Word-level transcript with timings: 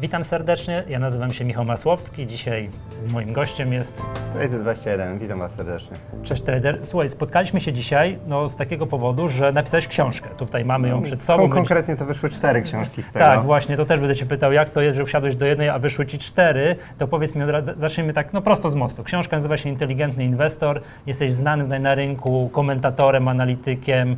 Witam 0.00 0.24
serdecznie, 0.24 0.84
ja 0.88 0.98
nazywam 0.98 1.30
się 1.30 1.44
Michał 1.44 1.64
Masłowski. 1.64 2.26
Dzisiaj 2.26 2.70
moim 3.12 3.32
gościem 3.32 3.72
jest 3.72 4.02
Trader21, 4.34 5.18
witam 5.18 5.38
Was 5.38 5.52
serdecznie. 5.52 5.96
Cześć 6.22 6.42
Trader. 6.42 6.78
Słuchaj, 6.82 7.10
spotkaliśmy 7.10 7.60
się 7.60 7.72
dzisiaj 7.72 8.18
no, 8.26 8.48
z 8.48 8.56
takiego 8.56 8.86
powodu, 8.86 9.28
że 9.28 9.52
napisałeś 9.52 9.88
książkę. 9.88 10.28
Tutaj 10.36 10.64
mamy 10.64 10.88
ją 10.88 11.02
przed 11.02 11.22
sobą. 11.22 11.42
Kon- 11.42 11.50
konkretnie 11.50 11.96
to 11.96 12.04
wyszły 12.04 12.28
cztery 12.28 12.62
książki 12.62 13.02
z 13.02 13.12
tego. 13.12 13.24
Tak, 13.24 13.42
właśnie, 13.42 13.76
to 13.76 13.86
też 13.86 14.00
będę 14.00 14.16
Cię 14.16 14.26
pytał, 14.26 14.52
jak 14.52 14.70
to 14.70 14.80
jest, 14.80 14.96
że 14.96 15.04
wsiadłeś 15.04 15.36
do 15.36 15.46
jednej, 15.46 15.68
a 15.68 15.78
wyszły 15.78 16.06
Ci 16.06 16.18
cztery, 16.18 16.76
to 16.98 17.08
powiedz 17.08 17.34
mi, 17.34 17.42
zacznijmy 17.76 18.12
tak, 18.12 18.32
no 18.32 18.42
prosto 18.42 18.70
z 18.70 18.74
mostu. 18.74 19.04
Książka 19.04 19.36
nazywa 19.36 19.56
się 19.56 19.68
Inteligentny 19.68 20.24
Inwestor, 20.24 20.80
jesteś 21.06 21.32
znanym 21.32 21.66
tutaj 21.66 21.80
na 21.80 21.94
rynku 21.94 22.50
komentatorem, 22.52 23.28
analitykiem. 23.28 24.16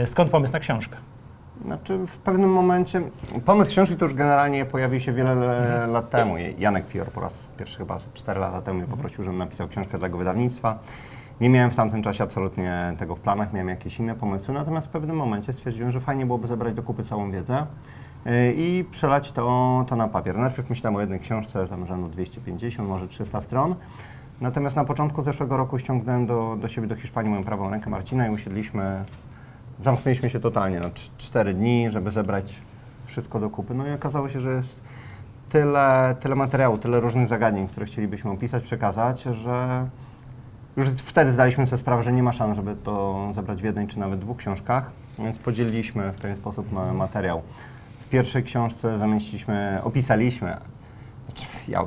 Yy, 0.00 0.06
skąd 0.06 0.30
pomysł 0.30 0.52
na 0.52 0.60
książkę? 0.60 0.96
Znaczy 1.64 1.98
w 2.06 2.16
pewnym 2.16 2.50
momencie, 2.52 3.02
pomysł 3.44 3.70
książki 3.70 3.96
to 3.96 4.04
już 4.04 4.14
generalnie 4.14 4.64
pojawił 4.64 5.00
się 5.00 5.12
wiele 5.12 5.34
le- 5.34 5.86
lat 5.86 6.10
temu. 6.10 6.34
Janek 6.58 6.86
Fior 6.88 7.06
po 7.08 7.20
raz 7.20 7.48
pierwszy 7.58 7.78
chyba 7.78 7.98
z 7.98 8.12
4 8.14 8.40
lata 8.40 8.62
temu 8.62 8.78
mnie 8.78 8.88
poprosił, 8.88 9.24
żebym 9.24 9.38
napisał 9.38 9.68
książkę 9.68 9.98
dla 9.98 10.08
jego 10.08 10.18
wydawnictwa. 10.18 10.78
Nie 11.40 11.50
miałem 11.50 11.70
w 11.70 11.74
tamtym 11.74 12.02
czasie 12.02 12.24
absolutnie 12.24 12.94
tego 12.98 13.14
w 13.14 13.20
planach, 13.20 13.52
miałem 13.52 13.68
jakieś 13.68 13.98
inne 13.98 14.14
pomysły, 14.14 14.54
natomiast 14.54 14.86
w 14.86 14.90
pewnym 14.90 15.16
momencie 15.16 15.52
stwierdziłem, 15.52 15.90
że 15.90 16.00
fajnie 16.00 16.26
byłoby 16.26 16.46
zebrać 16.48 16.74
do 16.74 16.82
kupy 16.82 17.04
całą 17.04 17.30
wiedzę 17.30 17.66
yy, 18.24 18.32
i 18.52 18.84
przelać 18.90 19.32
to, 19.32 19.84
to 19.88 19.96
na 19.96 20.08
papier. 20.08 20.38
Najpierw 20.38 20.70
myślałem 20.70 20.96
o 20.96 21.00
jednej 21.00 21.20
książce, 21.20 21.68
tam 21.68 21.86
rzędu 21.86 22.08
250, 22.08 22.88
może 22.88 23.08
300 23.08 23.40
stron. 23.40 23.74
Natomiast 24.40 24.76
na 24.76 24.84
początku 24.84 25.22
zeszłego 25.22 25.56
roku 25.56 25.78
ściągnąłem 25.78 26.26
do, 26.26 26.56
do 26.60 26.68
siebie 26.68 26.86
do 26.86 26.96
Hiszpanii 26.96 27.30
moją 27.30 27.44
prawą 27.44 27.70
rękę 27.70 27.90
Marcina 27.90 28.26
i 28.26 28.30
usiedliśmy 28.30 29.04
Zamknęliśmy 29.84 30.30
się 30.30 30.40
totalnie 30.40 30.80
na 30.80 30.88
cz- 30.88 31.10
cztery 31.18 31.54
dni, 31.54 31.90
żeby 31.90 32.10
zebrać 32.10 32.54
wszystko 33.06 33.40
do 33.40 33.50
kupy. 33.50 33.74
No 33.74 33.86
i 33.88 33.92
okazało 33.92 34.28
się, 34.28 34.40
że 34.40 34.50
jest 34.50 34.80
tyle, 35.48 36.16
tyle 36.20 36.34
materiału, 36.34 36.78
tyle 36.78 37.00
różnych 37.00 37.28
zagadnień, 37.28 37.68
które 37.68 37.86
chcielibyśmy 37.86 38.30
opisać, 38.30 38.62
przekazać, 38.62 39.22
że 39.22 39.86
już 40.76 40.88
wtedy 40.88 41.32
zdaliśmy 41.32 41.66
sobie 41.66 41.80
sprawę, 41.80 42.02
że 42.02 42.12
nie 42.12 42.22
ma 42.22 42.32
szans, 42.32 42.56
żeby 42.56 42.76
to 42.76 43.26
zebrać 43.34 43.60
w 43.62 43.64
jednej 43.64 43.86
czy 43.86 43.98
nawet 43.98 44.20
dwóch 44.20 44.36
książkach, 44.36 44.90
więc 45.18 45.38
podzieliliśmy 45.38 46.12
w 46.12 46.16
pewien 46.16 46.36
sposób 46.36 46.72
ma- 46.72 46.92
materiał. 46.92 47.42
W 48.00 48.08
pierwszej 48.08 48.42
książce 48.42 48.98
zamieściliśmy, 48.98 49.80
opisaliśmy, 49.84 50.56
znaczy 51.30 51.46
ja 51.68 51.86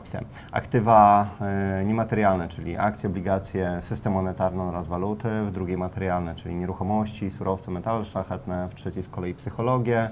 aktywa 0.52 1.27
e, 1.41 1.83
niematerialne, 1.86 2.47
czyli 2.47 2.77
akcje, 2.77 3.09
obligacje, 3.09 3.81
system 3.81 4.13
monetarny 4.13 4.63
oraz 4.63 4.88
waluty, 4.88 5.30
w 5.47 5.52
drugiej 5.52 5.77
materialne, 5.77 6.36
czyli 6.36 6.55
nieruchomości, 6.55 7.30
surowce, 7.30 7.71
metale 7.71 8.05
szlachetne, 8.05 8.69
w 8.69 8.75
trzeciej 8.75 9.03
z 9.03 9.09
kolei 9.09 9.33
psychologię, 9.33 10.09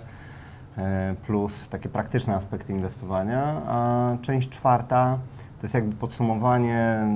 e, 0.78 1.16
plus 1.26 1.68
takie 1.70 1.90
praktyczne 1.90 2.36
aspekty 2.36 2.74
inwestowania, 2.74 3.62
a 3.68 4.10
część 4.22 4.50
czwarta 4.50 5.18
to 5.62 5.66
jest 5.66 5.74
jakby 5.74 5.96
podsumowanie, 5.96 7.08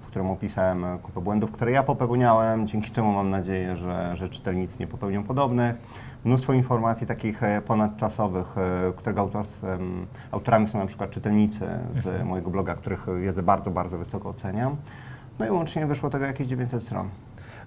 w 0.00 0.06
którym 0.06 0.30
opisałem 0.30 0.98
kupę 1.02 1.20
błędów, 1.20 1.52
które 1.52 1.70
ja 1.72 1.82
popełniałem, 1.82 2.66
dzięki 2.66 2.90
czemu 2.90 3.12
mam 3.12 3.30
nadzieję, 3.30 3.76
że, 3.76 4.16
że 4.16 4.28
czytelnicy 4.28 4.76
nie 4.80 4.86
popełnią 4.86 5.24
podobnych. 5.24 5.76
Mnóstwo 6.24 6.52
informacji 6.52 7.06
takich 7.06 7.42
e, 7.42 7.62
ponadczasowych, 7.62 8.58
e, 8.58 8.92
którego 8.96 9.20
autorsem, 9.20 10.06
autorami 10.30 10.68
są 10.68 10.78
na 10.78 10.86
przykład 10.86 11.10
czytelnicy 11.10 11.66
z 11.94 12.24
mojego 12.24 12.50
bloga, 12.50 12.74
których 12.74 13.06
wiedzę 13.22 13.42
bardzo, 13.42 13.70
bardzo 13.70 13.98
wysoko 13.98 14.28
oceniam. 14.28 14.76
No 15.38 15.46
i 15.46 15.50
łącznie 15.50 15.86
wyszło 15.86 16.10
tego 16.10 16.24
jakieś 16.24 16.46
900 16.46 16.82
stron. 16.82 17.08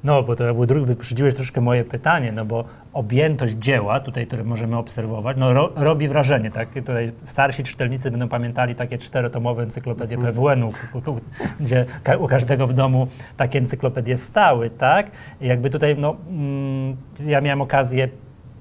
No, 0.04 0.24
bo 0.24 0.36
to 0.36 0.44
jakby 0.44 0.68
drugi 0.68 0.86
wyprzedziłeś 0.86 1.36
troszkę 1.36 1.62
moje 1.62 1.84
pytanie, 1.86 2.32
no 2.32 2.46
bo 2.46 2.64
objętość 2.94 3.54
dzieła, 3.54 4.00
tutaj, 4.00 4.28
które 4.28 4.44
możemy 4.44 4.78
obserwować, 4.78 5.38
no 5.38 5.54
ro, 5.54 5.70
robi 5.76 6.08
wrażenie, 6.08 6.52
tak? 6.52 6.70
Tutaj 6.74 7.12
starsi 7.24 7.64
czytelnicy 7.64 8.12
będą 8.12 8.30
pamiętali 8.30 8.76
takie 8.76 8.98
czterotomowe 8.98 9.64
encyklopedie 9.64 10.18
PWN-u, 10.18 10.72
ku- 10.94 11.02
ku- 11.02 11.20
gdzie 11.60 11.86
u 12.20 12.28
każdego 12.28 12.68
w 12.68 12.74
domu 12.74 13.08
takie 13.38 13.60
encyklopedie 13.60 14.18
stały, 14.18 14.70
tak? 14.70 15.12
I 15.42 15.48
jakby 15.48 15.70
tutaj, 15.70 15.96
no, 16.00 16.16
mm, 16.30 16.98
ja 17.26 17.42
miałem 17.42 17.62
okazję 17.62 18.10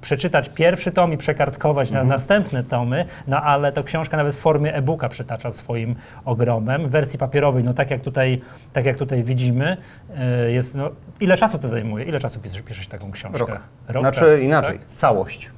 przeczytać 0.01 0.49
pierwszy 0.49 0.93
tom 0.93 1.13
i 1.13 1.17
przekartkować 1.17 1.91
na 1.91 2.05
następne 2.05 2.65
tomy, 2.65 3.05
no 3.27 3.43
ale 3.43 3.73
to 3.73 3.85
książka 3.85 4.17
nawet 4.17 4.35
w 4.35 4.39
formie 4.39 4.75
e-booka 4.75 5.09
przytacza 5.09 5.51
swoim 5.53 5.95
ogromem. 6.25 6.87
W 6.89 6.91
wersji 6.91 7.19
papierowej, 7.19 7.65
no 7.65 7.75
tak 7.75 7.91
jak 7.91 8.01
tutaj, 8.01 8.41
tak 8.73 8.85
jak 8.85 8.97
tutaj 8.97 9.23
widzimy, 9.23 9.77
e, 10.17 10.51
jest, 10.51 10.75
no, 10.75 10.91
ile 11.21 11.37
czasu 11.37 11.59
to 11.59 11.69
zajmuje? 11.69 12.05
Ile 12.05 12.21
czasu 12.21 12.41
piszesz, 12.41 12.63
piszesz 12.63 12.89
taką 12.89 13.11
książkę? 13.11 13.39
Rok. 13.39 13.61
Rok 13.89 14.03
znaczy 14.03 14.21
czasu, 14.21 14.37
inaczej, 14.43 14.79
tak? 14.79 14.89
całość. 14.95 15.51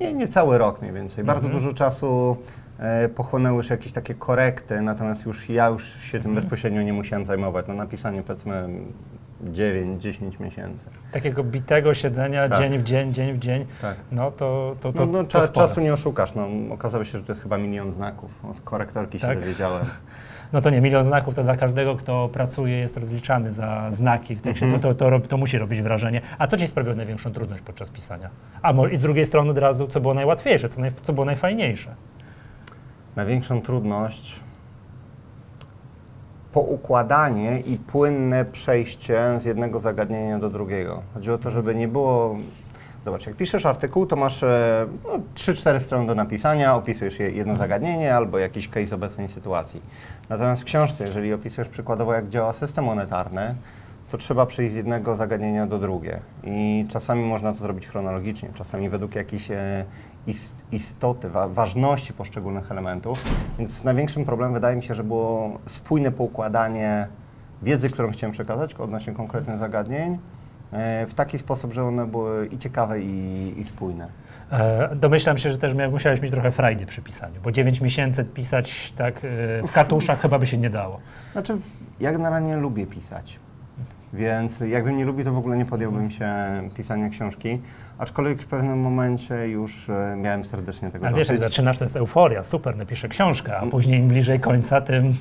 Nie, 0.00 0.14
nie 0.14 0.28
cały 0.28 0.58
rok 0.58 0.80
mniej 0.82 0.94
więcej. 0.94 1.24
Bardzo 1.24 1.46
Mhm. 1.46 1.62
dużo 1.62 1.74
czasu 1.76 2.36
e, 2.78 3.08
pochłonęły 3.08 3.56
już 3.56 3.70
jakieś 3.70 3.92
takie 3.92 4.14
korekty, 4.14 4.80
natomiast 4.80 5.26
już 5.26 5.48
ja 5.48 5.66
już 5.68 5.84
się 6.00 6.18
Mhm. 6.18 6.22
tym 6.22 6.34
bezpośrednio 6.34 6.82
nie 6.82 6.92
musiałem 6.92 7.26
zajmować. 7.26 7.66
No 7.68 7.74
napisanie 7.74 8.22
powiedzmy 8.22 8.68
9-10 9.44 10.40
miesięcy. 10.40 10.90
Takiego 11.12 11.44
bitego 11.44 11.94
siedzenia 11.94 12.48
Tak. 12.48 12.58
dzień 12.58 12.78
w 12.78 12.82
dzień, 12.82 13.14
dzień 13.14 13.32
w 13.32 13.38
dzień, 13.38 13.66
Tak. 13.82 13.96
no 14.12 14.30
to, 14.30 14.76
to, 14.80 14.92
to, 14.92 15.06
No, 15.06 15.12
no, 15.12 15.24
to 15.24 15.48
czasu 15.48 15.80
nie 15.80 15.92
oszukasz. 15.92 16.34
No, 16.34 16.48
okazało 16.70 17.04
się, 17.04 17.18
że 17.18 17.24
to 17.24 17.32
jest 17.32 17.42
chyba 17.42 17.58
milion 17.58 17.92
znaków. 17.92 18.44
Od 18.50 18.60
korektorki 18.60 19.18
się 19.18 19.26
Tak? 19.26 19.40
dowiedziałem. 19.40 19.86
No 20.52 20.60
to 20.60 20.70
nie, 20.70 20.80
milion 20.80 21.04
znaków 21.04 21.34
to 21.34 21.42
dla 21.42 21.56
każdego, 21.56 21.96
kto 21.96 22.28
pracuje, 22.32 22.76
jest 22.78 22.96
rozliczany 22.96 23.52
za 23.52 23.88
znaki 23.90 24.36
w 24.36 24.42
tekście. 24.42 24.64
Mhm. 24.66 24.82
To, 24.82 24.88
to, 24.88 24.94
to, 24.94 25.10
robi- 25.10 25.26
to 25.28 25.36
musi 25.36 25.58
robić 25.58 25.82
wrażenie. 25.82 26.20
A 26.38 26.46
co 26.46 26.56
Ci 26.56 26.66
sprawiło 26.66 26.94
największą 26.96 27.32
trudność 27.32 27.62
podczas 27.62 27.90
pisania? 27.90 28.30
A 28.62 28.72
mo- 28.72 28.86
i 28.86 28.96
z 28.96 29.00
drugiej 29.02 29.26
strony 29.26 29.50
od 29.50 29.58
razu, 29.58 29.86
co 29.88 30.00
było 30.00 30.14
najłatwiejsze, 30.14 30.68
co, 30.68 30.80
naj, 30.80 30.92
co 31.02 31.12
było 31.12 31.26
najfajniejsze? 31.26 31.94
Największą 33.16 33.60
trudność 33.62 34.40
poukładanie 36.52 37.60
i 37.60 37.76
płynne 37.76 38.44
przejście 38.44 39.40
z 39.40 39.44
jednego 39.44 39.80
zagadnienia 39.80 40.38
do 40.38 40.50
drugiego. 40.50 41.02
Chodzi 41.14 41.32
o 41.32 41.38
to, 41.38 41.50
żeby 41.50 41.74
nie 41.74 41.88
było. 41.88 42.36
Zobacz, 43.04 43.26
jak 43.26 43.36
piszesz 43.36 43.66
artykuł, 43.66 44.06
to 44.06 44.16
masz 44.16 44.42
e, 44.42 44.86
no, 45.04 45.18
3-4 45.34 45.80
strony 45.80 46.06
do 46.06 46.14
napisania, 46.14 46.74
opisujesz 46.74 47.18
je- 47.20 47.30
jedno 47.30 47.56
zagadnienie 47.56 48.14
albo 48.16 48.38
jakiś 48.38 48.68
case 48.68 48.94
obecnej 48.94 49.28
sytuacji. 49.28 49.82
Natomiast 50.28 50.62
w 50.62 50.64
książce, 50.64 51.04
jeżeli 51.04 51.32
opisujesz 51.32 51.68
przykładowo, 51.68 52.14
jak 52.14 52.28
działa 52.28 52.52
system 52.52 52.84
monetarny, 52.84 53.54
to 54.10 54.18
trzeba 54.18 54.46
przejść 54.46 54.72
z 54.72 54.76
jednego 54.76 55.16
zagadnienia 55.16 55.66
do 55.66 55.78
drugie. 55.78 56.20
I 56.44 56.86
czasami 56.90 57.24
można 57.24 57.52
to 57.52 57.58
zrobić 57.58 57.86
chronologicznie, 57.86 58.48
czasami 58.54 58.88
według 58.88 59.14
jakiejś 59.14 59.50
e, 59.50 59.84
istoty, 60.72 61.28
wa- 61.28 61.48
ważności 61.48 62.12
poszczególnych 62.12 62.72
elementów. 62.72 63.24
Więc 63.58 63.84
największym 63.84 64.24
problemem 64.24 64.54
wydaje 64.54 64.76
mi 64.76 64.82
się, 64.82 64.94
że 64.94 65.04
było 65.04 65.58
spójne 65.66 66.12
poukładanie 66.12 67.06
wiedzy, 67.62 67.90
którą 67.90 68.10
chciałem 68.10 68.32
przekazać 68.32 68.74
odnośnie 68.74 69.12
konkretnych 69.12 69.58
zagadnień, 69.58 70.18
e, 70.72 71.06
w 71.06 71.14
taki 71.14 71.38
sposób, 71.38 71.72
że 71.72 71.84
one 71.84 72.06
były 72.06 72.46
i 72.46 72.58
ciekawe, 72.58 73.00
i, 73.00 73.54
i 73.60 73.64
spójne. 73.64 74.08
E, 74.52 74.96
domyślam 74.96 75.38
się, 75.38 75.52
że 75.52 75.58
też 75.58 75.74
musiałeś 75.90 76.20
mieć 76.20 76.32
trochę 76.32 76.50
frajdy 76.50 76.86
przy 76.86 77.02
pisaniu, 77.02 77.40
bo 77.44 77.52
9 77.52 77.80
miesięcy 77.80 78.24
pisać 78.24 78.92
tak 78.96 79.16
e, 79.16 79.18
w 79.68 79.72
katuszach 79.72 80.20
chyba 80.20 80.38
by 80.38 80.46
się 80.46 80.58
nie 80.58 80.70
dało. 80.70 81.00
Znaczy, 81.32 81.58
ja 82.00 82.12
generalnie 82.12 82.56
lubię 82.56 82.86
pisać. 82.86 83.40
Więc 84.12 84.60
jakbym 84.60 84.96
nie 84.96 85.04
lubił, 85.04 85.24
to 85.24 85.32
w 85.32 85.38
ogóle 85.38 85.56
nie 85.56 85.66
podjąłbym 85.66 86.10
się 86.10 86.32
pisania 86.76 87.08
książki. 87.08 87.60
Aczkolwiek 87.98 88.42
w 88.42 88.46
pewnym 88.46 88.80
momencie 88.80 89.48
już 89.48 89.90
e, 89.90 90.16
miałem 90.16 90.44
serdecznie 90.44 90.90
tego 90.90 91.06
Ale 91.06 91.16
wiesz, 91.16 91.28
jak 91.28 91.38
dosyć. 91.38 91.52
zaczynasz, 91.52 91.78
to 91.78 91.84
jest 91.84 91.96
euforia, 91.96 92.44
super, 92.44 92.76
napiszę 92.76 93.08
książkę, 93.08 93.56
a 93.56 93.66
później 93.66 94.00
im 94.00 94.08
bliżej 94.08 94.40
końca, 94.40 94.80
tym... 94.80 95.14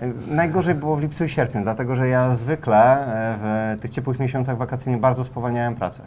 E, 0.00 0.12
Najgorzej 0.26 0.74
było 0.74 0.96
w 0.96 1.00
lipcu 1.00 1.24
i 1.24 1.28
sierpniu, 1.28 1.62
dlatego 1.62 1.96
że 1.96 2.08
ja 2.08 2.36
zwykle 2.36 2.76
e, 2.76 3.36
w 3.40 3.80
tych 3.80 3.90
ciepłych 3.90 4.20
miesiącach 4.20 4.56
wakacyjnych 4.56 5.00
bardzo 5.00 5.24
spowalniałem 5.24 5.74
pracę. 5.74 6.02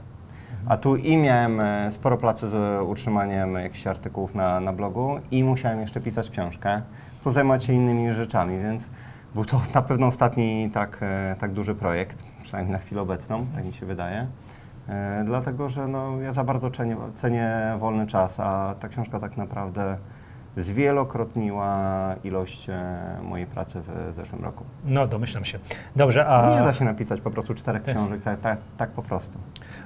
A 0.67 0.77
tu 0.77 0.95
i 0.95 1.17
miałem 1.17 1.59
e, 1.59 1.91
sporo 1.91 2.17
pracy 2.17 2.49
z 2.49 2.81
utrzymaniem 2.87 3.53
jakichś 3.53 3.87
artykułów 3.87 4.35
na, 4.35 4.59
na 4.59 4.73
blogu 4.73 5.19
i 5.31 5.43
musiałem 5.43 5.81
jeszcze 5.81 6.01
pisać 6.01 6.29
książkę, 6.29 6.81
plus 7.23 7.35
zajmować 7.35 7.63
się 7.63 7.73
innymi 7.73 8.13
rzeczami, 8.13 8.59
więc 8.63 8.89
był 9.35 9.45
to 9.45 9.61
na 9.73 9.81
pewno 9.81 10.07
ostatni 10.07 10.69
tak, 10.73 10.97
e, 11.01 11.35
tak 11.39 11.51
duży 11.51 11.75
projekt, 11.75 12.23
przynajmniej 12.43 12.71
na 12.71 12.79
chwilę 12.79 13.01
obecną, 13.01 13.45
tak 13.55 13.65
mi 13.65 13.73
się 13.73 13.85
wydaje. 13.85 14.27
E, 14.89 15.23
Dlatego, 15.25 15.69
że 15.69 15.87
no, 15.87 16.21
ja 16.21 16.33
za 16.33 16.43
bardzo 16.43 16.71
cenię, 16.71 16.97
cenię 17.15 17.77
wolny 17.79 18.07
czas, 18.07 18.39
a 18.39 18.75
ta 18.79 18.87
książka 18.87 19.19
tak 19.19 19.37
naprawdę 19.37 19.97
zwielokrotniła 20.57 22.15
ilość 22.23 22.69
e, 22.69 22.95
mojej 23.23 23.45
pracy 23.47 23.81
w 23.81 24.15
zeszłym 24.15 24.43
roku. 24.43 24.63
No, 24.85 25.07
domyślam 25.07 25.45
się. 25.45 25.59
Dobrze, 25.95 26.27
a... 26.27 26.55
Nie 26.59 26.65
da 26.65 26.73
się 26.73 26.85
napisać 26.85 27.21
po 27.21 27.31
prostu 27.31 27.53
czterech 27.53 27.83
książek, 27.83 28.21
tak, 28.21 28.39
tak, 28.39 28.59
tak 28.77 28.89
po 28.89 29.01
prostu. 29.03 29.37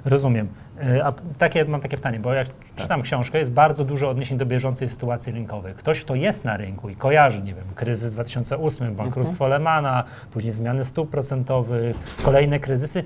Rozumiem. 0.04 0.48
E, 0.82 1.04
A 1.04 1.12
takie, 1.38 1.64
mam 1.64 1.80
takie 1.80 1.96
pytanie, 1.96 2.20
bo 2.20 2.32
jak 2.32 2.48
czytam 2.76 3.02
książkę, 3.02 3.38
jest 3.38 3.52
bardzo 3.52 3.84
dużo 3.84 4.08
odniesień 4.10 4.38
do 4.38 4.46
bieżącej 4.46 4.88
sytuacji 4.88 5.32
rynkowej. 5.32 5.74
Ktoś, 5.74 6.00
kto 6.00 6.14
jest 6.14 6.44
na 6.44 6.56
rynku 6.56 6.88
i 6.88 6.96
kojarzy, 6.96 7.42
nie 7.42 7.54
wiem, 7.54 7.64
kryzys 7.74 8.10
2008, 8.10 8.94
bankructwo 8.94 9.48
Lehmana, 9.48 10.04
później 10.32 10.52
zmiany 10.52 10.84
stóp 10.84 11.10
procentowych, 11.10 11.96
kolejne 12.24 12.60
kryzysy, 12.60 13.04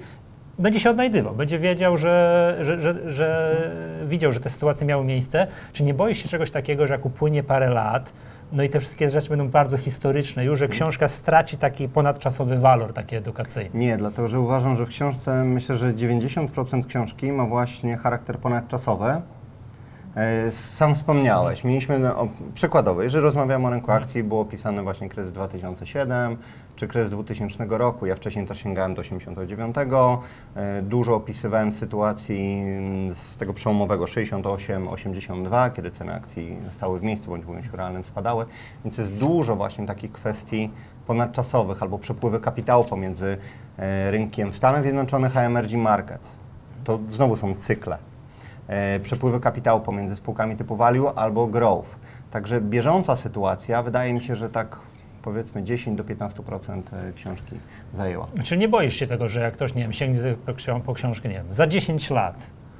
będzie 0.58 0.80
się 0.80 0.90
odnajdywał, 0.90 1.34
będzie 1.34 1.58
wiedział, 1.58 1.96
że, 1.96 2.56
że, 2.60 2.82
że, 2.82 3.12
że 3.12 3.56
widział, 4.06 4.32
że 4.32 4.40
te 4.40 4.50
sytuacje 4.50 4.86
miały 4.86 5.04
miejsce. 5.04 5.46
Czy 5.72 5.84
nie 5.84 5.94
boisz 5.94 6.22
się 6.22 6.28
czegoś 6.28 6.50
takiego, 6.50 6.86
że 6.86 6.94
jak 6.94 7.06
upłynie 7.06 7.42
parę 7.42 7.70
lat, 7.70 8.12
no 8.52 8.62
i 8.62 8.68
te 8.68 8.80
wszystkie 8.80 9.10
rzeczy 9.10 9.28
będą 9.28 9.48
bardzo 9.48 9.78
historyczne 9.78 10.44
już, 10.44 10.58
że 10.58 10.68
książka 10.68 11.08
straci 11.08 11.56
taki 11.56 11.88
ponadczasowy 11.88 12.58
walor 12.58 12.92
taki 12.92 13.16
edukacyjny? 13.16 13.70
Nie, 13.74 13.96
dlatego 13.96 14.28
że 14.28 14.40
uważam, 14.40 14.76
że 14.76 14.86
w 14.86 14.88
książce 14.88 15.44
myślę, 15.44 15.76
że 15.76 15.92
90% 15.92 16.86
książki 16.86 17.32
ma 17.32 17.46
właśnie 17.46 17.96
charakter 17.96 18.38
ponadczasowy. 18.38 19.22
E, 20.16 20.50
Sam 20.52 20.94
wspomniałeś, 20.94 21.64
mieliśmy 21.64 21.98
no, 21.98 22.28
przykładowo, 22.54 23.02
jeżeli 23.02 23.24
rozmawiamy 23.24 23.66
o 23.66 23.70
rynku 23.70 23.92
akcji, 23.92 24.22
było 24.22 24.40
opisane 24.40 24.82
właśnie 24.82 25.08
kryzys 25.08 25.32
2007 25.32 26.36
czy 26.78 26.88
kryzys 26.88 27.10
2000 27.10 27.66
roku. 27.68 28.06
Ja 28.06 28.14
wcześniej 28.14 28.46
też 28.46 28.58
sięgałem 28.58 28.94
do 28.94 29.00
89. 29.00 29.76
E, 30.56 30.82
Dużo 30.82 31.14
opisywałem 31.14 31.72
sytuacji 31.72 32.62
mm, 32.62 33.14
z 33.14 33.36
tego 33.36 33.54
przełomowego 33.54 34.04
68-82, 34.04 35.72
kiedy 35.72 35.90
ceny 35.90 36.14
akcji 36.14 36.56
stały 36.70 37.00
w 37.00 37.02
miejscu 37.02 37.30
bądź 37.30 37.44
w 37.44 37.50
ujęciu 37.50 37.76
realnym 37.76 38.04
spadały. 38.04 38.46
Więc 38.84 38.98
jest 38.98 39.14
dużo 39.14 39.56
właśnie 39.56 39.86
takich 39.86 40.12
kwestii 40.12 40.70
ponadczasowych 41.06 41.82
albo 41.82 41.98
przepływy 41.98 42.40
kapitału 42.40 42.84
pomiędzy 42.84 43.38
e, 43.78 44.10
rynkiem 44.10 44.50
w 44.50 44.56
Stanach 44.56 44.82
Zjednoczonych 44.82 45.36
a 45.36 45.40
emerging 45.40 45.82
markets. 45.82 46.38
To 46.84 46.98
znowu 47.08 47.36
są 47.36 47.54
cykle. 47.54 47.98
E, 48.68 49.00
Przepływy 49.00 49.40
kapitału 49.40 49.80
pomiędzy 49.80 50.16
spółkami 50.16 50.56
typu 50.56 50.76
value 50.76 51.08
albo 51.16 51.46
growth. 51.46 51.96
Także 52.30 52.60
bieżąca 52.60 53.16
sytuacja 53.16 53.82
wydaje 53.82 54.12
mi 54.12 54.20
się, 54.20 54.36
że 54.36 54.50
tak 54.50 54.87
powiedzmy 55.22 55.62
10 55.62 55.96
do 55.98 56.04
15% 56.04 56.82
książki 57.16 57.56
zajęła. 57.94 58.26
Czy 58.44 58.56
nie 58.56 58.68
boisz 58.68 58.94
się 58.96 59.06
tego, 59.06 59.28
że 59.28 59.40
jak 59.40 59.54
ktoś, 59.54 59.74
nie 59.74 59.82
wiem, 59.82 59.92
sięgnie 59.92 60.20
po, 60.46 60.52
ksią- 60.52 60.80
po 60.80 60.94
książkę, 60.94 61.28
nie 61.28 61.34
wiem, 61.34 61.46
za 61.50 61.66
10 61.66 62.10
lat, 62.10 62.36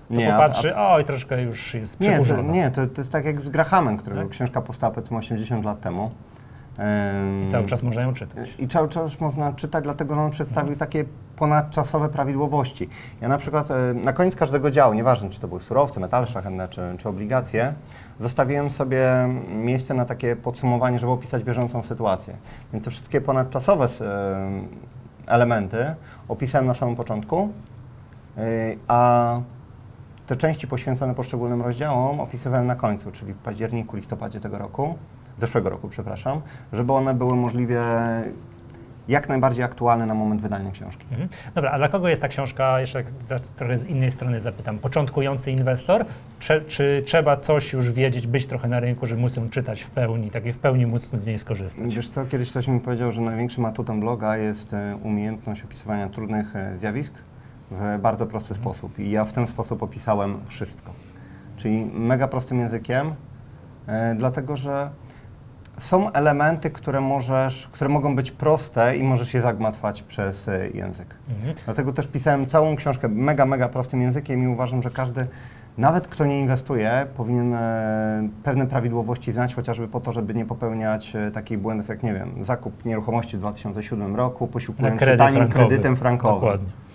to 0.08 0.14
Nie, 0.14 0.26
popatrzy, 0.30 0.76
a- 0.76 0.92
oj, 0.94 1.04
troszkę 1.04 1.42
już 1.42 1.74
jest 1.74 2.00
Nie, 2.00 2.20
to, 2.24 2.42
nie 2.42 2.70
to, 2.70 2.86
to 2.86 3.00
jest 3.00 3.12
tak 3.12 3.24
jak 3.24 3.40
z 3.40 3.48
Grahamem, 3.48 3.96
którego 3.96 4.22
Tak? 4.22 4.30
książka 4.30 4.60
powstała 4.62 4.92
powiedzmy 4.92 5.16
80 5.16 5.64
lat 5.64 5.80
temu. 5.80 6.10
Em, 6.78 7.50
Cały 7.50 7.66
czas 7.66 7.82
można 7.82 8.02
ją 8.02 8.14
czytać. 8.14 8.54
I 8.58 8.68
cały 8.68 8.88
czas 8.88 9.20
można 9.20 9.52
czytać, 9.52 9.84
dlatego 9.84 10.14
że 10.14 10.20
on 10.20 10.30
przedstawił 10.30 10.76
takie 10.76 11.04
ponadczasowe 11.36 12.08
prawidłowości. 12.08 12.88
Ja 13.20 13.28
na 13.28 13.38
przykład 13.38 13.70
e, 13.70 13.94
na 13.94 14.12
koniec 14.12 14.36
każdego 14.36 14.70
działu, 14.70 14.94
nieważne 14.94 15.30
czy 15.30 15.40
to 15.40 15.48
były 15.48 15.60
surowce, 15.60 16.00
metale 16.00 16.26
szlachetne 16.26 16.68
czy, 16.68 16.82
czy 16.98 17.08
obligacje, 17.08 17.74
zostawiłem 18.20 18.70
sobie 18.70 19.28
miejsce 19.48 19.94
na 19.94 20.04
takie 20.04 20.36
podsumowanie, 20.36 20.98
żeby 20.98 21.12
opisać 21.12 21.44
bieżącą 21.44 21.82
sytuację. 21.82 22.34
Więc 22.72 22.84
te 22.84 22.90
wszystkie 22.90 23.20
ponadczasowe 23.20 23.88
e, 24.00 24.50
elementy 25.26 25.94
opisałem 26.28 26.66
na 26.66 26.74
samym 26.74 26.96
początku, 26.96 27.48
e, 28.36 28.42
a 28.88 29.40
te 30.26 30.36
części 30.36 30.66
poświęcone 30.68 31.14
poszczególnym 31.14 31.62
rozdziałom 31.62 32.20
opisywałem 32.20 32.66
na 32.66 32.74
końcu, 32.74 33.12
czyli 33.12 33.32
w 33.32 33.38
październiku, 33.38 33.96
listopadzie 33.96 34.40
tego 34.40 34.58
roku, 34.58 34.94
zeszłego 35.40 35.70
roku, 35.70 35.88
przepraszam, 35.88 36.40
żeby 36.72 36.92
one 36.92 37.14
były 37.14 37.36
możliwie 37.36 37.80
jak 39.08 39.28
najbardziej 39.28 39.64
aktualne 39.64 40.06
na 40.06 40.14
moment 40.14 40.42
wydania 40.42 40.70
książki. 40.70 41.06
Mhm. 41.10 41.28
Dobra, 41.54 41.70
a 41.70 41.78
dla 41.78 41.88
kogo 41.88 42.08
jest 42.08 42.22
ta 42.22 42.28
książka, 42.28 42.80
jeszcze 42.80 43.04
tak 43.28 43.42
trochę 43.42 43.78
z 43.78 43.86
innej 43.86 44.12
strony 44.12 44.40
zapytam, 44.40 44.78
początkujący 44.78 45.50
inwestor? 45.50 46.04
Czy, 46.38 46.64
czy 46.68 47.02
trzeba 47.06 47.36
coś 47.36 47.72
już 47.72 47.90
wiedzieć, 47.90 48.26
być 48.26 48.46
trochę 48.46 48.68
na 48.68 48.80
rynku, 48.80 49.06
żeby 49.06 49.20
móc 49.20 49.36
ją 49.36 49.50
czytać 49.50 49.82
w 49.82 49.90
pełni, 49.90 50.30
tak 50.30 50.46
i 50.46 50.52
w 50.52 50.58
pełni 50.58 50.86
móc 50.86 51.02
z 51.02 51.26
niej 51.26 51.38
skorzystać? 51.38 51.94
Wiesz 51.94 52.08
co, 52.08 52.24
kiedyś 52.24 52.50
ktoś 52.50 52.68
mi 52.68 52.80
powiedział, 52.80 53.12
że 53.12 53.20
największym 53.20 53.64
atutem 53.64 54.00
bloga 54.00 54.36
jest 54.36 54.74
e, 54.74 54.98
umiejętność 55.02 55.62
opisywania 55.62 56.08
trudnych 56.08 56.56
e, 56.56 56.78
zjawisk 56.78 57.14
w 57.70 57.98
bardzo 58.00 58.26
prosty 58.26 58.54
sposób. 58.54 58.98
I 58.98 59.10
ja 59.10 59.24
w 59.24 59.32
ten 59.32 59.46
sposób 59.46 59.82
opisałem 59.82 60.38
wszystko. 60.46 60.92
Czyli 61.56 61.84
mega 61.84 62.28
prostym 62.28 62.60
językiem, 62.60 63.14
e, 63.86 64.14
dlatego 64.14 64.56
że 64.56 64.90
są 65.78 66.12
elementy, 66.12 66.70
które 66.70 67.00
możesz, 67.00 67.68
które 67.72 67.90
mogą 67.90 68.16
być 68.16 68.30
proste 68.30 68.96
i 68.96 69.02
możesz 69.02 69.34
je 69.34 69.40
zagmatwać 69.40 70.02
przez 70.02 70.48
e, 70.48 70.68
język. 70.68 71.14
Mhm. 71.28 71.54
Dlatego 71.64 71.92
też 71.92 72.06
pisałem 72.06 72.46
całą 72.46 72.76
książkę 72.76 73.08
mega, 73.08 73.46
mega 73.46 73.68
prostym 73.68 74.02
językiem 74.02 74.42
i 74.42 74.46
uważam, 74.46 74.82
że 74.82 74.90
każdy, 74.90 75.26
nawet 75.78 76.08
kto 76.08 76.24
nie 76.24 76.40
inwestuje, 76.40 77.06
powinien 77.16 77.54
e, 77.54 78.28
pewne 78.42 78.66
prawidłowości 78.66 79.32
znać, 79.32 79.54
chociażby 79.54 79.88
po 79.88 80.00
to, 80.00 80.12
żeby 80.12 80.34
nie 80.34 80.44
popełniać 80.44 81.16
e, 81.16 81.30
takich 81.30 81.58
błędów 81.58 81.88
jak, 81.88 82.02
nie 82.02 82.14
wiem, 82.14 82.44
zakup 82.44 82.84
nieruchomości 82.84 83.36
w 83.36 83.40
2007 83.40 84.16
roku, 84.16 84.46
posiłkując 84.46 84.94
się 84.94 84.98
kredyt 84.98 85.18
tanim 85.18 85.36
frankowy. 85.36 85.66
kredytem 85.66 85.96
frankowym. 85.96 86.40
Dokładnie. 86.40 86.87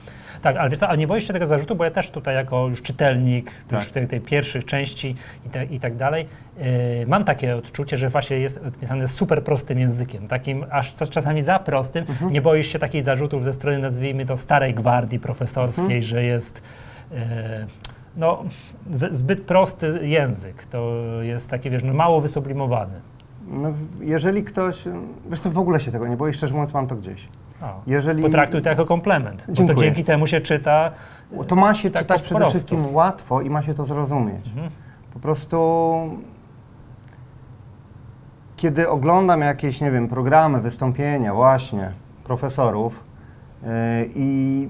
Tak, 0.43 0.57
ale 0.57 0.69
wiesz 0.69 0.79
co, 0.79 0.87
a 0.89 0.95
nie 0.95 1.07
boisz 1.07 1.27
się 1.27 1.33
tego 1.33 1.45
zarzutu, 1.47 1.75
bo 1.75 1.83
ja 1.83 1.91
też 1.91 2.11
tutaj 2.11 2.35
jako 2.35 2.67
już 2.67 2.81
czytelnik, 2.81 3.51
Tak. 3.67 3.79
już 3.79 3.91
tej, 3.91 4.07
tej 4.07 4.21
pierwszych 4.21 4.65
części 4.65 5.15
i, 5.45 5.49
te, 5.49 5.65
i 5.65 5.79
tak 5.79 5.95
dalej, 5.95 6.25
yy, 6.57 6.65
mam 7.07 7.23
takie 7.25 7.55
odczucie, 7.55 7.97
że 7.97 8.09
właśnie 8.09 8.39
jest 8.39 8.57
odpisane 8.67 9.07
super 9.07 9.43
prostym 9.43 9.79
językiem, 9.79 10.27
takim 10.27 10.65
aż 10.71 10.93
czasami 11.09 11.41
za 11.41 11.59
prostym. 11.59 12.05
Mhm. 12.09 12.31
Nie 12.31 12.41
boisz 12.41 12.67
się 12.67 12.79
takich 12.79 13.03
zarzutów 13.03 13.43
ze 13.43 13.53
strony, 13.53 13.79
nazwijmy 13.79 14.25
to, 14.25 14.37
starej 14.37 14.73
gwardii 14.73 15.19
profesorskiej, 15.19 15.83
Mhm. 15.83 16.01
że 16.03 16.23
jest 16.23 16.61
yy, 17.11 17.17
no, 18.17 18.43
z, 18.91 19.15
zbyt 19.15 19.41
prosty 19.41 19.99
język, 20.01 20.63
to 20.65 20.93
jest 21.21 21.49
taki, 21.49 21.69
wiesz, 21.69 21.83
no, 21.83 21.93
mało 21.93 22.21
wysublimowany. 22.21 23.01
No, 23.47 23.71
w- 23.71 24.01
jeżeli 24.01 24.43
ktoś, 24.43 24.83
wiesz 25.29 25.39
co, 25.39 25.49
w 25.49 25.57
ogóle 25.57 25.79
się 25.79 25.91
tego 25.91 26.07
nie 26.07 26.17
boi, 26.17 26.33
szczerze 26.33 26.53
mówiąc 26.53 26.73
mam 26.73 26.87
to 26.87 26.95
gdzieś. 26.95 27.27
Jeżeli, 27.87 28.23
Potraktuj 28.23 28.61
to 28.61 28.69
jako 28.69 28.85
komplement, 28.85 29.41
bo 29.41 29.45
to 29.47 29.53
Dziękuję. 29.53 29.77
dzięki 29.77 30.03
temu 30.03 30.27
się 30.27 30.41
czyta. 30.41 30.91
To 31.47 31.55
ma 31.55 31.73
się 31.73 31.89
tak 31.89 32.01
czytać 32.01 32.21
przede 32.21 32.39
prostu. 32.39 32.51
wszystkim 32.51 32.95
łatwo 32.95 33.41
i 33.41 33.49
ma 33.49 33.63
się 33.63 33.73
to 33.73 33.85
zrozumieć. 33.85 34.47
Mhm. 34.47 34.69
Po 35.13 35.19
prostu 35.19 35.69
kiedy 38.55 38.89
oglądam 38.89 39.41
jakieś, 39.41 39.81
nie 39.81 39.91
wiem, 39.91 40.07
programy, 40.07 40.61
wystąpienia 40.61 41.33
właśnie 41.33 41.91
profesorów 42.23 43.03
yy, 43.63 43.69
i 44.15 44.69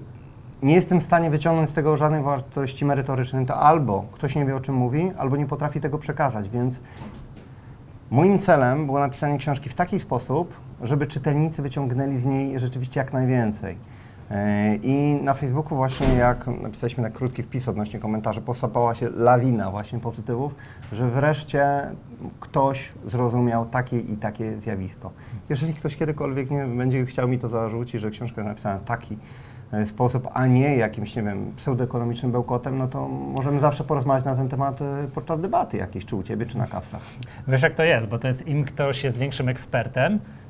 nie 0.64 0.74
jestem 0.74 1.02
w 1.02 1.04
stanie 1.04 1.30
wyciągnąć 1.30 1.70
z 1.70 1.74
tego 1.74 1.98
żadnej 1.98 2.24
wartości 2.24 2.86
merytorycznej, 2.86 3.46
to 3.46 3.56
albo 3.56 4.06
ktoś 4.12 4.36
nie 4.36 4.46
wie 4.46 4.56
o 4.56 4.60
czym 4.60 4.76
mówi, 4.76 5.12
albo 5.18 5.38
nie 5.38 5.46
potrafi 5.46 5.80
tego 5.80 5.98
przekazać, 5.98 6.50
więc 6.50 6.82
moim 8.12 8.40
celem 8.40 8.86
było 8.86 9.00
napisanie 9.00 9.38
książki 9.38 9.70
w 9.70 9.74
taki 9.74 10.00
sposób, 10.00 10.54
żeby 10.84 11.08
czytelnicy 11.08 11.62
wyciągnęli 11.62 12.20
z 12.20 12.26
niej 12.26 12.60
rzeczywiście 12.60 13.00
jak 13.00 13.14
najwięcej. 13.14 13.78
Yy, 14.32 14.38
I 14.84 15.20
na 15.24 15.34
Facebooku 15.34 15.76
właśnie 15.76 16.08
jak 16.08 16.48
napisaliśmy 16.62 17.04
tak 17.04 17.14
krótki 17.14 17.44
wpis 17.44 17.68
odnośnie 17.68 18.00
komentarzy, 18.00 18.42
posypała 18.42 18.96
się 18.96 19.10
lawina 19.10 19.72
właśnie 19.72 20.00
pozytywów, 20.00 20.56
że 20.92 21.10
wreszcie 21.10 21.82
ktoś 22.40 22.94
zrozumiał 23.06 23.66
takie 23.66 24.00
i 24.00 24.18
takie 24.18 24.60
zjawisko. 24.60 25.12
Jeżeli 25.50 25.74
ktoś 25.74 25.96
kiedykolwiek 25.96 26.52
nie 26.52 26.66
będzie 26.66 27.06
chciał 27.06 27.28
mi 27.28 27.40
to 27.40 27.50
zarzucić, 27.50 28.02
że 28.02 28.12
książka 28.12 28.42
jest 28.42 28.50
napisana 28.50 28.80
w 28.80 28.84
taki 28.84 29.18
e, 29.72 29.86
sposób, 29.86 30.28
a 30.34 30.48
nie 30.48 30.76
jakimś, 30.76 31.16
nie 31.16 31.24
wiem, 31.24 31.54
pseudoekonomicznym 31.56 32.32
bełkotem, 32.32 32.78
no 32.78 32.88
to 32.88 33.08
możemy 33.08 33.60
zawsze 33.60 33.84
porozmawiać 33.84 34.26
na 34.26 34.36
ten 34.36 34.50
temat 34.50 34.82
e, 34.82 35.08
podczas 35.16 35.42
debaty 35.42 35.78
jakiejś, 35.78 36.06
czy 36.06 36.16
u 36.16 36.24
Ciebie, 36.24 36.46
czy 36.46 36.58
na 36.58 36.68
kasach. 36.68 37.02
Wiesz 37.48 37.62
jak 37.62 37.76
to 37.76 37.84
jest, 37.84 38.08
bo 38.08 38.20
to 38.20 38.28
jest 38.28 38.48
im 38.48 38.64
ktoś 38.64 39.04
jest 39.04 39.18
większym 39.18 39.50
ekspertem, 39.50 40.14
e, 40.14 40.43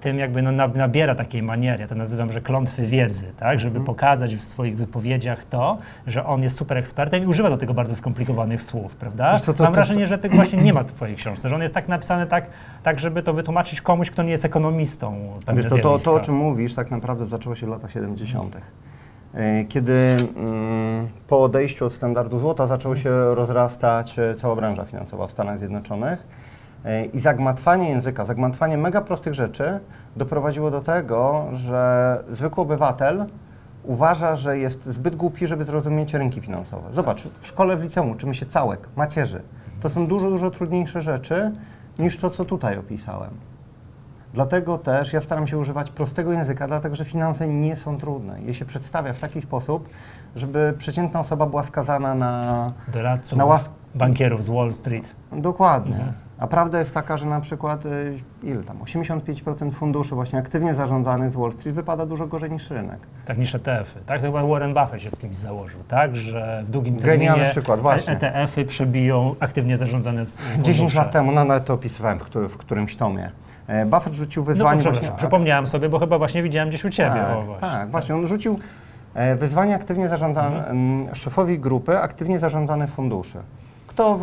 tym 0.00 0.18
jakby 0.18 0.42
no, 0.42 0.50
nab- 0.50 0.76
nabiera 0.76 1.14
takiej 1.14 1.42
maniery, 1.42 1.80
ja 1.80 1.88
to 1.88 1.94
nazywam, 1.94 2.32
że 2.32 2.40
klątwy 2.40 2.86
wiedzy, 2.86 3.24
tak, 3.38 3.60
żeby 3.60 3.80
pokazać 3.80 4.36
w 4.36 4.44
swoich 4.44 4.76
wypowiedziach 4.76 5.44
to, 5.44 5.78
że 6.06 6.26
on 6.26 6.42
jest 6.42 6.56
super 6.56 6.78
ekspertem 6.78 7.24
i 7.24 7.26
używa 7.26 7.50
do 7.50 7.56
tego 7.56 7.74
bardzo 7.74 7.96
skomplikowanych 7.96 8.62
słów, 8.62 8.96
prawda? 8.96 9.32
Wiesz 9.32 9.42
co, 9.42 9.54
to- 9.54 9.62
Mam 9.64 9.72
to- 9.72 9.76
wrażenie, 9.76 10.06
że 10.06 10.18
tego 10.18 10.34
właśnie 10.36 10.62
nie 10.62 10.72
ma 10.72 10.82
w 10.82 10.92
twojej 10.92 11.16
książce, 11.16 11.48
że 11.48 11.54
on 11.54 11.62
jest 11.62 11.74
tak 11.74 11.88
napisany 11.88 12.26
tak, 12.26 12.50
tak 12.82 13.00
żeby 13.00 13.22
to 13.22 13.32
wytłumaczyć 13.32 13.80
komuś, 13.80 14.10
kto 14.10 14.22
nie 14.22 14.30
jest 14.30 14.44
ekonomistą. 14.44 15.14
Wiesz 15.56 15.66
co, 15.68 15.78
to, 15.78 15.98
to, 15.98 16.14
o 16.14 16.20
czym 16.20 16.34
mówisz, 16.34 16.74
tak 16.74 16.90
naprawdę 16.90 17.26
zaczęło 17.26 17.54
się 17.54 17.66
w 17.66 17.70
latach 17.70 17.92
70. 17.92 18.56
E, 19.34 19.64
Kiedy 19.64 20.16
mm, 20.36 21.08
po 21.28 21.42
odejściu 21.42 21.86
od 21.86 21.92
standardu 21.92 22.38
złota 22.38 22.66
zaczęło 22.66 22.96
się 22.96 23.34
rozrastać 23.34 24.18
e, 24.18 24.34
cała 24.34 24.56
branża 24.56 24.84
finansowa 24.84 25.26
w 25.26 25.30
Stanach 25.30 25.58
Zjednoczonych 25.58 26.18
e, 26.18 26.37
i 27.12 27.20
zagmatwanie 27.20 27.88
języka, 27.90 28.24
zagmatwanie 28.24 28.78
mega 28.78 29.00
prostych 29.00 29.34
rzeczy 29.34 29.80
doprowadziło 30.16 30.70
do 30.70 30.80
tego, 30.80 31.46
że 31.52 32.24
zwykły 32.30 32.62
obywatel 32.62 33.26
uważa, 33.84 34.36
że 34.36 34.58
jest 34.58 34.84
zbyt 34.86 35.16
głupi, 35.16 35.46
żeby 35.46 35.64
zrozumieć 35.64 36.14
rynki 36.14 36.40
finansowe. 36.40 36.92
Zobacz, 36.92 37.22
w 37.40 37.46
szkole, 37.46 37.76
w 37.76 37.82
liceum 37.82 38.10
uczymy 38.10 38.34
się 38.34 38.46
całek, 38.46 38.88
macierzy. 38.96 39.42
To 39.80 39.88
są 39.88 40.06
dużo, 40.06 40.30
dużo 40.30 40.50
trudniejsze 40.50 41.00
rzeczy 41.02 41.52
niż 41.98 42.18
to, 42.18 42.30
co 42.30 42.44
tutaj 42.44 42.78
opisałem. 42.78 43.30
Dlatego 44.34 44.78
też 44.78 45.12
ja 45.12 45.20
staram 45.20 45.46
się 45.46 45.58
używać 45.58 45.90
prostego 45.90 46.32
języka, 46.32 46.66
dlatego 46.68 46.94
że 46.94 47.04
finanse 47.04 47.48
nie 47.48 47.76
są 47.76 47.98
trudne. 47.98 48.42
Je 48.42 48.54
się 48.54 48.64
przedstawia 48.64 49.12
w 49.12 49.18
taki 49.18 49.40
sposób, 49.40 49.88
żeby 50.36 50.74
przeciętna 50.78 51.20
osoba 51.20 51.46
była 51.46 51.62
skazana 51.62 52.14
na... 52.14 52.72
Doradców, 52.88 53.38
na 53.38 53.44
łas- 53.44 53.70
bankierów 53.94 54.44
z 54.44 54.48
Wall 54.48 54.72
Street. 54.72 55.14
Dokładnie. 55.32 55.94
Mhm. 55.96 56.12
A 56.38 56.46
prawda 56.46 56.78
jest 56.78 56.94
taka, 56.94 57.16
że 57.16 57.26
na 57.26 57.40
przykład 57.40 57.86
y, 57.86 58.18
ile 58.42 58.62
tam, 58.62 58.78
85% 58.78 59.70
funduszy 59.70 60.14
właśnie 60.14 60.38
aktywnie 60.38 60.74
zarządzanych 60.74 61.30
z 61.30 61.36
Wall 61.36 61.52
Street 61.52 61.76
wypada 61.76 62.06
dużo 62.06 62.26
gorzej 62.26 62.50
niż 62.50 62.70
rynek. 62.70 62.98
Tak 63.26 63.38
niż 63.38 63.54
ETF-y. 63.54 64.00
Tak, 64.06 64.20
to 64.20 64.26
chyba 64.26 64.46
Warren 64.46 64.74
Buffett 64.74 65.02
się 65.02 65.10
z 65.10 65.18
kimś 65.18 65.36
założył, 65.36 65.80
tak? 65.88 66.16
Że 66.16 66.62
w 66.66 66.70
długim 66.70 66.96
terminie 66.96 67.18
Genialny 67.18 67.50
przykład, 67.50 67.80
właśnie. 67.80 68.12
ETF-y 68.12 68.64
przebiją 68.64 69.34
aktywnie 69.40 69.76
zarządzane 69.76 70.26
z 70.26 70.36
10 70.58 70.76
fundusze. 70.78 70.98
lat 70.98 71.10
temu, 71.12 71.32
no 71.32 71.44
nawet 71.44 71.64
to 71.64 71.74
opisywałem 71.74 72.18
w, 72.18 72.22
któym, 72.22 72.48
w 72.48 72.56
którymś 72.56 72.96
tomie. 72.96 73.30
E, 73.66 73.86
Buffett 73.86 74.14
rzucił 74.14 74.42
No, 74.42 74.46
wyzwanie 74.46 74.80
przepraszam, 74.80 75.02
właśnie... 75.02 75.18
przypomniałem 75.18 75.66
sobie, 75.66 75.88
bo 75.88 75.98
chyba 75.98 76.18
właśnie 76.18 76.42
widziałem 76.42 76.68
gdzieś 76.68 76.84
u 76.84 76.90
Ciebie. 76.90 77.10
Tak, 77.10 77.36
o, 77.36 77.42
właśnie. 77.42 77.68
tak, 77.68 77.88
właśnie. 77.90 78.14
On 78.14 78.26
rzucił 78.26 78.58
e, 79.14 79.36
wyzwanie 79.36 79.74
aktywnie 79.74 80.08
zarządzane, 80.08 80.68
Mhm. 80.68 81.14
szefowi 81.14 81.58
grupy 81.58 81.98
aktywnie 81.98 82.38
zarządzanych 82.38 82.90
funduszy. 82.90 83.38
Kto 83.98 84.18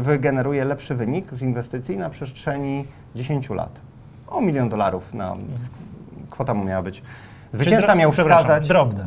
wygeneruje 0.00 0.64
lepszy 0.64 0.94
wynik 0.94 1.34
z 1.34 1.42
inwestycji 1.42 1.96
na 1.98 2.10
przestrzeni 2.10 2.84
10 3.14 3.50
lat? 3.50 3.80
O 4.28 4.40
milion 4.40 4.68
dolarów. 4.68 5.14
Na, 5.14 5.36
kwota 6.30 6.54
mu 6.54 6.64
miała 6.64 6.82
być. 6.82 7.02
Zwycięzca 7.52 7.94
miał 7.94 8.12
wskazać... 8.12 8.68
Drobne. 8.68 9.06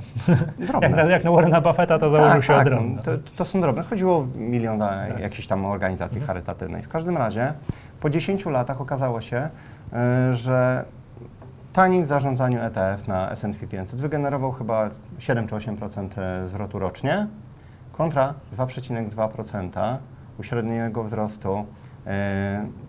Drobne. 0.60 0.88
Jak 0.88 0.96
na, 0.96 1.04
jak 1.04 1.24
na 1.24 1.32
Warrena 1.32 1.62
Buffetta 1.62 2.00
to 2.00 2.10
założył 2.10 2.42
się 2.42 2.54
o 2.54 2.58
tak, 2.58 2.66
drobne. 2.66 3.04
to, 3.04 3.12
to 3.36 3.46
są 3.46 3.62
drobne. 3.62 3.84
Chodziło 3.84 4.18
o 4.18 4.26
milion 4.36 4.80
Tak. 4.80 5.20
jakiejś 5.20 5.48
tam 5.48 5.66
organizacji 5.66 6.22
charytatywnej. 6.22 6.84
W 6.84 6.90
każdym 6.90 7.18
razie 7.18 7.54
po 8.00 8.10
10 8.10 8.46
latach 8.46 8.82
okazało 8.82 9.22
się, 9.22 9.50
y, 10.32 10.36
że 10.36 10.86
tani 11.74 12.04
w 12.04 12.06
zarządzaniu 12.06 12.62
ETF 12.62 13.08
na 13.08 13.32
S&P 13.32 13.68
500 13.68 14.00
wygenerował 14.00 14.52
chyba 14.52 14.90
7 15.20 15.48
czy 15.48 15.56
8% 15.56 16.10
zwrotu 16.48 16.80
rocznie 16.80 17.28
kontra 17.98 18.34
2,2% 18.58 19.98
uśredniego 20.40 21.04
wzrostu 21.04 21.66
y, 22.08 22.10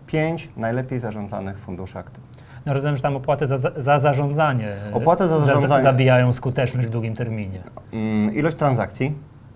5 0.07 0.49
najlepiej 0.57 1.01
zarządzanych 1.01 1.59
funduszy 1.59 1.99
aktywnych. 1.99 2.37
No 2.67 2.73
rozumiem, 2.75 2.97
że 2.97 3.03
tam 3.03 3.17
opłaty 3.17 3.47
za, 3.47 3.57
za 3.77 3.99
zarządzanie, 3.99 4.69
e, 4.93 4.95
Opłaty 4.95 5.29
za 5.29 5.41
zarządzanie. 5.41 5.83
zabijają 5.83 6.33
skuteczność 6.33 6.89
w 6.89 6.91
długim 6.91 7.15
terminie. 7.15 7.63
Mm, 7.93 8.35
ilość 8.35 8.57
transakcji, 8.57 9.15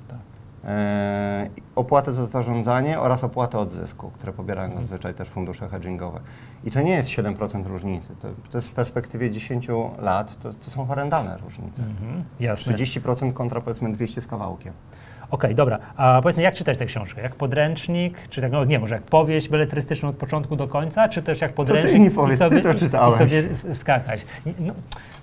Tak. 0.09 0.19
e, 0.64 1.49
opłaty 1.76 2.12
za 2.12 2.26
zarządzanie 2.26 3.00
oraz 3.00 3.25
opłaty 3.25 3.59
od 3.59 3.73
zysku, 3.73 4.11
które 4.11 4.33
pobierają 4.33 4.76
zazwyczaj 4.80 5.14
też 5.14 5.28
fundusze 5.28 5.69
hedgingowe. 5.69 6.21
I 6.64 6.71
to 6.71 6.80
nie 6.83 6.92
jest 6.92 7.09
7% 7.09 7.66
różnicy. 7.66 8.09
To, 8.23 8.28
to 8.50 8.59
jest 8.59 8.69
w 8.69 8.73
perspektywie 8.73 9.30
10 9.30 9.69
lat, 9.99 10.38
to, 10.38 10.52
to 10.54 10.71
są 10.71 10.87
horrendalne 10.87 11.38
różnice. 11.38 11.83
Mhm, 11.83 12.25
jasne. 12.40 12.73
30% 12.75 13.33
kontra 13.33 13.61
powiedzmy 13.61 13.92
200 13.92 14.21
z 14.21 14.26
kawałkiem. 14.26 14.73
Okej, 15.30 15.54
dobra. 15.54 15.78
A 15.96 16.20
powiedz 16.22 16.37
mi, 16.37 16.42
jak 16.42 16.54
czytać 16.54 16.78
tę 16.78 16.87
książkę? 16.87 17.22
Jak 17.22 17.34
podręcznik, 17.34 18.28
czy 18.28 18.40
tak, 18.40 18.52
no 18.52 18.64
nie, 18.64 18.78
może 18.78 18.94
jak 18.94 19.04
powieść 19.04 19.49
beletrystyczną 19.49 20.08
od 20.08 20.16
początku 20.16 20.56
do 20.56 20.68
końca, 20.68 21.08
czy 21.08 21.22
też 21.22 21.40
jak 21.40 21.52
podręcznik 21.52 22.02
mi 22.02 22.10
powiedz, 22.10 22.38
ty 22.38 22.60
to 22.60 22.75
czytałeś. 22.75 23.14
i 23.14 23.18
sobie 23.18 23.42
skakać? 23.75 24.25
No, 24.58 24.75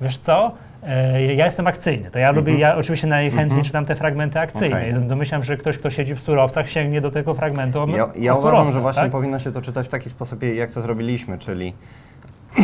wiesz 0.02 0.18
co? 0.18 0.52
E, 0.84 1.24
Ja 1.36 1.46
jestem 1.46 1.68
akcyjny, 1.68 2.12
to 2.12 2.20
ja 2.20 2.32
lubię, 2.32 2.56
ja 2.58 2.76
oczywiście 2.76 3.08
najchętniej 3.08 3.64
czytam 3.64 3.86
te 3.86 3.96
fragmenty 3.96 4.40
akcyjne. 4.40 4.76
Okej. 4.78 4.94
Domyślam, 4.94 5.44
że 5.44 5.58
ktoś, 5.58 5.78
kto 5.78 5.90
siedzi 5.90 6.16
w 6.16 6.20
surowcach, 6.20 6.70
sięgnie 6.70 7.02
do 7.02 7.12
tego 7.12 7.34
fragmentu 7.34 7.82
o, 7.82 7.88
Ja, 7.88 8.06
o 8.06 8.10
ja 8.16 8.34
uważam, 8.34 8.72
że 8.72 8.82
właśnie 8.82 9.02
tak? 9.02 9.12
powinno 9.12 9.40
się 9.40 9.52
to 9.52 9.62
czytać 9.62 9.86
w 9.88 9.90
taki 9.90 10.10
sposób, 10.10 10.44
jak 10.44 10.72
to 10.72 10.82
zrobiliśmy, 10.82 11.38
czyli 11.38 11.74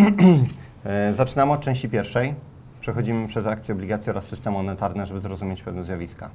e, 0.85 1.13
zaczynamy 1.13 1.51
od 1.51 1.62
części 1.62 1.89
pierwszej, 1.89 2.33
przechodzimy 2.81 3.27
przez 3.27 3.47
akcje, 3.47 3.73
obligacje 3.75 4.12
oraz 4.12 4.25
system 4.25 4.53
monetarny, 4.53 5.05
żeby 5.05 5.19
zrozumieć 5.21 5.62
pewne 5.63 5.83
zjawiska. 5.83 6.29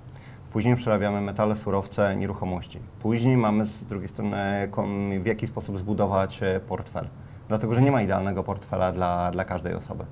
Później 0.53 0.77
przerabiamy 0.77 1.21
metale, 1.21 1.55
surowce, 1.55 2.17
nieruchomości. 2.17 2.79
Później 3.03 3.37
mamy 3.37 3.67
z 3.67 3.85
drugiej 3.85 4.09
strony 4.09 4.69
w 5.23 5.27
jaki 5.27 5.47
sposób 5.47 5.79
zbudować 5.79 6.43
e, 6.43 6.61
portfel. 6.61 7.09
Dlatego, 7.49 7.75
że 7.75 7.83
nie 7.83 7.91
ma 7.91 8.03
idealnego 8.03 8.45
portfela 8.45 8.93
dla, 8.93 9.31
dla 9.31 9.45
każdej 9.45 9.75
osoby. 9.75 10.05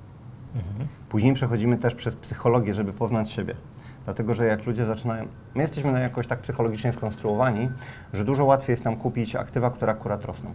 Później 1.09 1.33
przechodzimy 1.33 1.77
też 1.77 1.95
przez 1.95 2.15
psychologię, 2.15 2.73
żeby 2.73 2.93
poznać 2.93 3.31
siebie. 3.31 3.55
Dlatego, 4.05 4.33
że 4.33 4.45
jak 4.45 4.65
ludzie 4.65 4.85
zaczynają, 4.85 5.27
my 5.55 5.61
jesteśmy 5.61 5.91
na 5.91 5.99
jakoś 5.99 6.27
tak 6.27 6.39
psychologicznie 6.39 6.93
skonstruowani, 6.93 7.69
że 8.13 8.25
dużo 8.25 8.45
łatwiej 8.45 8.73
jest 8.73 8.85
nam 8.85 8.95
kupić 8.95 9.35
aktywa, 9.35 9.69
które 9.69 9.91
akurat 9.91 10.25
rosną. 10.25 10.53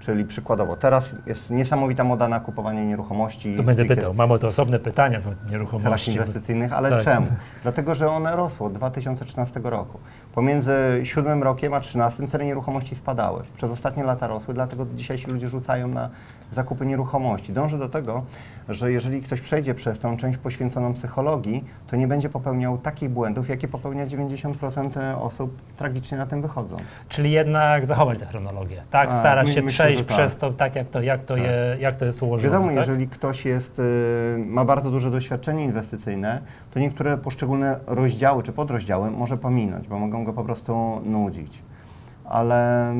Czyli 0.00 0.24
przykładowo, 0.24 0.76
teraz 0.76 1.10
jest 1.26 1.50
niesamowita 1.50 2.04
moda 2.04 2.28
na 2.28 2.40
kupowanie 2.40 2.86
nieruchomości. 2.86 3.56
Tu 3.56 3.62
będę 3.62 3.84
pytał, 3.84 4.14
mam 4.14 4.32
o 4.32 4.38
to 4.38 4.46
osobne 4.48 4.78
pytania, 4.78 5.20
bo 5.20 5.30
w 5.30 5.34
celach 5.34 5.50
nieruchomości. 5.50 6.10
inwestycyjnych, 6.12 6.72
ale 6.72 6.90
Tak. 6.90 7.02
czemu? 7.02 7.26
Dlatego, 7.62 7.94
że 7.94 8.08
one 8.08 8.36
rosły 8.36 8.66
od 8.66 8.72
2013 8.72 9.60
roku. 9.64 9.98
Pomiędzy 10.40 10.72
7 11.02 11.42
rokiem 11.42 11.74
a 11.74 11.80
13 11.80 12.26
ceny 12.28 12.44
nieruchomości 12.44 12.94
spadały. 12.94 13.42
Przez 13.56 13.70
ostatnie 13.70 14.04
lata 14.04 14.26
rosły, 14.26 14.54
dlatego 14.54 14.86
dzisiaj 14.96 15.18
się 15.18 15.28
ludzie 15.32 15.48
rzucają 15.48 15.88
na 15.88 16.10
zakupy 16.52 16.86
nieruchomości. 16.86 17.52
Dążę 17.52 17.78
do 17.78 17.88
tego, 17.88 18.22
że 18.68 18.92
jeżeli 18.92 19.22
ktoś 19.22 19.40
przejdzie 19.40 19.74
przez 19.74 19.98
tą 19.98 20.16
część 20.16 20.38
poświęconą 20.38 20.94
psychologii, 20.94 21.64
to 21.86 21.96
nie 21.96 22.08
będzie 22.08 22.28
popełniał 22.28 22.78
takich 22.78 23.10
błędów, 23.10 23.48
jakie 23.48 23.68
popełnia 23.68 24.06
90% 24.06 24.90
osób 25.20 25.62
tragicznie 25.76 26.18
na 26.18 26.26
tym 26.26 26.42
wychodząc. 26.42 26.82
Czyli 27.08 27.30
jednak 27.30 27.86
zachować 27.86 28.18
tę 28.18 28.26
chronologię, 28.26 28.82
tak? 28.90 29.08
Tak, 29.08 29.18
Starać 29.18 29.46
my- 29.48 29.54
się 29.54 29.62
myślę, 29.62 29.84
przejść 29.84 30.02
tak. 30.04 30.16
przez 30.16 30.36
to 30.36 30.52
tak, 30.52 30.76
jak 30.76 30.88
to, 30.88 31.00
jak 31.02 31.24
to, 31.24 31.34
Tak. 31.34 31.42
je, 31.42 31.76
jak 31.80 31.96
to 31.96 32.04
jest 32.04 32.22
ułożone. 32.22 32.48
Wiadomo, 32.52 32.66
tak? 32.66 32.76
jeżeli 32.76 33.08
ktoś 33.08 33.44
jest, 33.44 33.78
y, 33.78 33.82
ma 34.46 34.64
bardzo 34.64 34.90
duże 34.90 35.10
doświadczenie 35.10 35.64
inwestycyjne, 35.64 36.40
to 36.74 36.80
niektóre 36.80 37.18
poszczególne 37.18 37.80
rozdziały 37.86 38.42
czy 38.42 38.52
podrozdziały 38.52 39.10
może 39.10 39.36
pominąć, 39.36 39.88
bo 39.88 39.98
mogą 39.98 40.24
go 40.24 40.29
po 40.32 40.44
prostu 40.44 41.00
nudzić. 41.04 41.62
Ale 42.24 42.92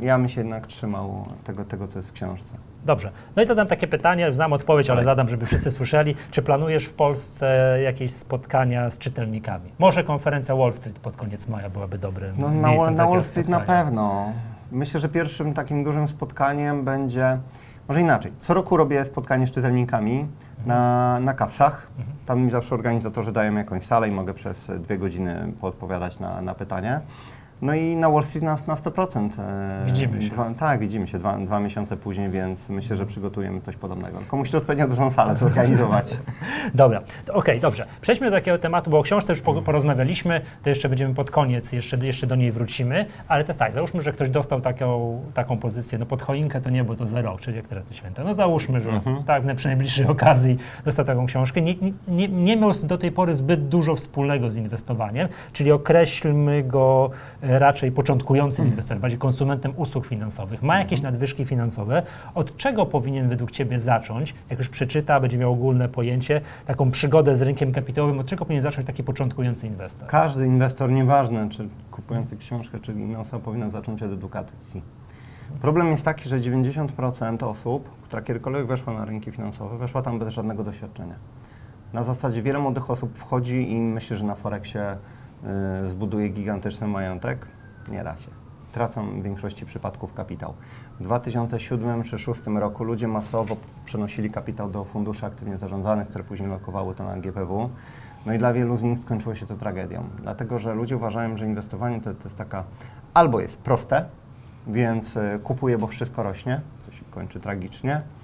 ja 0.00 0.18
bym 0.18 0.28
się 0.28 0.40
jednak 0.40 0.66
trzymał 0.66 1.24
tego, 1.44 1.64
tego 1.64 1.88
co 1.88 1.98
jest 1.98 2.08
w 2.08 2.12
książce. 2.12 2.56
Dobrze. 2.84 3.10
No 3.36 3.42
i 3.42 3.46
zadam 3.46 3.66
takie 3.66 3.86
pytanie, 3.86 4.32
znam 4.34 4.52
odpowiedź, 4.52 4.90
ale 4.90 5.04
zadam, 5.04 5.28
żeby 5.28 5.46
wszyscy 5.46 5.70
słyszeli. 5.78 6.14
Czy 6.30 6.42
planujesz 6.42 6.84
w 6.84 6.92
Polsce 6.92 7.78
jakieś 7.84 8.12
spotkania 8.12 8.90
z 8.90 8.98
czytelnikami? 8.98 9.70
Może 9.78 10.04
konferencja 10.04 10.56
Wall 10.56 10.72
Street 10.72 10.98
pod 10.98 11.16
koniec 11.16 11.48
maja 11.48 11.70
byłaby 11.70 11.98
dobrym 11.98 12.34
No, 12.38 12.50
na, 12.50 12.68
miejscem 12.68 12.94
Wall- 12.94 12.96
na 12.96 13.06
Wall 13.06 13.22
Street 13.22 13.48
na 13.48 13.56
spotkania. 13.56 13.84
pewno. 13.84 14.32
Myślę, 14.72 15.00
że 15.00 15.08
pierwszym 15.08 15.54
takim 15.54 15.84
dużym 15.84 16.08
spotkaniem 16.08 16.84
będzie, 16.84 17.38
może 17.88 18.00
inaczej, 18.00 18.32
co 18.38 18.54
roku 18.54 18.76
robię 18.76 19.04
spotkanie 19.04 19.46
z 19.46 19.50
czytelnikami 19.50 20.26
na, 20.66 21.20
na 21.20 21.34
kawsach. 21.34 21.86
Tam 22.26 22.40
mi 22.40 22.50
zawsze 22.50 22.74
organizatorzy 22.74 23.32
dają 23.32 23.54
jakąś 23.54 23.82
salę 23.82 24.08
i 24.08 24.10
mogę 24.10 24.34
przez 24.34 24.70
dwie 24.78 24.98
godziny 24.98 25.52
podpowiadać 25.60 26.18
na, 26.18 26.42
na 26.42 26.54
pytanie. 26.54 27.00
No 27.62 27.74
i 27.74 27.96
na 27.96 28.10
Wall 28.10 28.22
Street 28.22 28.44
na, 28.44 28.56
na 28.66 28.74
100%. 28.74 29.30
e, 29.38 29.82
Widzimy 29.86 30.22
się. 30.22 30.28
Dwa, 30.28 30.50
tak, 30.58 30.80
widzimy 30.80 31.06
się 31.06 31.18
dwa, 31.18 31.36
dwa 31.38 31.60
miesiące 31.60 31.96
później, 31.96 32.30
więc 32.30 32.68
myślę, 32.68 32.96
że 32.96 33.06
przygotujemy 33.06 33.60
coś 33.60 33.76
podobnego. 33.76 34.18
Tylko 34.18 34.36
musicie 34.36 34.58
odpowiednio 34.58 34.88
dużą 34.88 35.10
salę 35.10 35.36
zorganizować. 35.44 36.16
Dobra, 36.74 37.02
To 37.26 37.34
okej, 37.34 37.60
dobrze. 37.60 37.86
Przejdźmy 38.00 38.30
do 38.30 38.36
takiego 38.36 38.58
tematu, 38.58 38.90
bo 38.90 38.98
o 38.98 39.02
książce 39.02 39.32
już 39.32 39.42
po- 39.42 39.62
porozmawialiśmy, 39.62 40.40
to 40.62 40.68
jeszcze 40.68 40.88
będziemy 40.88 41.14
pod 41.14 41.30
koniec, 41.30 41.72
jeszcze, 41.72 41.96
jeszcze 41.96 42.26
do 42.26 42.34
niej 42.36 42.52
wrócimy, 42.52 43.06
ale 43.28 43.44
to 43.44 43.48
jest 43.50 43.58
tak, 43.58 43.74
załóżmy, 43.74 44.02
że 44.02 44.12
ktoś 44.12 44.30
dostał 44.30 44.60
taką, 44.60 45.20
taką 45.34 45.58
pozycję, 45.58 45.98
no 45.98 46.06
pod 46.06 46.22
choinkę 46.22 46.60
to 46.60 46.70
nie, 46.70 46.84
bo 46.84 46.94
to 46.96 47.06
za 47.06 47.22
rok, 47.22 47.40
czyli 47.40 47.56
jak 47.56 47.68
teraz 47.68 47.84
te 47.84 47.94
święta, 47.94 48.24
no 48.24 48.34
załóżmy, 48.34 48.80
że 48.80 49.00
tak, 49.26 49.44
na 49.44 49.54
przy 49.54 49.66
najbliższej 49.68 50.06
okazji 50.06 50.56
dostał 50.84 51.04
taką 51.04 51.26
książkę, 51.26 51.60
nie, 51.60 51.74
nie- 51.74 51.92
nie, 52.08 52.28
nie 52.28 52.56
miał 52.56 52.72
do 52.82 52.98
tej 52.98 53.12
pory 53.12 53.34
zbyt 53.34 53.68
dużo 53.68 53.96
wspólnego 53.96 54.50
z 54.50 54.56
inwestowaniem, 54.56 55.28
czyli 55.52 55.72
określmy 55.72 56.62
go 56.62 57.10
raczej 57.44 57.92
początkującym 57.92 58.66
inwestorem, 58.66 59.00
bardziej 59.00 59.18
konsumentem 59.18 59.72
usług 59.76 60.06
finansowych, 60.06 60.62
ma 60.62 60.78
jakieś 60.78 61.02
nadwyżki 61.02 61.44
finansowe, 61.44 62.02
od 62.34 62.56
czego 62.56 62.86
powinien 62.86 63.28
według 63.28 63.50
Ciebie 63.50 63.80
zacząć, 63.80 64.34
jak 64.50 64.58
już 64.58 64.68
przeczyta, 64.68 65.20
będzie 65.20 65.38
miał 65.38 65.52
ogólne 65.52 65.88
pojęcie, 65.88 66.40
taką 66.66 66.90
przygodę 66.90 67.36
z 67.36 67.42
rynkiem 67.42 67.72
kapitałowym, 67.72 68.18
od 68.18 68.26
czego 68.26 68.44
powinien 68.44 68.62
zacząć 68.62 68.86
taki 68.86 69.04
początkujący 69.04 69.66
inwestor? 69.66 70.08
Każdy 70.08 70.46
inwestor, 70.46 70.90
nieważne 70.90 71.48
czy 71.48 71.68
kupujący 71.90 72.36
książkę, 72.36 72.80
czy 72.80 72.92
inna 72.92 73.20
osoba, 73.20 73.44
powinna 73.44 73.70
zacząć 73.70 74.02
od 74.02 74.12
edukacji. 74.12 74.82
Problem 75.60 75.90
jest 75.90 76.04
taki, 76.04 76.28
że 76.28 76.38
90% 76.38 77.44
osób, 77.44 77.90
która 78.02 78.22
kiedykolwiek 78.22 78.66
weszła 78.66 78.92
na 78.92 79.04
rynki 79.04 79.30
finansowe, 79.30 79.78
weszła 79.78 80.02
tam 80.02 80.18
bez 80.18 80.28
żadnego 80.28 80.64
doświadczenia. 80.64 81.14
Na 81.92 82.04
zasadzie 82.04 82.42
wiele 82.42 82.58
młodych 82.58 82.90
osób 82.90 83.18
wchodzi 83.18 83.72
i 83.72 83.80
myśli, 83.80 84.16
że 84.16 84.24
na 84.24 84.34
Forexie 84.34 84.96
zbuduje 85.86 86.28
gigantyczny 86.28 86.86
majątek. 86.86 87.46
Nie 87.88 88.04
da 88.04 88.16
się. 88.16 88.30
Tracą 88.72 89.20
w 89.20 89.22
większości 89.22 89.66
przypadków 89.66 90.14
kapitał. 90.14 90.54
W 91.00 91.02
2007 91.02 92.02
czy 92.02 92.16
2006 92.16 92.46
roku 92.46 92.84
ludzie 92.84 93.08
masowo 93.08 93.56
przenosili 93.84 94.30
kapitał 94.30 94.70
do 94.70 94.84
funduszy 94.84 95.26
aktywnie 95.26 95.58
zarządzanych, 95.58 96.08
które 96.08 96.24
później 96.24 96.48
lokowały 96.48 96.94
to 96.94 97.04
na 97.04 97.16
GPW. 97.16 97.70
No 98.26 98.34
i 98.34 98.38
dla 98.38 98.52
wielu 98.52 98.76
z 98.76 98.82
nich 98.82 98.98
skończyło 98.98 99.34
się 99.34 99.46
to 99.46 99.56
tragedią. 99.56 100.04
Dlatego, 100.22 100.58
że 100.58 100.74
ludzie 100.74 100.96
uważają, 100.96 101.36
że 101.36 101.46
inwestowanie 101.46 102.00
to, 102.00 102.14
to 102.14 102.24
jest 102.24 102.36
taka 102.36 102.64
albo 103.14 103.40
jest 103.40 103.56
proste, 103.56 104.04
więc 104.66 105.16
y, 105.16 105.40
kupuję, 105.44 105.78
bo 105.78 105.86
wszystko 105.86 106.22
rośnie, 106.22 106.60
to 106.86 106.92
się 106.92 107.04
kończy 107.10 107.40
tragicznie, 107.40 107.94
e, 107.94 108.23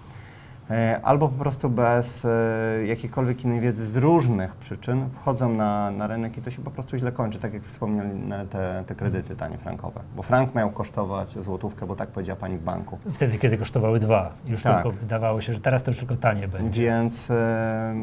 albo 1.02 1.28
po 1.28 1.38
prostu 1.38 1.70
bez 1.70 2.24
e, 2.24 2.86
jakiejkolwiek 2.86 3.44
innej 3.44 3.60
wiedzy 3.60 3.86
z 3.86 3.96
różnych 3.96 4.54
przyczyn 4.56 5.10
wchodzą 5.10 5.54
na, 5.54 5.90
na 5.90 6.06
rynek 6.06 6.38
i 6.38 6.42
to 6.42 6.50
się 6.50 6.62
po 6.62 6.70
prostu 6.70 6.98
źle 6.98 7.12
kończy, 7.12 7.38
tak 7.38 7.54
jak 7.54 7.62
wspomniane 7.62 8.46
te, 8.46 8.84
te 8.86 8.94
kredyty 8.94 9.36
tanie 9.36 9.58
frankowe. 9.58 10.00
Bo 10.16 10.22
frank 10.22 10.54
miał 10.54 10.70
kosztować 10.70 11.38
złotówkę, 11.38 11.86
bo 11.86 11.96
tak 11.96 12.08
powiedziała 12.08 12.40
pani 12.40 12.58
w 12.58 12.62
banku. 12.62 12.98
Wtedy, 13.12 13.38
kiedy 13.38 13.58
kosztowały 13.58 14.00
dwa. 14.00 14.32
Już 14.46 14.62
Tak. 14.62 14.82
tylko 14.82 14.98
wydawało 14.98 15.40
się, 15.40 15.54
że 15.54 15.60
teraz 15.60 15.82
to 15.82 15.90
już 15.90 15.98
tylko 15.98 16.16
tanie 16.16 16.48
będzie. 16.48 16.82
Więc, 16.82 17.30
e, 17.30 17.94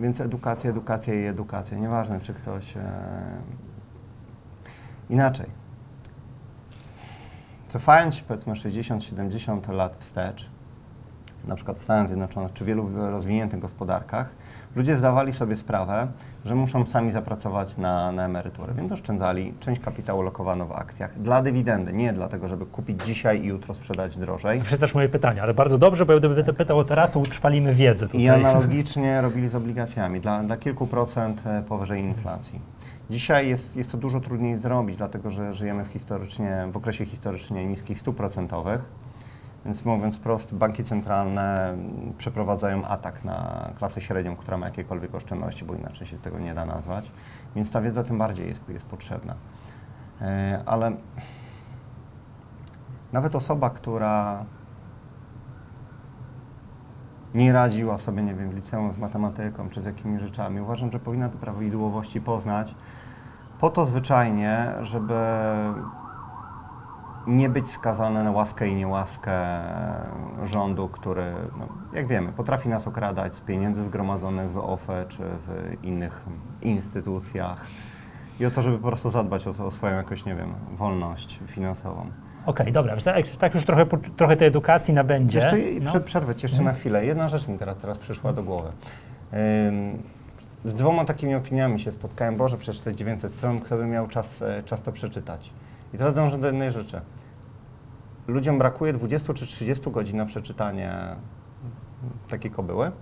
więc 0.00 0.20
edukacja, 0.20 0.70
edukacja 0.70 1.14
i 1.14 1.24
edukacja. 1.24 1.78
Nieważne, 1.78 2.20
czy 2.20 2.34
ktoś. 2.34 2.76
E, 2.76 2.82
inaczej. 5.10 5.46
Cofając 7.66 8.14
się 8.14 8.22
powiedzmy 8.28 8.52
60-70 8.54 9.72
lat 9.72 9.96
wstecz, 9.96 10.50
na 11.44 11.54
przykład 11.54 11.80
Stanach 11.80 12.08
Zjednoczonych 12.08 12.52
czy 12.52 12.64
wielu 12.64 12.90
rozwiniętych 13.10 13.60
gospodarkach, 13.60 14.28
ludzie 14.76 14.96
zdawali 14.96 15.32
sobie 15.32 15.56
sprawę, 15.56 16.06
że 16.44 16.54
muszą 16.54 16.86
sami 16.86 17.12
zapracować 17.12 17.76
na, 17.76 18.12
na 18.12 18.24
emeryturę, 18.24 18.74
więc 18.74 18.92
oszczędzali, 18.92 19.54
część 19.60 19.80
kapitału 19.80 20.22
lokowano 20.22 20.66
w 20.66 20.72
akcjach 20.72 21.22
dla 21.22 21.42
dywidendy, 21.42 21.92
nie 21.92 22.12
dlatego, 22.12 22.48
żeby 22.48 22.66
kupić 22.66 23.04
dzisiaj 23.04 23.42
i 23.42 23.46
jutro 23.46 23.74
sprzedać 23.74 24.16
drożej. 24.16 24.60
Przeczytasz 24.60 24.94
moje 24.94 25.08
pytanie, 25.08 25.42
ale 25.42 25.54
bardzo 25.54 25.78
dobrze, 25.78 26.06
bo 26.06 26.18
gdyby 26.18 26.44
to 26.44 26.52
pytał 26.52 26.84
teraz, 26.84 27.10
to 27.10 27.20
utrwalimy 27.20 27.74
wiedzę 27.74 28.06
tutaj. 28.06 28.20
I 28.20 28.28
analogicznie 28.28 29.20
robili 29.20 29.48
z 29.48 29.54
obligacjami 29.54 30.20
dla, 30.20 30.42
dla 30.42 30.56
kilku 30.56 30.86
procent 30.86 31.42
e, 31.46 31.62
powyżej 31.62 32.00
inflacji. 32.00 32.60
Dzisiaj 33.10 33.48
jest, 33.48 33.76
jest 33.76 33.92
to 33.92 33.98
dużo 33.98 34.20
trudniej 34.20 34.56
zrobić, 34.56 34.96
dlatego 34.96 35.30
że 35.30 35.54
żyjemy 35.54 35.84
w, 35.84 35.88
historycznie, 35.88 36.68
w 36.72 36.76
okresie 36.76 37.06
historycznie 37.06 37.66
niskich 37.66 37.98
stóp 37.98 38.16
procentowych. 38.16 38.80
Więc 39.64 39.84
mówiąc 39.84 40.18
prosto, 40.18 40.56
banki 40.56 40.84
centralne 40.84 41.76
przeprowadzają 42.18 42.84
atak 42.84 43.24
na 43.24 43.70
klasę 43.78 44.00
średnią, 44.00 44.36
która 44.36 44.58
ma 44.58 44.66
jakiekolwiek 44.66 45.14
oszczędności, 45.14 45.64
bo 45.64 45.74
inaczej 45.74 46.06
się 46.06 46.18
tego 46.18 46.38
nie 46.38 46.54
da 46.54 46.66
nazwać. 46.66 47.10
Więc 47.56 47.70
ta 47.70 47.80
wiedza 47.80 48.04
tym 48.04 48.18
bardziej 48.18 48.48
jest, 48.48 48.68
jest 48.68 48.86
potrzebna. 48.86 49.34
E, 50.20 50.62
Ale 50.66 50.92
nawet 53.12 53.34
osoba, 53.34 53.70
która 53.70 54.44
nie 57.34 57.52
radziła 57.52 57.98
sobie, 57.98 58.22
nie 58.22 58.34
wiem, 58.34 58.50
w 58.50 58.54
liceum 58.54 58.92
z 58.92 58.98
matematyką 58.98 59.70
czy 59.70 59.82
z 59.82 59.84
jakimiś 59.84 60.20
rzeczami. 60.20 60.60
Uważam, 60.60 60.92
że 60.92 60.98
powinna 60.98 61.28
te 61.28 61.38
prawidłowości 61.38 62.20
poznać 62.20 62.74
po 63.60 63.70
to 63.70 63.86
zwyczajnie, 63.86 64.72
żeby 64.82 65.14
nie 67.26 67.48
być 67.48 67.70
skazane 67.70 68.24
na 68.24 68.30
łaskę 68.30 68.68
i 68.68 68.74
niełaskę 68.74 69.32
rządu, 70.44 70.88
który, 70.88 71.32
no, 71.58 71.68
jak 71.92 72.06
wiemy, 72.06 72.32
potrafi 72.32 72.68
nas 72.68 72.86
okradać 72.86 73.34
z 73.34 73.40
pieniędzy 73.40 73.84
zgromadzonych 73.84 74.50
w 74.50 74.58
OFE 74.58 75.04
czy 75.08 75.22
w 75.22 75.76
innych 75.82 76.24
instytucjach 76.62 77.66
i 78.40 78.46
o 78.46 78.50
to, 78.50 78.62
żeby 78.62 78.78
po 78.78 78.88
prostu 78.88 79.10
zadbać 79.10 79.46
o, 79.46 79.66
o 79.66 79.70
swoją 79.70 79.96
jakoś, 79.96 80.24
nie 80.24 80.34
wiem, 80.34 80.54
wolność 80.76 81.40
finansową. 81.46 82.10
Okej, 82.46 82.72
dobra, 82.72 82.96
co, 82.96 83.16
jak 83.16 83.26
tak 83.26 83.54
już 83.54 83.64
trochę, 83.64 83.86
trochę 84.16 84.36
tej 84.36 84.48
edukacji 84.48 84.94
nabędzie. 84.94 85.38
Jeszcze 85.38 85.56
no. 85.80 85.90
prze, 85.90 86.00
przerwę 86.00 86.34
jeszcze 86.42 86.62
na 86.62 86.72
chwilę. 86.72 87.04
Jedna 87.04 87.28
rzecz 87.28 87.48
mi 87.48 87.58
teraz, 87.58 87.76
teraz 87.76 87.98
przyszła 87.98 88.32
do 88.32 88.42
głowy. 88.42 88.72
Z 90.64 90.74
dwoma 90.74 91.04
takimi 91.04 91.34
opiniami 91.34 91.80
się 91.80 91.92
spotkałem. 91.92 92.36
Boże, 92.36 92.58
przecież 92.58 92.80
te 92.80 92.94
900 92.94 93.32
stron, 93.32 93.60
kto 93.60 93.76
by 93.76 93.86
miał 93.86 94.08
czas, 94.08 94.42
e, 94.42 94.62
czas 94.62 94.82
to 94.82 94.92
przeczytać. 94.92 95.50
I 95.94 95.98
teraz 95.98 96.14
dążę 96.14 96.38
do 96.38 96.46
jednej 96.46 96.72
rzeczy. 96.72 97.00
Ludziom 98.26 98.58
brakuje 98.58 98.92
20 98.92 99.34
czy 99.34 99.46
30 99.46 99.90
godzin 99.90 100.16
na 100.16 100.26
przeczytanie 100.26 100.92
takiej 102.28 102.50
kobyły, 102.50 102.92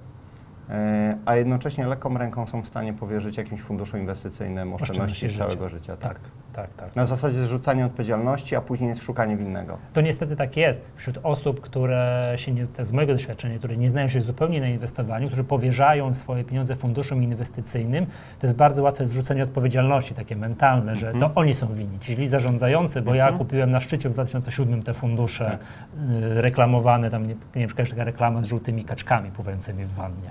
e, 0.71 1.18
a 1.26 1.37
jednocześnie 1.37 1.87
lekką 1.87 2.18
ręką 2.18 2.47
są 2.47 2.62
w 2.62 2.66
stanie 2.66 2.95
powierzyć 2.95 3.37
jakimś 3.37 3.61
funduszu 3.61 3.99
inwestycyjnym 3.99 4.75
oszczędności 4.75 5.26
Oszczędności 5.26 5.38
całego 5.38 5.68
życia. 5.68 5.97
Tak, 5.97 6.18
tak, 6.18 6.30
tak. 6.52 6.97
Na 6.97 7.07
zasadzie 7.07 7.43
zrzucania 7.45 7.87
odpowiedzialności, 7.87 8.57
a 8.57 8.61
później 8.61 8.88
jest 8.90 9.02
szukanie 9.02 9.37
winnego. 9.37 9.78
To 9.93 10.00
niestety 10.00 10.37
tak 10.37 10.57
jest. 10.57 10.85
Wśród 10.97 11.19
osób, 11.23 11.61
które 11.61 12.33
się 12.37 12.52
nie, 12.52 12.67
z 12.67 12.93
mojego 12.93 13.12
doświadczenia, 13.12 13.59
które 13.59 13.76
nie 13.76 13.90
znają 13.90 14.09
się 14.09 14.21
zupełnie 14.21 14.61
na 14.61 14.69
inwestowaniu, 14.69 15.26
którzy 15.26 15.45
powierzają 15.45 16.14
swoje 16.14 16.45
pieniądze 16.45 16.76
funduszom 16.76 17.23
inwestycyjnym, 17.23 18.07
to 18.40 18.47
jest 18.47 18.57
bardzo 18.57 18.83
łatwe 18.83 19.07
zrzucenie 19.07 19.43
odpowiedzialności, 19.43 20.14
takie 20.14 20.37
mentalne, 20.37 20.97
że 20.97 21.07
Mhm. 21.11 21.21
to 21.33 21.40
oni 21.40 21.55
są 21.55 21.75
winni, 21.75 21.99
ci 21.99 22.12
źli 22.14 22.28
zarządzający, 22.28 23.02
bo 23.02 23.14
ja 23.14 23.33
kupiłem 23.33 23.71
na 23.71 23.81
szczycie 23.81 24.09
w 24.09 24.12
2007 24.12 24.83
te 24.83 24.95
fundusze 24.95 25.45
Tak. 25.45 25.61
y, 26.38 26.43
reklamowane, 26.43 27.11
tam 27.11 27.23
nie, 27.23 27.35
nie 27.57 27.67
wiem, 27.67 27.69
taka 27.90 28.05
reklama 28.05 28.43
z 28.43 28.47
żółtymi 28.47 28.84
kaczkami 28.84 29.30
pływającymi 29.30 29.84
w 29.84 29.95
wannie. 29.95 30.30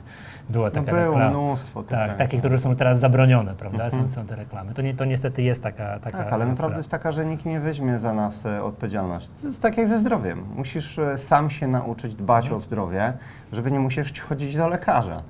Była 0.49 0.65
No 0.67 0.71
taka 0.71 0.91
było 0.91 1.03
reklama. 1.05 1.29
mnóstwo 1.29 1.83
tych 1.83 1.97
Tak, 1.97 2.15
takie, 2.15 2.39
które 2.39 2.59
są 2.59 2.75
teraz 2.75 2.99
zabronione, 2.99 3.53
prawda? 3.55 3.83
Mhm. 3.85 4.09
Są, 4.09 4.15
są 4.15 4.25
te 4.27 4.35
reklamy. 4.35 4.73
To, 4.73 4.81
nie, 4.81 4.93
to 4.93 5.05
niestety 5.05 5.41
jest 5.41 5.63
taka, 5.63 5.99
taka 5.99 6.17
Tak, 6.17 6.33
ale 6.33 6.45
naprawdę 6.45 6.55
sprawa. 6.55 6.77
jest 6.77 6.89
taka, 6.89 7.11
że 7.11 7.25
nikt 7.25 7.45
nie 7.45 7.59
weźmie 7.59 7.99
za 7.99 8.13
nas 8.13 8.45
e, 8.45 8.63
odpowiedzialność. 8.63 9.29
To 9.41 9.47
jest 9.47 9.61
tak 9.61 9.77
jak 9.77 9.87
ze 9.87 9.99
zdrowiem. 9.99 10.43
Musisz 10.55 10.99
e, 10.99 11.17
sam 11.17 11.49
się 11.49 11.67
nauczyć 11.67 12.15
dbać 12.15 12.45
Mhm. 12.45 12.57
o 12.57 12.61
zdrowie, 12.61 13.13
żeby 13.51 13.71
nie 13.71 13.79
musisz 13.79 14.19
chodzić 14.21 14.55
do 14.57 14.67
lekarza. 14.67 15.21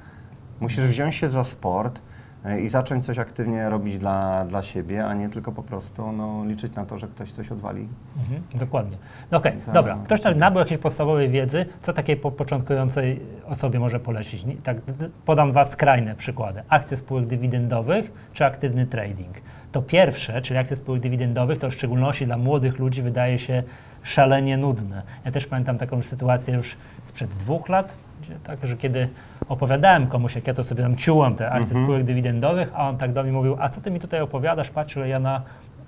Musisz 0.59 0.85
wziąć 0.85 1.15
się 1.15 1.29
za 1.29 1.43
sport 1.43 2.01
i 2.55 2.69
zacząć 2.69 3.05
coś 3.05 3.17
aktywnie 3.19 3.69
robić 3.69 3.97
dla, 3.97 4.45
dla 4.45 4.63
siebie, 4.63 5.05
a 5.05 5.13
nie 5.13 5.29
tylko 5.29 5.51
po 5.51 5.63
prostu 5.63 6.11
no, 6.11 6.45
liczyć 6.45 6.75
na 6.75 6.85
to, 6.85 6.97
że 6.97 7.07
ktoś 7.07 7.31
coś 7.31 7.51
odwali. 7.51 7.87
Mhm, 8.17 8.41
dokładnie. 8.55 8.97
No 9.31 9.37
okej, 9.37 9.61
Za- 9.61 9.71
dobra. 9.71 9.97
Ktoś 10.05 10.21
tak 10.21 10.37
nabył 10.37 10.59
jakiejś 10.59 10.81
podstawowej 10.81 11.29
wiedzy, 11.29 11.65
co 11.81 11.93
takiej 11.93 12.17
po 12.17 12.31
początkującej 12.31 13.19
osobie 13.45 13.79
może 13.79 13.99
polecić? 13.99 14.45
Nie- 14.45 14.55
Tak, 14.55 14.81
d- 14.81 14.93
d- 14.93 15.09
podam 15.25 15.51
dwa 15.51 15.65
skrajne 15.65 16.15
przykłady. 16.15 16.61
Akcje 16.69 16.97
spółek 16.97 17.25
dywidendowych 17.27 18.11
czy 18.33 18.45
aktywny 18.45 18.85
trading. 18.85 19.35
To 19.71 19.81
pierwsze, 19.81 20.41
czyli 20.41 20.59
akcje 20.59 20.75
spółek 20.75 21.01
dywidendowych, 21.01 21.57
to 21.59 21.69
w 21.69 21.73
szczególności 21.73 22.25
dla 22.25 22.37
młodych 22.37 22.79
ludzi 22.79 23.01
wydaje 23.01 23.39
się 23.39 23.63
szalenie 24.03 24.57
nudne. 24.57 25.01
Ja 25.25 25.31
też 25.31 25.47
pamiętam 25.47 25.77
taką 25.77 26.01
sytuację 26.01 26.53
już 26.55 26.75
sprzed 27.03 27.29
dwóch 27.29 27.69
lat, 27.69 27.93
gdzie 28.21 28.35
tak, 28.43 28.59
że 28.67 28.77
kiedy 28.77 29.09
opowiadałem 29.49 30.07
komuś, 30.07 30.35
jak 30.35 30.47
ja 30.47 30.53
to 30.53 30.63
sobie 30.63 30.83
tam 30.83 30.95
ciułam, 30.95 31.35
te 31.35 31.49
akcje 31.51 31.69
Mhm. 31.71 31.85
spółek 31.85 32.03
dywidendowych, 32.03 32.71
a 32.75 32.89
on 32.89 32.97
tak 32.97 33.13
do 33.13 33.23
mnie 33.23 33.31
mówił, 33.31 33.55
a 33.59 33.69
co 33.69 33.81
ty 33.81 33.91
mi 33.91 33.99
tutaj 33.99 34.21
opowiadasz, 34.21 34.69
patrz, 34.69 34.95
ile 34.95 35.07
ja 35.09 35.19
na 35.19 35.41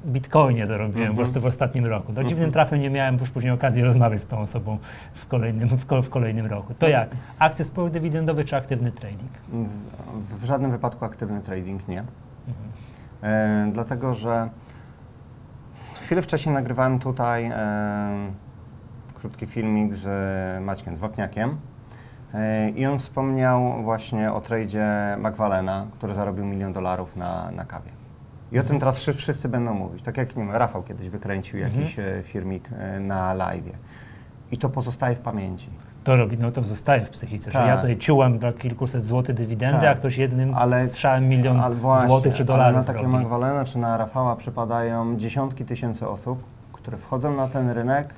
bitcoinie 0.05 0.65
zarobiłem 0.67 1.01
Mhm. 1.01 1.11
po 1.15 1.17
prostu 1.17 1.41
w 1.41 1.45
ostatnim 1.45 1.85
roku. 1.85 2.13
Do 2.13 2.23
dziwnym 2.23 2.51
trafem 2.51 2.79
nie 2.81 2.89
miałem 2.89 3.17
już 3.17 3.29
później 3.29 3.53
okazji 3.53 3.83
rozmawiać 3.83 4.21
z 4.21 4.25
tą 4.27 4.39
osobą 4.39 4.77
w 5.13 5.27
kolejnym, 5.27 5.69
w, 5.69 5.85
ko- 5.85 6.01
w 6.01 6.09
kolejnym 6.09 6.45
roku. 6.45 6.73
To 6.79 6.87
jak? 6.87 7.09
Akcje 7.39 7.65
spółek 7.65 7.93
dywidendowych 7.93 8.45
czy 8.45 8.55
aktywny 8.55 8.91
trading? 8.91 9.31
W, 10.39 10.45
żadnym 10.45 10.71
wypadku 10.71 11.05
aktywny 11.05 11.41
trading 11.41 11.87
nie. 11.87 11.99
Mhm. 12.47 12.69
E, 13.69 13.71
dlatego, 13.73 14.13
że 14.13 14.49
chwilę 16.01 16.21
wcześniej 16.21 16.55
nagrywałem 16.55 16.99
tutaj 16.99 17.45
e, 17.45 17.51
krótki 19.13 19.45
filmik 19.45 19.95
z 19.95 20.07
Maćkiem 20.63 20.95
Dwokniakiem 20.95 21.49
e, 21.49 21.55
i 22.75 22.85
on 22.85 22.99
wspomniał 22.99 23.83
właśnie 23.83 24.33
o 24.33 24.41
tradzie 24.41 24.87
McWalena, 25.17 25.85
który 25.97 26.13
zarobił 26.13 26.45
milion 26.45 26.73
dolarów 26.73 27.15
na, 27.15 27.51
na 27.51 27.65
kawie. 27.65 27.89
I 28.51 28.59
o 28.59 28.63
tym 28.63 28.79
teraz 28.79 28.97
wszy- 28.97 29.13
wszyscy 29.13 29.49
będą 29.49 29.73
mówić. 29.73 30.03
Tak 30.03 30.17
jak 30.17 30.35
nie 30.35 30.43
wiem, 30.43 30.55
Rafał 30.55 30.83
kiedyś 30.83 31.09
wykręcił 31.09 31.59
jakiś 31.59 31.99
e, 31.99 32.03
filmik 32.23 32.69
e, 32.79 32.99
na 32.99 33.33
live. 33.33 33.63
I 34.51 34.57
to 34.57 34.69
pozostaje 34.69 35.15
w 35.15 35.19
pamięci. 35.19 35.69
To 36.03 36.15
robi, 36.15 36.37
no 36.37 36.51
to 36.51 36.63
zostaje 36.63 37.05
w 37.05 37.09
psychice, 37.09 37.51
Tak. 37.51 37.67
ja 37.67 37.75
tutaj 37.77 37.97
ciułam 37.97 38.39
dla 38.39 38.53
kilkuset 38.53 39.05
złotych 39.05 39.35
dywidendy, 39.35 39.81
Tak. 39.81 39.97
a 39.97 39.99
ktoś 39.99 40.17
jednym 40.17 40.53
Ale- 40.53 40.87
strzałem 40.87 41.29
milion 41.29 41.59
Ale 41.59 41.75
właśnie, 41.75 42.07
złotych 42.07 42.33
czy 42.33 42.37
ale 42.43 42.45
dolarów 42.47 42.75
na 42.75 42.83
takie 42.83 42.99
robi. 43.03 43.13
Magdalena 43.13 43.65
czy 43.65 43.77
na 43.79 43.97
Rafała 43.97 44.35
przypadają 44.35 45.17
dziesiątki 45.17 45.65
tysięcy 45.65 46.07
osób, 46.07 46.43
które 46.73 46.97
wchodzą 46.97 47.35
na 47.35 47.47
ten 47.47 47.69
rynek, 47.69 48.13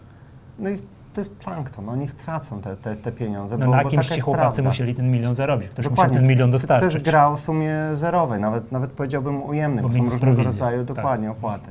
no 0.59 0.69
i 0.69 0.77
to 1.13 1.21
jest 1.21 1.35
plankton, 1.35 1.89
oni 1.89 2.07
stracą 2.07 2.61
te, 2.61 2.75
te, 2.77 2.95
te 2.95 3.11
pieniądze, 3.11 3.57
No 3.57 3.65
bo, 3.65 3.71
na 3.75 3.83
bo 3.83 3.89
kimś 3.89 4.07
ci 4.09 4.19
chłopacy 4.19 4.43
prawda. 4.55 4.69
musieli 4.69 4.95
ten 4.95 5.11
milion 5.11 5.35
zarobić. 5.35 5.69
Ktoś 5.69 5.85
Dokładnie. 5.85 6.07
musiał 6.11 6.21
ten 6.21 6.29
milion 6.29 6.51
dostarczyć. 6.51 6.89
To 6.89 6.93
jest 6.95 7.05
gra 7.05 7.27
o 7.27 7.37
sumie 7.37 7.75
zerowej, 7.95 8.41
nawet, 8.41 8.71
nawet 8.71 8.91
powiedziałbym 8.91 9.43
ujemnej, 9.43 9.81
Bo 9.83 9.89
bo 9.89 9.95
są 9.95 10.03
różnego 10.03 10.25
prowizja, 10.25 10.43
rodzaju 10.51 10.85
tak. 10.85 10.95
dokładnie 10.95 11.31
opłaty. 11.31 11.69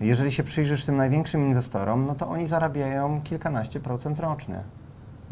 Jeżeli 0.00 0.32
się 0.32 0.42
przyjrzysz 0.42 0.84
tym 0.84 0.96
największym 0.96 1.46
inwestorom, 1.46 2.06
no 2.06 2.14
to 2.14 2.28
oni 2.28 2.46
zarabiają 2.46 3.20
kilkanaście 3.24 3.80
procent 3.80 4.20
rocznie. 4.20 4.56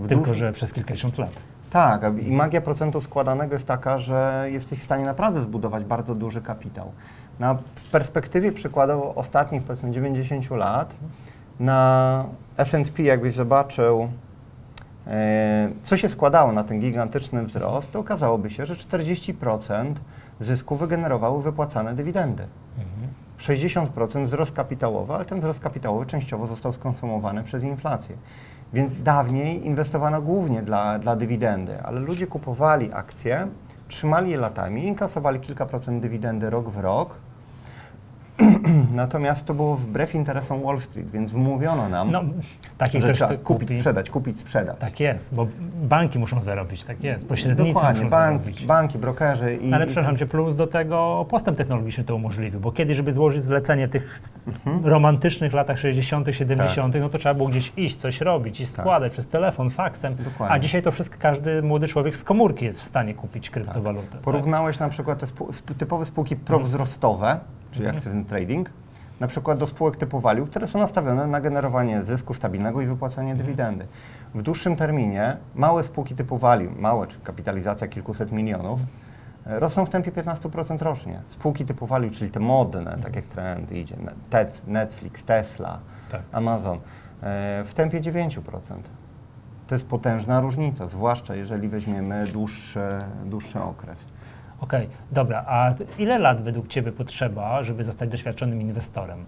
Tylko, 0.08 0.34
że 0.34 0.52
przez 0.52 0.72
kilkadziesiąt 0.72 1.18
lat. 1.18 1.30
tak, 1.70 2.02
i 2.22 2.32
magia 2.32 2.60
procentu 2.60 3.00
składanego 3.00 3.54
jest 3.54 3.66
taka, 3.66 3.98
że 3.98 4.46
jesteś 4.52 4.78
w 4.78 4.84
stanie 4.84 5.04
naprawdę 5.04 5.40
zbudować 5.42 5.84
bardzo 5.84 6.14
duży 6.14 6.40
kapitał. 6.42 6.92
Na, 7.40 7.54
w 7.54 7.90
perspektywie 7.90 8.52
przykładowo 8.52 9.14
ostatnich 9.14 9.62
powiedzmy 9.62 9.90
90 9.90 10.50
lat 10.50 10.94
na 11.60 12.24
S&P 12.56 13.02
jakbyś 13.02 13.34
zobaczył, 13.34 14.08
e, 15.06 15.70
co 15.82 15.96
się 15.96 16.08
składało 16.08 16.52
na 16.52 16.64
ten 16.64 16.80
gigantyczny 16.80 17.44
wzrost, 17.44 17.92
to 17.92 17.98
okazałoby 17.98 18.50
się, 18.50 18.66
że 18.66 18.74
40% 18.74 19.94
zysku 20.40 20.76
wygenerowały 20.76 21.42
wypłacane 21.42 21.94
dywidendy. 21.94 22.46
Mhm. 22.78 23.10
60% 23.38 24.24
wzrost 24.24 24.52
kapitałowy, 24.52 25.14
ale 25.14 25.24
ten 25.24 25.40
wzrost 25.40 25.60
kapitałowy 25.60 26.06
częściowo 26.06 26.46
został 26.46 26.72
skonsumowany 26.72 27.42
przez 27.42 27.62
inflację. 27.62 28.16
Więc 28.72 28.92
dawniej 29.02 29.66
inwestowano 29.66 30.22
głównie 30.22 30.62
dla, 30.62 30.98
dla 30.98 31.16
dywidendy, 31.16 31.82
ale 31.82 32.00
ludzie 32.00 32.26
kupowali 32.26 32.92
akcje, 32.92 33.46
trzymali 33.88 34.30
je 34.30 34.36
latami, 34.36 34.86
inkasowali 34.86 35.40
kilka 35.40 35.66
procent 35.66 36.02
dywidendy 36.02 36.50
rok 36.50 36.68
w 36.68 36.78
rok. 36.78 37.14
Natomiast 38.94 39.46
to 39.46 39.54
było 39.54 39.76
wbrew 39.76 40.14
interesom 40.14 40.62
Wall 40.62 40.80
Street, 40.80 41.10
więc 41.10 41.32
wmówiono 41.32 41.88
nam, 41.88 42.10
No, 42.10 42.22
takich 42.78 43.02
że 43.02 43.12
trzeba 43.12 43.30
kupić, 43.36 43.44
kupi. 43.68 43.74
sprzedać, 43.74 44.10
kupić, 44.10 44.38
sprzedać. 44.38 44.76
Tak 44.78 45.00
jest, 45.00 45.34
bo 45.34 45.46
banki 45.82 46.18
muszą 46.18 46.40
zarobić, 46.42 46.84
tak 46.84 47.04
jest. 47.04 47.28
Pośrednicy 47.28 47.72
Dokładnie, 47.72 48.00
muszą 48.00 48.10
bank, 48.10 48.40
zarobić. 48.40 48.66
banki, 48.66 48.98
brokerzy 48.98 49.56
i... 49.56 49.72
Ale 49.72 49.86
przepraszam 49.86 50.16
cię, 50.16 50.26
plus 50.26 50.56
do 50.56 50.66
tego 50.66 51.26
postęp 51.30 51.58
technologiczny 51.58 52.04
to 52.04 52.14
umożliwił, 52.16 52.60
bo 52.60 52.72
kiedyś, 52.72 52.96
żeby 52.96 53.12
złożyć 53.12 53.42
zlecenie 53.42 53.88
w 53.88 53.90
tych 53.90 54.20
Mhm. 54.46 54.86
romantycznych 54.86 55.52
latach 55.52 55.78
60., 55.78 56.28
70., 56.32 56.92
Tak. 56.92 57.02
no 57.02 57.08
to 57.08 57.18
trzeba 57.18 57.34
było 57.34 57.48
gdzieś 57.48 57.72
iść, 57.76 57.96
coś 57.96 58.20
robić 58.20 58.60
i 58.60 58.66
składać 58.66 59.12
przez 59.12 59.28
telefon, 59.28 59.70
faksem. 59.70 60.14
Dokładnie. 60.24 60.56
A 60.56 60.58
dzisiaj 60.58 60.82
to 60.82 60.90
wszystko 60.90 61.16
każdy 61.18 61.62
młody 61.62 61.88
człowiek 61.88 62.16
z 62.16 62.24
komórki 62.24 62.64
jest 62.64 62.80
w 62.80 62.84
stanie 62.84 63.14
kupić 63.14 63.50
kryptowalutę. 63.50 64.06
tak? 64.12 64.20
Porównałeś 64.20 64.78
na 64.78 64.88
przykład 64.88 65.18
te 65.18 65.24
sp- 65.32 65.74
typowe 65.78 66.04
spółki 66.06 66.36
prowzrostowe, 66.36 67.40
czyli 67.70 67.86
Mhm. 67.86 67.96
aktywny 67.98 68.24
trading, 68.24 68.70
na 69.20 69.26
przykład 69.26 69.58
do 69.58 69.66
spółek 69.66 69.96
typu 69.96 70.20
value, 70.20 70.46
które 70.46 70.66
są 70.66 70.78
nastawione 70.78 71.26
na 71.26 71.40
generowanie 71.40 72.02
zysku 72.04 72.34
stabilnego 72.34 72.80
i 72.80 72.86
wypłacanie 72.86 73.30
Mhm. 73.32 73.46
dywidendy. 73.46 73.86
W 74.34 74.42
dłuższym 74.42 74.76
terminie 74.76 75.36
małe 75.54 75.82
spółki 75.82 76.14
typu 76.14 76.38
value, 76.38 76.70
małe, 76.78 77.06
czyli 77.06 77.20
kapitalizacja 77.22 77.88
kilkuset 77.88 78.32
milionów, 78.32 78.80
e, 79.46 79.60
rosną 79.60 79.86
w 79.86 79.90
tempie 79.90 80.12
15% 80.12 80.82
rocznie. 80.82 81.20
Spółki 81.28 81.64
typu 81.66 81.86
value, 81.86 82.10
czyli 82.10 82.30
te 82.30 82.40
modne, 82.40 82.98
tak 83.02 83.16
jak 83.16 83.24
trend 83.24 83.72
idzie, 83.72 83.96
Netflix, 84.66 85.24
Tesla, 85.24 85.78
Tak. 86.10 86.20
Amazon, 86.32 86.76
e, 86.76 86.80
w 87.66 87.74
tempie 87.74 88.00
9%. 88.00 88.88
To 89.66 89.74
jest 89.74 89.86
potężna 89.86 90.40
różnica, 90.40 90.86
zwłaszcza 90.86 91.34
jeżeli 91.34 91.68
weźmiemy 91.68 92.24
dłuższy, 92.32 92.80
dłuższy 93.24 93.62
okres. 93.62 94.04
Okej, 94.60 94.88
dobra, 95.12 95.44
a 95.46 95.74
ile 95.98 96.18
lat 96.18 96.42
według 96.42 96.68
Ciebie 96.68 96.92
potrzeba, 96.92 97.62
żeby 97.62 97.84
zostać 97.84 98.10
doświadczonym 98.10 98.60
inwestorem? 98.60 99.24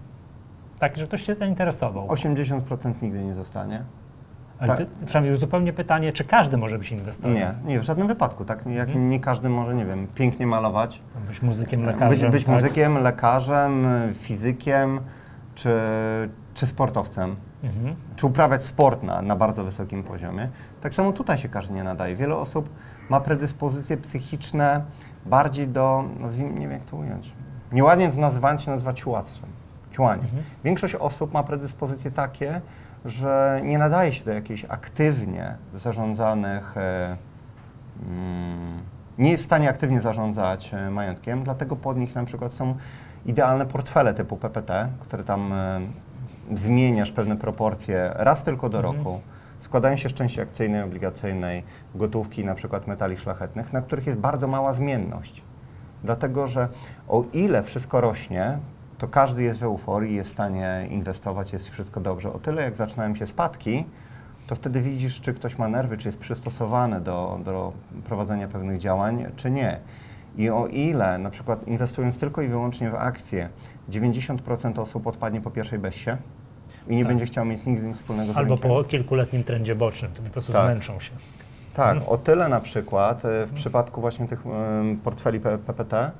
Tak, 0.79 0.97
że 0.97 1.05
ktoś 1.07 1.23
się 1.23 1.35
zainteresował. 1.35 2.07
80% 2.07 2.93
nigdy 3.01 3.23
nie 3.23 3.33
zostanie. 3.33 3.83
Ale 4.59 4.67
tak. 4.67 4.77
ty, 4.77 4.87
przynajmniej 5.05 5.33
uzupełnie 5.33 5.73
pytanie, 5.73 6.11
czy 6.13 6.23
każdy 6.23 6.57
może 6.57 6.77
być 6.79 6.91
inwestorem? 6.91 7.35
Nie, 7.35 7.53
nie, 7.65 7.79
w 7.79 7.83
żadnym 7.83 8.07
wypadku. 8.07 8.45
Tak? 8.45 8.65
Jak 8.65 8.87
Mhm. 8.87 9.09
nie 9.09 9.19
każdy 9.19 9.49
może, 9.49 9.73
nie 9.75 9.85
wiem, 9.85 10.07
pięknie 10.15 10.47
malować, 10.47 11.01
Być 11.27 11.41
muzykiem, 11.41 11.79
być, 11.79 11.87
lekarzem. 11.89 12.31
być 12.31 12.45
tak? 12.45 12.55
muzykiem, 12.55 12.97
lekarzem, 12.97 13.85
fizykiem 14.13 14.99
czy, 15.55 15.79
czy 16.53 16.65
sportowcem, 16.65 17.35
Mhm. 17.63 17.95
czy 18.15 18.27
uprawiać 18.27 18.63
sport 18.63 19.03
na, 19.03 19.21
na 19.21 19.35
bardzo 19.35 19.63
wysokim 19.63 20.03
poziomie. 20.03 20.49
Tak 20.81 20.93
samo 20.93 21.11
tutaj 21.11 21.37
się 21.37 21.49
każdy 21.49 21.73
nie 21.73 21.83
nadaje. 21.83 22.15
Wiele 22.15 22.35
osób 22.35 22.69
ma 23.09 23.19
predyspozycje 23.19 23.97
psychiczne 23.97 24.81
bardziej 25.25 25.67
do, 25.67 26.03
nazwijmy, 26.19 26.53
nie 26.53 26.59
wiem 26.59 26.71
jak 26.71 26.83
to 26.83 26.97
ująć, 26.97 27.31
nieładnie 27.71 28.09
to 28.09 28.19
nazywając 28.21 28.61
się 28.61 28.71
nazywa 28.71 28.93
ciłactwem, 28.93 29.49
ciłanie. 29.91 30.21
Mhm. 30.23 30.43
Większość 30.63 30.95
osób 30.95 31.33
ma 31.33 31.43
predyspozycje 31.43 32.11
takie, 32.11 32.61
że 33.05 33.61
nie 33.63 33.77
nadaje 33.77 34.13
się 34.13 34.25
do 34.25 34.31
jakichś 34.33 34.65
aktywnie 34.69 35.55
zarządzanych, 35.75 36.77
e, 36.77 37.17
mm, 38.09 38.79
nie 39.17 39.31
jest 39.31 39.43
w 39.43 39.45
stanie 39.45 39.69
aktywnie 39.69 40.01
zarządzać 40.01 40.73
e, 40.73 40.89
majątkiem, 40.89 41.43
dlatego 41.43 41.75
pod 41.75 41.97
nich 41.97 42.15
na 42.15 42.23
przykład 42.25 42.53
są 42.53 42.75
idealne 43.25 43.65
portfele 43.65 44.13
typu 44.13 44.37
PPT, 44.37 44.89
które 44.99 45.23
tam 45.23 45.53
e, 45.53 45.81
zmieniasz 46.53 47.11
pewne 47.11 47.35
proporcje 47.37 48.11
raz 48.15 48.43
tylko 48.43 48.69
do 48.69 48.77
Mhm. 48.77 48.97
roku. 48.97 49.19
Składają 49.73 49.97
się 49.97 50.09
z 50.09 50.13
części 50.13 50.41
akcyjnej, 50.41 50.81
obligacyjnej, 50.81 51.63
gotówki, 51.95 52.45
na 52.45 52.55
przykład 52.55 52.87
metali 52.87 53.17
szlachetnych, 53.17 53.73
na 53.73 53.81
których 53.81 54.07
jest 54.07 54.19
bardzo 54.19 54.47
mała 54.47 54.73
zmienność. 54.73 55.43
Dlatego, 56.03 56.47
że 56.47 56.67
o 57.07 57.23
ile 57.33 57.63
wszystko 57.63 58.01
rośnie, 58.01 58.57
to 58.97 59.07
każdy 59.07 59.43
jest 59.43 59.59
w 59.59 59.63
euforii, 59.63 60.15
jest 60.15 60.29
w 60.29 60.33
stanie 60.33 60.87
inwestować, 60.89 61.53
jest 61.53 61.69
wszystko 61.69 62.01
dobrze. 62.01 62.33
O 62.33 62.39
tyle 62.39 62.61
jak 62.61 62.75
zaczynają 62.75 63.15
się 63.15 63.25
spadki, 63.25 63.85
to 64.47 64.55
wtedy 64.55 64.81
widzisz, 64.81 65.21
czy 65.21 65.33
ktoś 65.33 65.57
ma 65.57 65.67
nerwy, 65.67 65.97
czy 65.97 66.07
jest 66.07 66.19
przystosowany 66.19 67.01
do, 67.01 67.39
do 67.43 67.73
prowadzenia 68.05 68.47
pewnych 68.47 68.77
działań, 68.77 69.25
czy 69.35 69.51
nie. 69.51 69.79
I 70.37 70.49
o 70.49 70.67
ile 70.67 71.17
na 71.17 71.29
przykład 71.29 71.67
inwestując 71.67 72.19
tylko 72.19 72.41
i 72.41 72.47
wyłącznie 72.47 72.89
w 72.89 72.95
akcje, 72.95 73.49
90% 73.89 74.79
osób 74.79 75.07
odpadnie 75.07 75.41
po 75.41 75.51
pierwszej 75.51 75.79
besie 75.79 76.17
i 76.87 76.95
nie 76.95 77.03
Tak. 77.03 77.07
będzie 77.11 77.25
chciał 77.25 77.45
mieć 77.45 77.65
nigdy 77.65 77.87
nic 77.87 77.97
wspólnego 77.97 78.33
z 78.33 78.37
Albo 78.37 78.55
rynkiem. 78.55 78.71
po 78.71 78.83
kilkuletnim 78.83 79.43
trendzie 79.43 79.75
bocznym, 79.75 80.11
to 80.11 80.21
po 80.21 80.29
prostu 80.29 80.51
Tak. 80.53 80.63
zmęczą 80.65 80.99
się. 80.99 81.11
Tak, 81.73 81.97
o 82.07 82.17
tyle 82.17 82.49
na 82.49 82.59
przykład 82.59 83.25
e, 83.25 83.45
w 83.45 83.51
przypadku 83.53 84.01
właśnie 84.01 84.27
tych 84.27 84.43
portfeli 85.03 85.39
PPT, 85.39 86.11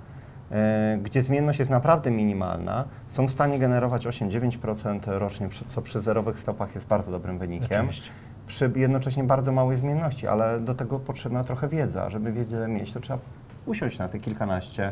e, 0.52 0.98
gdzie 1.04 1.22
zmienność 1.22 1.60
jest 1.60 1.72
naprawdę 1.72 2.12
minimalna, 2.12 2.86
są 3.08 3.28
w 3.28 3.32
stanie 3.32 3.60
generować 3.60 4.06
8-9% 4.08 5.00
rocznie, 5.20 5.50
co 5.68 5.82
przy 5.82 6.02
zerowych 6.02 6.40
stopach 6.40 6.76
jest 6.76 6.88
bardzo 6.88 7.12
dobrym 7.12 7.38
wynikiem. 7.38 7.86
Oczywiście. 7.86 8.12
Przy 8.48 8.72
jednocześnie 8.76 9.24
bardzo 9.24 9.52
małej 9.52 9.78
zmienności, 9.78 10.28
ale 10.28 10.60
do 10.60 10.76
tego 10.76 11.00
potrzebna 11.00 11.44
trochę 11.44 11.68
wiedza. 11.68 12.10
Żeby 12.10 12.32
wiedzę 12.32 12.68
mieć, 12.68 12.94
to 12.94 13.00
trzeba 13.00 13.20
usiąść 13.66 13.98
na 14.00 14.08
te 14.08 14.20
kilkanaście 14.20 14.92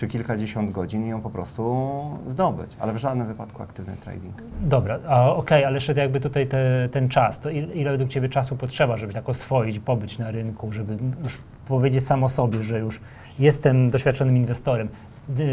czy 0.00 0.08
kilkadziesiąt 0.08 0.70
godzin 0.70 1.06
i 1.06 1.08
ją 1.08 1.20
po 1.20 1.30
prostu 1.30 1.90
zdobyć, 2.26 2.70
ale 2.78 2.92
w 2.92 2.96
żadnym 2.96 3.26
wypadku 3.26 3.62
aktywny 3.62 3.96
trading. 3.96 4.34
Dobra, 4.60 4.98
okej, 5.36 5.64
ale 5.64 5.74
jeszcze 5.74 5.92
jakby 5.94 6.20
tutaj 6.20 6.46
te, 6.46 6.88
ten 6.92 7.08
czas, 7.08 7.40
to 7.40 7.50
ile, 7.50 7.74
ile 7.74 7.90
według 7.90 8.10
Ciebie 8.10 8.28
czasu 8.28 8.56
potrzeba, 8.56 8.96
żeby 8.96 9.12
tak 9.12 9.28
oswoić, 9.28 9.78
pobyć 9.78 10.18
na 10.18 10.30
rynku, 10.30 10.72
żeby 10.72 10.98
już 11.24 11.38
powiedzieć 11.68 12.04
sam 12.04 12.24
o 12.24 12.28
sobie, 12.28 12.62
że 12.62 12.78
już 12.78 13.00
jestem 13.38 13.90
doświadczonym 13.90 14.36
inwestorem. 14.36 14.88
Yy, 15.28 15.44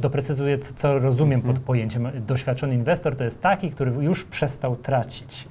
doprecyzuję, 0.00 0.58
co, 0.58 0.98
rozumiem 0.98 1.40
Mhm. 1.40 1.54
pod 1.54 1.64
pojęciem 1.64 2.08
doświadczony 2.26 2.74
inwestor, 2.74 3.16
to 3.16 3.24
jest 3.24 3.42
taki, 3.42 3.70
który 3.70 3.90
już 3.90 4.24
przestał 4.24 4.76
tracić. 4.76 5.48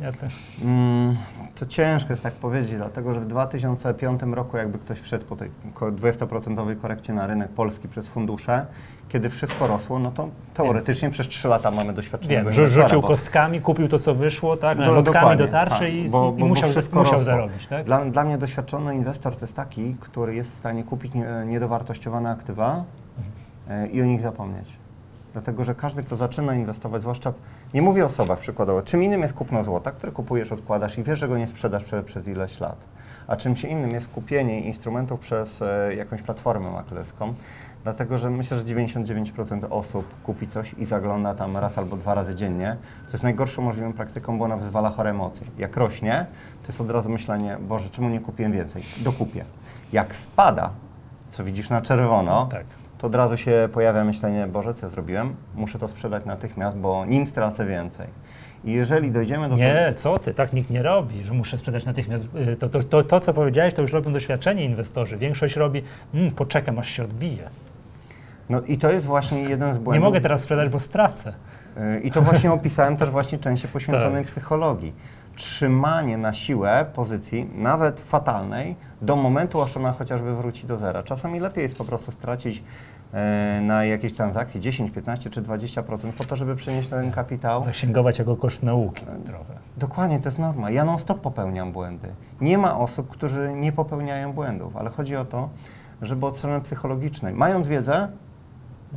Ja 0.00 0.12
to, 0.12 0.26
Mm, 0.62 1.16
to 1.54 1.66
ciężko 1.66 2.12
jest 2.12 2.22
tak 2.22 2.32
powiedzieć, 2.34 2.76
dlatego 2.76 3.14
że 3.14 3.20
w 3.20 3.26
2005 3.26 4.20
roku 4.34 4.56
jakby 4.56 4.78
ktoś 4.78 5.00
wszedł 5.00 5.24
po 5.24 5.36
tej 5.36 5.50
ko- 5.74 5.92
20% 5.92 6.76
korekcie 6.76 7.12
na 7.12 7.26
rynek 7.26 7.48
polski 7.50 7.88
przez 7.88 8.08
fundusze, 8.08 8.66
kiedy 9.08 9.30
wszystko 9.30 9.66
rosło, 9.66 9.98
no 9.98 10.10
to 10.10 10.28
teoretycznie 10.54 11.10
przez 11.10 11.28
3 11.28 11.48
lata 11.48 11.70
mamy 11.70 11.92
doświadczonego 11.92 12.50
wiem, 12.50 12.54
inwestora, 12.54 12.82
rzucił 12.86 13.02
bo- 13.02 13.08
kostkami, 13.08 13.60
kupił 13.60 13.88
to, 13.88 13.98
co 13.98 14.14
wyszło, 14.14 14.56
tak, 14.56 14.78
Do- 14.78 14.92
lotkami 14.92 15.36
do 15.36 15.46
tarczy 15.46 15.78
tak, 15.84 15.92
i, 15.92 16.08
bo- 16.08 16.20
bo- 16.20 16.32
bo 16.32 16.46
musiał, 16.46 16.70
wszystko 16.70 16.98
musiał 17.00 17.24
zarobić, 17.24 17.68
tak? 17.68 17.84
Dla, 17.86 18.04
dla 18.04 18.24
mnie 18.24 18.38
doświadczony 18.38 18.94
inwestor 18.94 19.34
to 19.36 19.40
jest 19.40 19.56
taki, 19.56 19.94
który 20.00 20.34
jest 20.34 20.50
w 20.52 20.56
stanie 20.56 20.84
kupić 20.84 21.14
nie, 21.14 21.26
niedowartościowane 21.46 22.30
aktywa 22.30 22.84
e, 23.68 23.86
i 23.86 24.02
o 24.02 24.04
nich 24.04 24.20
zapomnieć. 24.20 24.68
Dlatego, 25.34 25.64
że 25.64 25.74
każdy, 25.74 26.02
kto 26.02 26.16
zaczyna 26.16 26.54
inwestować, 26.54 27.02
zwłaszcza, 27.02 27.32
nie 27.74 27.82
mówię 27.82 28.02
o 28.02 28.06
osobach 28.06 28.38
przykładowo, 28.38 28.82
czym 28.82 29.02
innym 29.02 29.22
jest 29.22 29.34
kupno 29.34 29.62
złota, 29.62 29.92
które 29.92 30.12
kupujesz, 30.12 30.52
odkładasz 30.52 30.98
i 30.98 31.02
wiesz, 31.02 31.18
że 31.18 31.28
go 31.28 31.38
nie 31.38 31.46
sprzedasz 31.46 31.84
prze, 31.84 32.02
przez 32.02 32.28
ileś 32.28 32.60
lat. 32.60 32.76
A 33.26 33.36
czymś 33.36 33.64
innym 33.64 33.90
jest 33.90 34.08
kupienie 34.08 34.60
instrumentów 34.60 35.20
przez 35.20 35.62
e, 35.62 35.94
jakąś 35.94 36.22
platformę 36.22 36.70
maklerską, 36.70 37.34
dlatego, 37.82 38.18
że 38.18 38.30
myślę, 38.30 38.58
że 38.58 38.64
99% 38.64 39.66
osób 39.70 40.14
kupi 40.22 40.48
coś 40.48 40.74
i 40.78 40.84
zagląda 40.84 41.34
tam 41.34 41.56
raz 41.56 41.78
albo 41.78 41.96
dwa 41.96 42.14
razy 42.14 42.34
dziennie, 42.34 42.76
co 43.06 43.12
jest 43.12 43.22
najgorszą 43.22 43.62
możliwą 43.62 43.92
praktyką, 43.92 44.38
bo 44.38 44.44
ona 44.44 44.56
wyzwala 44.56 44.90
chore 44.90 45.10
emocje. 45.10 45.46
Jak 45.58 45.76
rośnie, 45.76 46.26
to 46.62 46.68
jest 46.68 46.80
od 46.80 46.90
razu 46.90 47.10
myślenie, 47.10 47.56
Boże, 47.60 47.90
czemu 47.90 48.08
nie 48.08 48.20
kupiłem 48.20 48.52
więcej? 48.52 48.82
Dokupię. 49.02 49.44
Jak 49.92 50.14
spada, 50.14 50.70
co 51.26 51.44
widzisz 51.44 51.70
na 51.70 51.82
czerwono, 51.82 52.48
Tak. 52.50 52.64
To 53.04 53.08
od 53.08 53.14
razu 53.14 53.36
się 53.36 53.68
pojawia 53.72 54.04
myślenie, 54.04 54.46
Boże, 54.46 54.74
co 54.74 54.86
ja 54.86 54.90
zrobiłem? 54.90 55.36
Muszę 55.54 55.78
to 55.78 55.88
sprzedać 55.88 56.24
natychmiast, 56.24 56.76
bo 56.76 57.04
nim 57.06 57.26
stracę 57.26 57.66
więcej. 57.66 58.06
I 58.64 58.72
jeżeli 58.72 59.10
dojdziemy 59.10 59.48
do 59.48 59.56
Nie, 59.56 59.92
co 59.96 60.18
ty, 60.18 60.34
tak 60.34 60.52
nikt 60.52 60.70
nie 60.70 60.82
robi, 60.82 61.24
że 61.24 61.32
muszę 61.34 61.56
sprzedać 61.58 61.86
natychmiast. 61.86 62.24
Y, 62.52 62.56
To, 62.56 62.68
to, 62.68 62.82
to, 62.82 63.02
to 63.02 63.20
co 63.20 63.34
powiedziałeś, 63.34 63.74
to 63.74 63.82
już 63.82 63.92
robią 63.92 64.12
doświadczeni 64.12 64.64
inwestorzy. 64.64 65.16
Większość 65.16 65.56
robi, 65.56 65.82
mm, 66.14 66.30
poczekam 66.30 66.78
aż 66.78 66.88
się 66.88 67.04
odbije. 67.04 67.48
No 68.50 68.60
i 68.60 68.78
to 68.78 68.90
jest 68.90 69.06
właśnie 69.06 69.42
jeden 69.42 69.74
z 69.74 69.78
błędów. 69.78 69.94
Nie 69.94 70.00
mogę 70.08 70.20
teraz 70.20 70.42
sprzedać, 70.42 70.68
bo 70.68 70.78
stracę. 70.78 71.34
Y, 71.96 72.00
I 72.00 72.10
to 72.10 72.22
właśnie 72.22 72.52
opisałem 72.52 72.96
też 72.96 73.10
właśnie 73.10 73.38
części 73.38 73.68
poświęconej 73.68 74.24
Tak. 74.24 74.32
psychologii. 74.32 74.92
Trzymanie 75.36 76.18
na 76.18 76.32
siłę 76.32 76.86
pozycji, 76.94 77.50
nawet 77.54 78.00
fatalnej, 78.00 78.76
do 79.02 79.16
momentu, 79.16 79.62
aż 79.62 79.76
ona 79.76 79.92
chociażby 79.92 80.36
wróci 80.36 80.66
do 80.66 80.76
zera. 80.76 81.02
Czasami 81.02 81.40
lepiej 81.40 81.62
jest 81.62 81.76
po 81.76 81.84
prostu 81.84 82.10
stracić 82.12 82.62
na 83.62 83.84
jakiejś 83.84 84.14
transakcji 84.14 84.60
10, 84.60 84.90
15 84.90 85.30
czy 85.30 85.42
20% 85.42 86.12
po 86.12 86.24
to, 86.24 86.36
żeby 86.36 86.56
przenieść 86.56 86.88
ten 86.88 87.12
kapitał. 87.12 87.62
Zaksięgować 87.62 88.18
jako 88.18 88.36
koszt 88.36 88.62
nauki 88.62 89.06
trochę. 89.26 89.54
Dokładnie, 89.76 90.20
to 90.20 90.28
jest 90.28 90.38
norma. 90.38 90.70
Ja 90.70 90.84
non-stop 90.84 91.20
popełniam 91.20 91.72
błędy. 91.72 92.08
Nie 92.40 92.58
ma 92.58 92.78
osób, 92.78 93.08
którzy 93.08 93.52
nie 93.56 93.72
popełniają 93.72 94.32
błędów, 94.32 94.76
ale 94.76 94.90
chodzi 94.90 95.16
o 95.16 95.24
to, 95.24 95.48
żeby 96.02 96.26
od 96.26 96.36
strony 96.36 96.60
psychologicznej, 96.60 97.34
mając 97.34 97.66
wiedzę, 97.66 98.08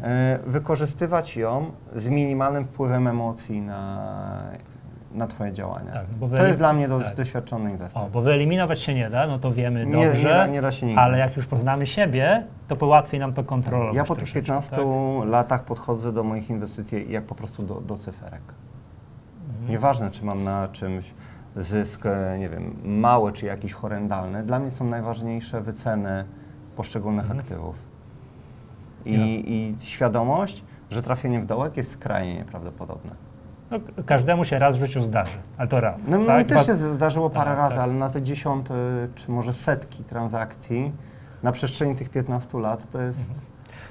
e, 0.01 0.39
wykorzystywać 0.47 1.37
ją 1.37 1.71
z 1.95 2.09
minimalnym 2.09 2.65
wpływem 2.65 3.07
emocji 3.07 3.61
na, 3.61 4.43
na 5.11 5.27
Twoje 5.27 5.51
działania. 5.53 5.91
Tak, 5.91 6.05
no 6.21 6.27
to 6.29 6.45
jest 6.45 6.57
dla 6.57 6.73
mnie 6.73 6.87
do, 6.87 6.99
tak. 6.99 7.15
doświadczony 7.15 7.71
inwestor. 7.71 8.03
O, 8.03 8.09
bo 8.09 8.21
wyeliminować 8.21 8.79
się 8.81 8.93
nie 8.93 9.09
da, 9.09 9.27
no 9.27 9.39
to 9.39 9.51
wiemy 9.53 9.85
Nie- 9.85 9.91
dobrze, 9.91 10.17
nie 10.23 10.23
da- 10.23 10.47
nie 10.47 10.61
da 10.61 10.71
się 10.71 10.85
nigdy. 10.85 11.01
ale 11.01 11.17
jak 11.17 11.37
już 11.37 11.45
poznamy 11.45 11.87
siebie, 11.87 12.43
to 12.67 12.75
po 12.75 12.85
łatwiej 12.85 13.19
nam 13.19 13.33
to 13.33 13.43
kontrolować. 13.43 13.95
Ja 13.95 14.03
po 14.03 14.15
tych 14.15 14.23
troszeczkę, 14.23 14.41
15 14.41 14.75
tak? 14.75 15.29
latach 15.29 15.63
podchodzę 15.63 16.13
do 16.13 16.23
moich 16.23 16.49
inwestycji 16.49 17.11
jak 17.11 17.23
po 17.23 17.35
prostu 17.35 17.63
do, 17.63 17.75
do 17.81 17.97
cyferek. 17.97 18.41
Mhm. 19.49 19.69
Nieważne, 19.71 20.11
czy 20.11 20.25
mam 20.25 20.43
na 20.43 20.67
czymś 20.67 21.13
zysk, 21.55 22.05
e, 22.05 22.35
nie 22.39 22.49
wiem, 22.49 22.75
mały 22.83 23.31
czy 23.31 23.45
jakiś 23.45 23.73
horrendalny. 23.73 24.43
Dla 24.43 24.59
mnie 24.59 24.71
są 24.71 24.85
najważniejsze 24.85 25.61
wyceny 25.61 26.23
poszczególnych 26.75 27.23
Mhm. 27.25 27.39
aktywów. 27.39 27.75
I, 29.05 29.43
I 29.47 29.85
świadomość, 29.85 30.63
że 30.91 31.01
trafienie 31.03 31.39
w 31.39 31.45
dołek 31.45 31.77
jest 31.77 31.91
skrajnie 31.91 32.35
nieprawdopodobne. 32.35 33.11
No, 33.71 33.79
każdemu 34.05 34.45
się 34.45 34.59
raz 34.59 34.75
w 34.75 34.79
życiu 34.79 35.03
zdarzy, 35.03 35.37
ale 35.57 35.67
to 35.67 35.79
raz. 35.79 36.07
No 36.07 36.25
tak? 36.25 36.39
mi 36.39 36.45
też 36.55 36.65
się 36.65 36.75
zdarzyło 36.75 37.29
parę 37.29 37.49
Tak, 37.49 37.57
razy, 37.59 37.75
tak. 37.75 37.83
ale 37.83 37.93
na 37.93 38.09
te 38.09 38.21
dziesiąte 38.21 38.73
czy 39.15 39.31
może 39.31 39.53
setki 39.53 40.03
transakcji 40.03 40.91
na 41.43 41.51
przestrzeni 41.51 41.95
tych 41.95 42.09
15 42.09 42.59
lat 42.59 42.91
to 42.91 43.01
jest... 43.01 43.29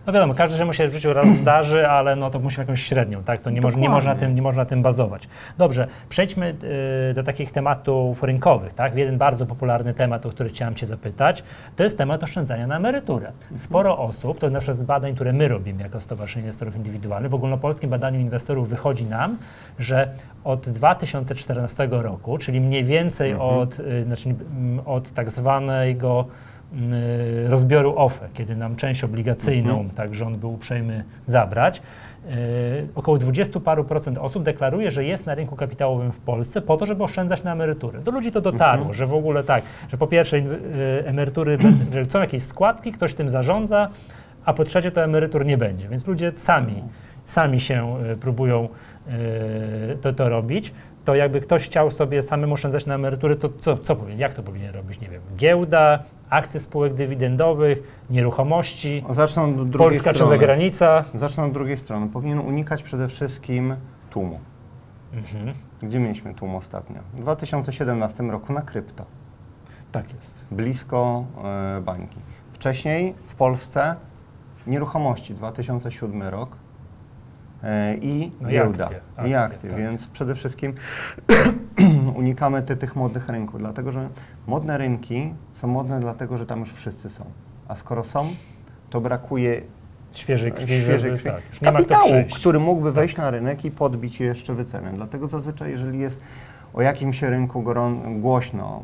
No 0.07 0.13
wiadomo, 0.13 0.35
każdemu 0.35 0.73
się 0.73 0.89
w 0.89 0.93
życiu 0.93 1.13
raz 1.13 1.29
zdarzy, 1.41 1.89
ale 1.89 2.17
no 2.17 2.31
to 2.31 2.39
musimy 2.39 2.63
jakąś 2.63 2.83
średnią, 2.83 3.25
tak? 3.25 3.41
To 3.41 3.51
nie, 3.51 3.61
może, 3.61 3.79
nie, 3.79 3.89
można, 3.89 4.15
tym, 4.15 4.35
nie 4.35 4.43
można 4.43 4.65
tym 4.65 4.83
bazować. 4.83 5.29
Dobrze, 5.59 5.87
przejdźmy 6.09 6.55
y, 7.11 7.15
do 7.15 7.23
takich 7.23 7.53
tematów 7.53 8.23
rynkowych, 8.23 8.75
tak? 8.75 8.97
Jeden 8.97 9.19
bardzo 9.19 9.47
popularny 9.47 9.95
temat, 9.95 10.27
o 10.27 10.31
który 10.31 10.49
chciałem 10.49 10.75
Cię 10.75 10.87
zapytać, 10.87 11.43
to 11.77 11.83
jest 11.83 11.99
temat 11.99 12.23
oszczędzania 12.23 12.67
na 12.67 12.77
emeryturę. 12.77 13.33
Sporo 13.55 13.99
osób, 13.99 14.39
to 14.39 14.51
na 14.51 14.61
przykład 14.61 14.77
z 14.77 14.83
badań, 14.83 15.15
które 15.15 15.33
my 15.33 15.49
robimy 15.49 15.83
jako 15.83 16.01
Stowarzyszenie 16.01 16.45
Inwestorów 16.45 16.77
Indywidualnych, 16.77 17.31
w 17.31 17.35
ogólnopolskim 17.35 17.91
badaniu 17.91 18.21
inwestorów 18.21 18.69
wychodzi 18.69 19.05
nam, 19.05 19.39
że 19.79 20.09
od 20.45 20.69
2014 20.69 21.89
roku, 21.91 22.39
czyli 22.39 22.61
mniej 22.61 22.85
więcej 22.85 23.35
od, 23.35 23.81
y, 23.81 24.05
znaczy, 24.05 24.35
od 24.87 25.13
tak 25.13 25.31
zwanego 25.31 26.27
rozbioru 27.47 27.95
OFE, 27.97 28.29
kiedy 28.35 28.57
nam 28.57 28.77
część 28.77 29.05
obligacyjną, 29.05 29.89
tak 29.97 30.15
rząd 30.15 30.37
był 30.37 30.53
uprzejmy 30.53 31.05
zabrać, 31.27 31.83
y, 32.31 32.89
około 32.95 33.19
20 33.19 33.61
paru 33.61 33.85
procent 33.85 34.19
osób 34.19 34.43
deklaruje, 34.43 34.91
że 34.91 35.05
jest 35.05 35.27
na 35.27 35.35
rynku 35.35 35.57
kapitałowym 35.57 36.13
w 36.13 36.19
Polsce 36.19 36.63
po 36.63 36.77
to, 36.77 36.87
żeby 36.87 37.05
oszczędzać 37.05 37.43
na 37.43 37.53
emerytury. 37.53 38.01
Do 38.01 38.11
ludzi 38.11 38.33
to 38.33 38.41
dotarło, 38.41 38.93
że 38.93 39.07
w 39.07 39.15
ogóle 39.15 39.45
tak, 39.45 39.65
że 39.89 39.97
po 39.97 40.07
pierwsze 40.07 40.37
y, 40.37 40.43
emerytury, 41.05 41.59
że 41.93 42.05
są 42.05 42.21
jakieś 42.21 42.43
składki, 42.43 42.93
ktoś 42.93 43.15
tym 43.15 43.31
zarządza, 43.31 43.89
a 44.45 44.53
po 44.53 44.65
trzecie 44.65 44.91
to 44.91 45.05
emerytur 45.05 45.47
nie 45.47 45.59
będzie, 45.59 45.89
więc 45.89 46.07
ludzie 46.07 46.33
sami, 46.37 46.83
sami 47.25 47.61
się 47.61 47.97
y, 48.13 48.17
próbują 48.17 48.69
y, 49.09 49.97
to, 50.01 50.13
to 50.13 50.29
robić. 50.29 50.75
To 51.05 51.15
jakby 51.15 51.41
ktoś 51.41 51.65
chciał 51.65 51.91
sobie 51.91 52.23
samemu 52.23 52.55
oszczędzać 52.55 52.87
na 52.87 52.95
emerytury, 52.95 53.37
to 53.37 53.49
co, 53.49 53.79
co 53.79 53.97
powinien, 53.97 54.21
jak 54.21 54.35
to 54.35 54.43
powinien 54.43 54.75
robić? 54.75 55.01
Nie 55.01 55.09
wiem, 55.09 55.23
giełda, 55.37 56.03
akcje 56.31 56.61
spółek 56.61 56.95
dywidendowych, 56.95 58.03
nieruchomości, 58.11 59.05
Zacznę 59.11 59.43
od 59.43 59.55
drugiej 59.71 59.79
Polska 59.91 60.11
czy 60.11 60.17
strony. 60.19 60.39
zagranica. 60.39 61.05
Zacznę 61.15 61.45
od 61.45 61.53
drugiej 61.53 61.77
strony. 61.77 62.09
Powinien 62.09 62.39
unikać 62.39 62.83
przede 62.83 63.09
wszystkim 63.09 63.77
tłumu. 64.11 64.41
Mhm. 65.13 65.55
Gdzie 65.83 65.99
mieliśmy 66.01 66.35
tłum 66.35 66.55
ostatnio? 66.55 67.01
W 67.15 67.21
2017 67.21 68.23
roku 68.23 68.53
na 68.53 68.63
krypto. 68.63 69.05
Tak 69.93 70.15
jest. 70.15 70.35
blisko 70.51 71.25
e, 71.45 71.81
bańki. 71.81 72.19
Wcześniej 72.53 73.15
w 73.25 73.35
Polsce 73.35 73.97
nieruchomości 74.67 75.35
2007 75.35 76.23
rok 76.23 76.57
e, 77.63 77.95
i 77.97 78.33
No 78.41 78.49
i 78.49 78.53
giełda 78.53 78.85
akcje, 78.85 79.01
i 79.19 79.21
akcje, 79.21 79.39
akcje, 79.39 79.71
tak. 79.71 79.79
więc 79.79 80.07
przede 80.07 80.35
wszystkim 80.35 80.75
unikamy 82.17 82.63
ty, 82.63 82.77
tych 82.77 82.97
modnych 82.97 83.29
rynków, 83.29 83.59
dlatego 83.59 83.93
że 83.93 84.09
modne 84.47 84.79
rynki 84.79 85.35
są 85.55 85.69
modne 85.69 86.01
dlatego, 86.01 86.39
że 86.39 86.47
tam 86.47 86.61
już 86.61 86.73
wszyscy 86.73 87.11
są. 87.11 87.25
A 87.69 87.75
skoro 87.75 88.05
są, 88.05 88.29
to 88.91 89.01
brakuje 89.01 89.63
Świeżej 90.13 90.53
krwi, 90.53 90.81
świeżej 90.81 91.13
krwi. 91.13 91.31
tak, 91.31 91.43
kapitału, 91.61 92.13
który 92.35 92.59
mógłby 92.59 92.93
wejść 92.93 93.17
na 93.17 93.31
rynek 93.31 93.65
i 93.65 93.71
podbić 93.71 94.21
jeszcze 94.21 94.55
wycenę. 94.55 94.93
Dlatego 94.95 95.29
zazwyczaj, 95.29 95.71
jeżeli 95.71 95.99
jest 95.99 96.21
o 96.75 96.83
jakimś 96.83 97.23
rynku 97.23 97.65
głośno, 98.21 98.83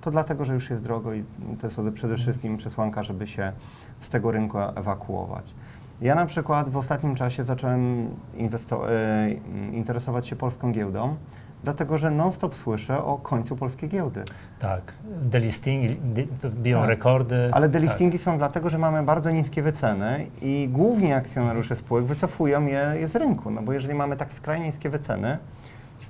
to 0.00 0.10
dlatego, 0.10 0.44
że 0.44 0.54
już 0.54 0.70
jest 0.70 0.82
drogo 0.82 1.14
i 1.14 1.24
to 1.60 1.66
jest 1.66 1.80
przede 1.94 2.16
wszystkim 2.16 2.56
przesłanka, 2.56 3.02
żeby 3.02 3.26
się 3.26 3.52
z 4.00 4.08
tego 4.08 4.30
rynku 4.30 4.58
ewakuować. 4.58 5.54
Ja 6.00 6.14
na 6.14 6.26
przykład 6.26 6.68
w 6.68 6.76
ostatnim 6.76 7.14
czasie 7.14 7.44
zacząłem 7.44 8.08
e, 8.38 9.30
interesować 9.72 10.28
się 10.28 10.36
polską 10.36 10.72
giełdą, 10.72 11.16
dlatego 11.64 11.98
że 11.98 12.10
non-stop 12.10 12.54
słyszę 12.54 13.04
o 13.04 13.18
końcu 13.18 13.56
polskiej 13.56 13.88
giełdy. 13.88 14.24
Tak, 14.58 14.82
delisting, 15.22 16.00
de, 16.02 16.22
to 16.42 16.50
biją 16.50 16.78
Tak. 16.80 16.88
rekordy. 16.88 17.50
Ale 17.52 17.66
tak. 17.68 17.72
delistingi 17.72 18.18
są 18.18 18.38
dlatego, 18.38 18.70
że 18.70 18.78
mamy 18.78 19.02
bardzo 19.02 19.30
niskie 19.30 19.62
wyceny 19.62 20.26
i 20.42 20.68
główni 20.72 21.12
akcjonariusze 21.12 21.76
spółek 21.76 22.04
wycofują 22.04 22.66
je, 22.66 22.86
je 23.00 23.08
z 23.08 23.16
rynku. 23.16 23.50
No 23.50 23.62
bo 23.62 23.72
jeżeli 23.72 23.94
mamy 23.94 24.16
tak 24.16 24.32
skrajnie 24.32 24.66
niskie 24.66 24.90
wyceny, 24.90 25.38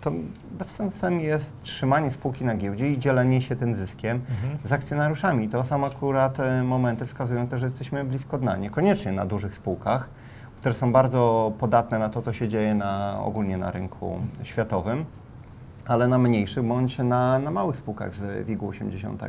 to 0.00 0.12
bez 0.58 0.68
sensem 0.70 1.20
jest 1.20 1.54
trzymanie 1.62 2.10
spółki 2.10 2.44
na 2.44 2.56
giełdzie 2.56 2.90
i 2.90 2.98
dzielenie 2.98 3.42
się 3.42 3.56
tym 3.56 3.74
zyskiem 3.74 4.16
Mhm. 4.30 4.58
z 4.64 4.72
akcjonariuszami. 4.72 5.48
To 5.48 5.64
są 5.64 5.86
akurat 5.86 6.40
e, 6.40 6.62
momenty 6.62 7.06
wskazują 7.06 7.46
też, 7.46 7.60
że 7.60 7.66
jesteśmy 7.66 8.04
blisko 8.04 8.38
dna. 8.38 8.56
Niekoniecznie 8.56 9.12
na 9.12 9.26
dużych 9.26 9.54
spółkach, 9.54 10.08
które 10.60 10.74
są 10.74 10.92
bardzo 10.92 11.52
podatne 11.58 11.98
na 11.98 12.08
to, 12.08 12.22
co 12.22 12.32
się 12.32 12.48
dzieje 12.48 12.74
na, 12.74 13.20
ogólnie 13.24 13.56
na 13.56 13.70
rynku 13.70 14.18
światowym, 14.42 15.04
ale 15.86 16.08
na 16.08 16.18
mniejszych 16.18 16.64
bądź 16.64 16.98
na, 16.98 17.38
na 17.38 17.50
małych 17.50 17.76
spółkach 17.76 18.14
z 18.14 18.46
WIG-u 18.46 18.68
80. 18.68 19.22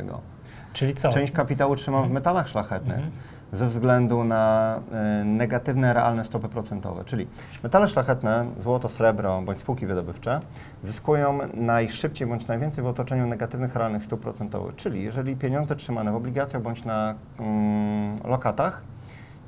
Czyli 0.72 0.94
co? 0.94 1.08
Część 1.08 1.32
kapitału 1.32 1.76
trzymam 1.76 2.08
w 2.08 2.12
metalach 2.12 2.48
szlachetnych 2.48 2.98
Mhm. 2.98 3.12
ze 3.52 3.68
względu 3.68 4.24
na 4.24 4.76
y, 5.20 5.24
negatywne 5.24 5.92
realne 5.94 6.24
stopy 6.24 6.48
procentowe. 6.48 7.04
Czyli 7.04 7.26
metale 7.62 7.88
szlachetne, 7.88 8.46
złoto, 8.60 8.88
srebro 8.88 9.42
bądź 9.42 9.58
spółki 9.58 9.86
wydobywcze 9.86 10.40
zyskują 10.82 11.38
najszybciej 11.54 12.28
bądź 12.28 12.46
najwięcej 12.46 12.84
w 12.84 12.86
otoczeniu 12.86 13.26
negatywnych 13.26 13.76
realnych 13.76 14.04
stóp 14.04 14.20
procentowych. 14.20 14.76
Czyli 14.76 15.02
jeżeli 15.02 15.36
pieniądze 15.36 15.76
trzymane 15.76 16.12
w 16.12 16.14
obligacjach 16.14 16.62
bądź 16.62 16.84
na 16.84 17.14
mm, 17.38 18.16
lokatach 18.24 18.82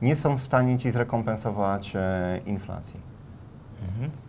nie 0.02 0.16
są 0.16 0.38
w 0.38 0.40
stanie 0.40 0.78
ci 0.78 0.90
zrekompensować 0.90 1.92
e, 1.96 2.40
inflacji. 2.46 3.09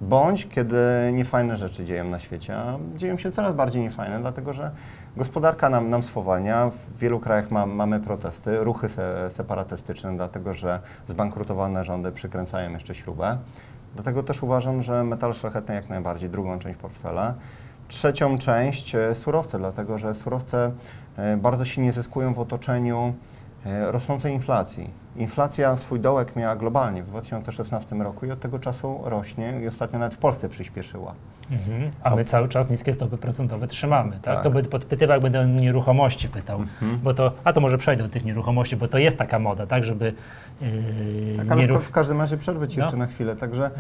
Bądź 0.01 0.47
kiedy 0.47 0.77
niefajne 1.13 1.57
rzeczy 1.57 1.85
dzieją 1.85 2.05
na 2.05 2.19
świecie, 2.19 2.57
a 2.57 2.77
dzieją 2.95 3.17
się 3.17 3.31
coraz 3.31 3.55
bardziej 3.55 3.81
niefajne, 3.81 4.19
dlatego 4.19 4.53
że 4.53 4.71
gospodarka 5.17 5.69
nam, 5.69 5.89
nam 5.89 6.03
spowalnia. 6.03 6.69
W 6.69 6.97
wielu 6.97 7.19
krajach 7.19 7.51
ma, 7.51 7.65
mamy 7.65 7.99
protesty, 7.99 8.63
ruchy 8.63 8.89
se, 8.89 9.29
separatystyczne, 9.33 10.15
dlatego 10.15 10.53
że 10.53 10.79
zbankrutowane 11.09 11.83
rządy 11.83 12.11
przykręcają 12.11 12.71
jeszcze 12.71 12.95
śrubę. 12.95 13.37
Dlatego 13.95 14.23
też 14.23 14.43
uważam, 14.43 14.81
że 14.81 15.03
metal 15.03 15.33
szlachetny 15.33 15.75
jak 15.75 15.89
najbardziej 15.89 16.29
drugą 16.29 16.59
część 16.59 16.79
portfela. 16.79 17.33
Trzecią 17.87 18.37
część 18.37 18.95
e, 18.95 19.15
surowce, 19.15 19.57
dlatego 19.57 19.97
że 19.97 20.13
surowce 20.15 20.71
e, 21.17 21.37
bardzo 21.37 21.65
silnie 21.65 21.93
zyskują 21.93 22.33
w 22.33 22.39
otoczeniu 22.39 23.13
rosnącej 23.65 24.33
inflacji. 24.33 24.89
Inflacja 25.15 25.77
swój 25.77 25.99
dołek 25.99 26.35
miała 26.35 26.55
globalnie 26.55 27.03
w 27.03 27.07
2016 27.07 27.95
roku 27.95 28.25
i 28.25 28.31
od 28.31 28.39
tego 28.39 28.59
czasu 28.59 28.99
rośnie 29.03 29.61
i 29.63 29.67
ostatnio 29.67 29.99
nawet 29.99 30.15
w 30.15 30.17
Polsce 30.17 30.49
przyspieszyła. 30.49 31.13
Mhm. 31.51 31.91
A 32.03 32.15
my 32.15 32.25
cały 32.25 32.47
czas 32.47 32.69
niskie 32.69 32.93
stopy 32.93 33.17
procentowe 33.17 33.67
trzymamy, 33.67 34.11
tak? 34.11 34.21
Tak. 34.35 34.43
To 34.43 34.49
by 34.49 34.63
podpytywał, 34.63 35.15
jak 35.15 35.21
będę 35.23 35.39
o 35.39 35.45
nieruchomości 35.45 36.27
pytał, 36.27 36.59
bo 37.03 37.13
to, 37.13 37.31
a 37.43 37.53
to 37.53 37.61
może 37.61 37.77
przejdę 37.77 38.03
do 38.03 38.09
tych 38.09 38.25
nieruchomości, 38.25 38.75
bo 38.75 38.87
to 38.87 38.97
jest 38.97 39.17
taka 39.17 39.39
moda, 39.39 39.67
tak, 39.67 39.83
żeby 39.83 40.13
yy, 40.61 40.67
Tak, 41.37 41.51
ale 41.51 41.61
w, 41.61 41.65
nieruch- 41.69 41.81
w 41.81 41.91
każdym 41.91 42.19
razie 42.21 42.37
przerwę 42.37 42.67
Ci 42.67 42.77
No. 42.79 42.83
jeszcze 42.85 42.97
na 42.97 43.07
chwilę. 43.07 43.35
Także 43.35 43.71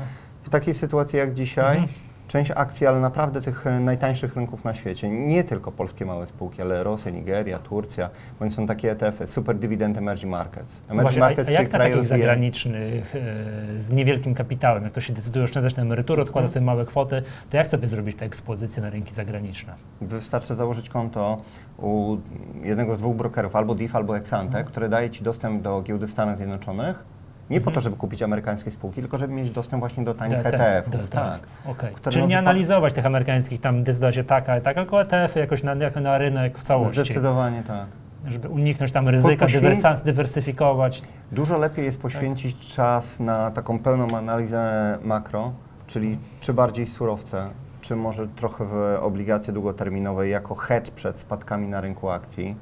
w 0.43 0.49
takiej 0.49 0.73
sytuacji 0.73 1.19
jak 1.19 1.33
dzisiaj, 1.33 1.77
Mhm. 1.77 1.87
Część 2.31 2.51
akcji, 2.55 2.87
ale 2.87 2.99
naprawdę 2.99 3.41
tych 3.41 3.67
e, 3.67 3.79
najtańszych 3.79 4.35
rynków 4.35 4.65
na 4.65 4.73
świecie, 4.73 5.09
nie 5.09 5.43
tylko 5.43 5.71
polskie 5.71 6.05
małe 6.05 6.27
spółki, 6.27 6.61
ale 6.61 6.83
Rosja, 6.83 7.11
Nigeria, 7.11 7.59
Turcja, 7.59 8.09
bądź 8.39 8.53
są 8.53 8.67
takie 8.67 8.91
ETF-y, 8.91 9.27
Super 9.27 9.55
Dividend 9.55 9.97
Emerging 9.97 10.31
Markets. 10.31 10.81
No 10.89 10.93
Emerging 10.93 11.01
Właśnie, 11.01 11.21
a, 11.23 11.25
Markets, 11.25 11.49
a 11.49 11.51
jak 11.51 11.61
czyli 11.61 11.71
na 11.73 11.79
takich 11.79 11.95
rozwijane. 11.95 12.23
zagranicznych 12.23 13.15
e, 13.15 13.79
z 13.79 13.91
niewielkim 13.91 14.33
kapitałem, 14.35 14.83
jak 14.83 14.93
to 14.93 15.01
się 15.01 15.13
decyduje 15.13 15.45
oszczędzać 15.45 15.75
na 15.75 15.83
emeryturę, 15.83 16.21
odkłada 16.21 16.45
Mhm. 16.45 16.53
sobie 16.53 16.65
małe 16.65 16.85
kwoty, 16.85 17.23
to 17.49 17.57
jak 17.57 17.67
sobie 17.67 17.87
zrobić 17.87 18.17
tę 18.17 18.25
ekspozycję 18.25 18.81
na 18.83 18.89
rynki 18.89 19.13
zagraniczne? 19.13 19.73
Wystarczy 20.01 20.55
założyć 20.55 20.89
konto 20.89 21.41
u 21.77 22.17
jednego 22.63 22.95
z 22.95 22.97
dwóch 22.97 23.15
brokerów, 23.15 23.55
albo 23.55 23.75
DIF, 23.75 23.95
albo 23.95 24.17
Exante, 24.17 24.47
Mhm. 24.57 24.65
które 24.65 24.89
daje 24.89 25.09
Ci 25.09 25.23
dostęp 25.23 25.61
do 25.61 25.81
giełdy 25.81 26.07
w 26.07 26.11
Stanach 26.11 26.37
Zjednoczonych. 26.37 27.03
Nie 27.51 27.61
po 27.61 27.71
to, 27.71 27.81
żeby 27.81 27.95
kupić 27.95 28.21
amerykańskie 28.23 28.71
spółki, 28.71 29.01
tylko 29.01 29.17
żeby 29.17 29.33
mieć 29.33 29.51
dostęp 29.51 29.79
właśnie 29.79 30.03
do 30.03 30.13
tanich 30.13 30.45
ETF-ów. 30.45 30.93
DT. 30.93 31.09
Tak. 31.09 31.39
Okej. 31.65 31.93
Które 31.93 32.11
Czyli 32.11 32.23
no 32.23 32.29
nie 32.29 32.35
wypa- 32.35 32.39
analizować 32.39 32.93
tych 32.93 33.05
amerykańskich, 33.05 33.61
tam 33.61 33.83
decydować 33.83 34.19
taka, 34.27 34.57
i 34.57 34.61
taka, 34.61 34.81
tylko 34.81 35.01
ETF-y 35.01 35.39
jakoś 35.39 35.63
na, 35.63 35.73
jako 35.73 35.99
na 35.99 36.17
rynek 36.17 36.57
w 36.57 36.63
całości, 36.63 37.01
Zdecydowanie 37.01 37.63
tak. 37.63 37.85
żeby 38.27 38.49
uniknąć 38.49 38.91
tam 38.91 39.09
ryzyka, 39.09 39.45
poświęc- 39.45 39.81
dywers- 39.81 40.03
dywersyfikować. 40.03 41.01
Dużo 41.31 41.57
lepiej 41.57 41.85
jest 41.85 42.01
poświęcić 42.01 42.75
czas 42.75 43.19
na 43.19 43.51
taką 43.51 43.79
pełną 43.79 44.07
analizę 44.17 44.97
makro, 45.03 45.51
czyli 45.87 46.17
czy 46.39 46.53
bardziej 46.53 46.87
surowce 46.87 47.49
czy 47.81 47.95
może 47.95 48.27
trochę 48.27 48.65
w 48.65 48.97
obligacje 49.01 49.53
długoterminowe 49.53 50.27
jako 50.27 50.55
hedge 50.55 50.91
przed 50.91 51.19
spadkami 51.19 51.67
na 51.67 51.81
rynku 51.81 52.09
akcji, 52.09 52.55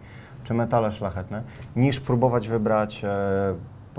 czy 0.43 0.53
metale 0.53 0.91
szlachetne, 0.91 1.43
niż 1.75 1.99
próbować 1.99 2.47
wybrać 2.47 3.03
e, 3.03 3.09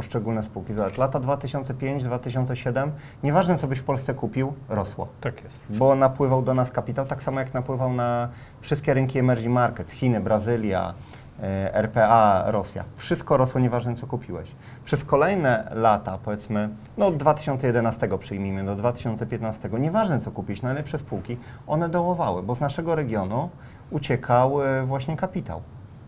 poszczególne 0.00 0.42
spółki. 0.42 0.74
Zobacz, 0.74 0.98
lata 0.98 1.20
2005-2007, 1.20 2.90
nieważne 3.22 3.58
co 3.58 3.66
byś 3.66 3.78
w 3.78 3.84
Polsce 3.84 4.14
kupił, 4.14 4.52
rosło 4.68 5.08
Tak 5.20 5.44
jest. 5.44 5.60
bo 5.70 5.94
napływał 5.94 6.42
do 6.42 6.54
nas 6.54 6.70
kapitał, 6.70 7.06
tak 7.06 7.22
samo 7.22 7.40
jak 7.40 7.54
napływał 7.54 7.92
na 7.92 8.28
wszystkie 8.60 8.94
rynki 8.94 9.18
emerging 9.18 9.54
markets, 9.54 9.92
Chiny, 9.92 10.20
Brazylia, 10.20 10.94
e, 11.42 11.74
RPA, 11.74 12.44
Rosja. 12.46 12.84
Wszystko 12.96 13.36
rosło, 13.36 13.60
nieważne 13.60 13.96
co 13.96 14.06
kupiłeś. 14.06 14.48
Przez 14.84 15.04
kolejne 15.04 15.68
lata, 15.74 16.18
powiedzmy, 16.24 16.68
no 16.98 17.06
od 17.06 17.16
2011 17.16 18.18
przyjmijmy 18.18 18.64
do 18.64 18.76
2015, 18.76 19.68
nieważne 19.78 20.20
co 20.20 20.30
kupić, 20.30 20.62
najlepsze 20.62 20.98
spółki, 20.98 21.36
one 21.66 21.88
dołowały, 21.88 22.42
bo 22.42 22.54
z 22.54 22.60
naszego 22.60 22.94
regionu 22.94 23.50
uciekał 23.90 24.62
e, 24.62 24.82
właśnie 24.82 25.16
kapitał. 25.16 25.62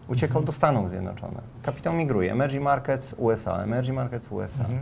Uciekał 0.08 0.42
do 0.42 0.52
Stanów 0.52 0.90
Zjednoczonych. 0.90 1.44
Kapitał 1.62 1.92
migruje. 1.94 2.32
Emerging 2.32 2.64
markets 2.64 3.14
USA, 3.18 3.56
emerging 3.62 3.96
markets 3.96 4.32
USA. 4.32 4.62
Mhm. 4.62 4.80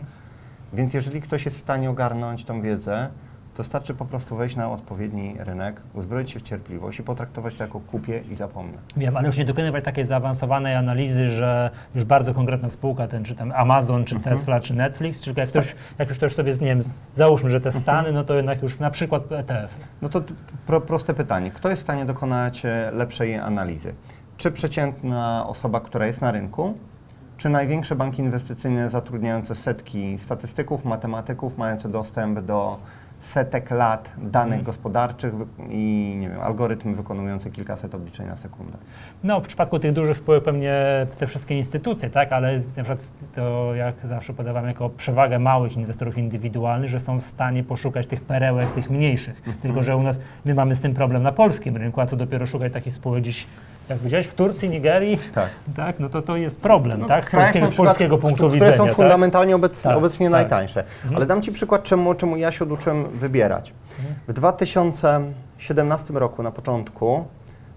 Więc 0.73 0.93
jeżeli 0.93 1.21
ktoś 1.21 1.45
jest 1.45 1.57
w 1.57 1.59
stanie 1.59 1.89
ogarnąć 1.89 2.45
tą 2.45 2.61
wiedzę, 2.61 3.09
to 3.55 3.63
starczy 3.63 3.93
po 3.93 4.05
prostu 4.05 4.35
wejść 4.35 4.55
na 4.55 4.71
odpowiedni 4.71 5.35
rynek, 5.39 5.81
uzbroić 5.93 6.31
się 6.31 6.39
w 6.39 6.43
cierpliwość 6.43 6.99
i 6.99 7.03
potraktować 7.03 7.55
to 7.55 7.63
jako 7.63 7.79
kupię 7.79 8.23
i 8.31 8.35
zapomnę. 8.35 8.77
Wiem, 8.97 9.17
ale 9.17 9.27
już 9.27 9.37
nie 9.37 9.45
dokonywać 9.45 9.83
takiej 9.83 10.05
zaawansowanej 10.05 10.75
analizy, 10.75 11.29
że 11.29 11.69
już 11.95 12.05
bardzo 12.05 12.33
konkretna 12.33 12.69
spółka, 12.69 13.07
ten 13.07 13.23
czy 13.23 13.35
tam 13.35 13.51
Amazon, 13.51 14.05
czy 14.05 14.15
Mhm. 14.15 14.37
Tesla, 14.37 14.59
czy 14.59 14.73
Netflix, 14.73 15.21
czy 15.21 15.33
jak, 15.37 15.49
ktoś, 15.49 15.75
jak 15.99 16.09
już 16.09 16.17
też 16.17 16.35
sobie 16.35 16.53
z, 16.53 16.61
nie 16.61 16.67
wiem, 16.67 16.79
załóżmy, 17.13 17.49
że 17.49 17.61
te 17.61 17.69
Mhm. 17.69 17.83
Stany, 17.83 18.11
no 18.11 18.23
to 18.23 18.35
jednak 18.35 18.63
już 18.63 18.79
na 18.79 18.89
przykład 18.89 19.31
ETF. 19.31 19.75
No 20.01 20.09
to 20.09 20.21
pro, 20.67 20.81
proste 20.81 21.13
pytanie. 21.13 21.51
Kto 21.51 21.69
jest 21.69 21.81
w 21.81 21.85
stanie 21.85 22.05
dokonać 22.05 22.65
e, 22.65 22.91
lepszej 22.93 23.35
analizy? 23.35 23.93
Czy 24.41 24.51
przeciętna 24.51 25.45
osoba, 25.47 25.79
która 25.79 26.07
jest 26.07 26.21
na 26.21 26.31
rynku, 26.31 26.73
czy 27.37 27.49
największe 27.49 27.95
banki 27.95 28.21
inwestycyjne 28.21 28.89
zatrudniające 28.89 29.55
setki 29.55 30.17
statystyków, 30.17 30.85
matematyków, 30.85 31.57
mające 31.57 31.89
dostęp 31.89 32.39
do 32.39 32.77
setek 33.19 33.71
lat 33.71 34.11
danych 34.17 34.59
Mhm. 34.59 34.63
gospodarczych 34.63 35.33
i 35.69 36.15
nie 36.19 36.29
wiem, 36.29 36.39
algorytmy 36.39 36.95
wykonujące 36.95 37.51
kilkaset 37.51 37.95
obliczeń 37.95 38.27
na 38.27 38.35
sekundę? 38.35 38.77
No, 39.23 39.41
w 39.41 39.47
przypadku 39.47 39.79
tych 39.79 39.93
dużych 39.93 40.17
spółek 40.17 40.43
pewnie 40.43 40.73
te 41.17 41.27
wszystkie 41.27 41.57
instytucje, 41.57 42.09
tak, 42.09 42.31
ale 42.31 42.57
na 42.57 42.83
przykład 42.83 43.11
to 43.35 43.75
jak 43.75 43.95
zawsze 44.03 44.33
podawam 44.33 44.67
jako 44.67 44.89
przewagę 44.89 45.39
małych 45.39 45.77
inwestorów 45.77 46.17
indywidualnych, 46.17 46.89
że 46.89 46.99
są 46.99 47.19
w 47.19 47.23
stanie 47.23 47.63
poszukać 47.63 48.07
tych 48.07 48.21
perełek, 48.21 48.71
tych 48.71 48.89
mniejszych. 48.89 49.37
Mhm. 49.37 49.57
Tylko, 49.57 49.83
że 49.83 49.97
u 49.97 50.03
nas, 50.03 50.19
my 50.45 50.55
mamy 50.55 50.75
z 50.75 50.81
tym 50.81 50.93
problem 50.93 51.23
na 51.23 51.31
polskim 51.31 51.77
rynku, 51.77 52.01
a 52.01 52.05
co 52.05 52.17
dopiero 52.17 52.45
szukać 52.45 52.73
takich 52.73 52.93
spółek 52.93 53.23
gdzieś, 53.23 53.47
jak 53.91 53.99
widziałeś, 53.99 54.27
w 54.27 54.33
Turcji, 54.33 54.69
Nigerii, 54.69 55.19
Tak. 55.33 55.49
tak, 55.75 55.99
no 55.99 56.09
to 56.09 56.21
to 56.21 56.37
jest 56.37 56.61
problem, 56.61 56.99
No, 57.01 57.07
tak, 57.07 57.25
z 57.25 57.31
polskiego, 57.31 57.59
na 57.59 57.67
z 57.67 57.69
przykład, 57.69 57.87
polskiego 57.87 58.17
punktu 58.17 58.37
które 58.47 58.53
widzenia. 58.53 58.77
są 58.77 58.85
tak? 58.85 58.95
fundamentalnie 58.95 59.55
obec, 59.55 59.83
Tak, 59.83 59.97
obecnie 59.97 60.25
tak. 60.25 60.31
najtańsze. 60.31 60.83
Ale 61.15 61.25
dam 61.25 61.41
Ci 61.41 61.51
przykład, 61.51 61.83
czemu, 61.83 62.13
czemu 62.13 62.37
ja 62.37 62.51
się 62.51 62.65
oduczyłem 62.65 63.03
wybierać. 63.09 63.73
Mhm. 63.99 64.15
W 64.27 64.33
2017 64.33 66.13
roku 66.19 66.43
na 66.43 66.51
początku 66.51 67.25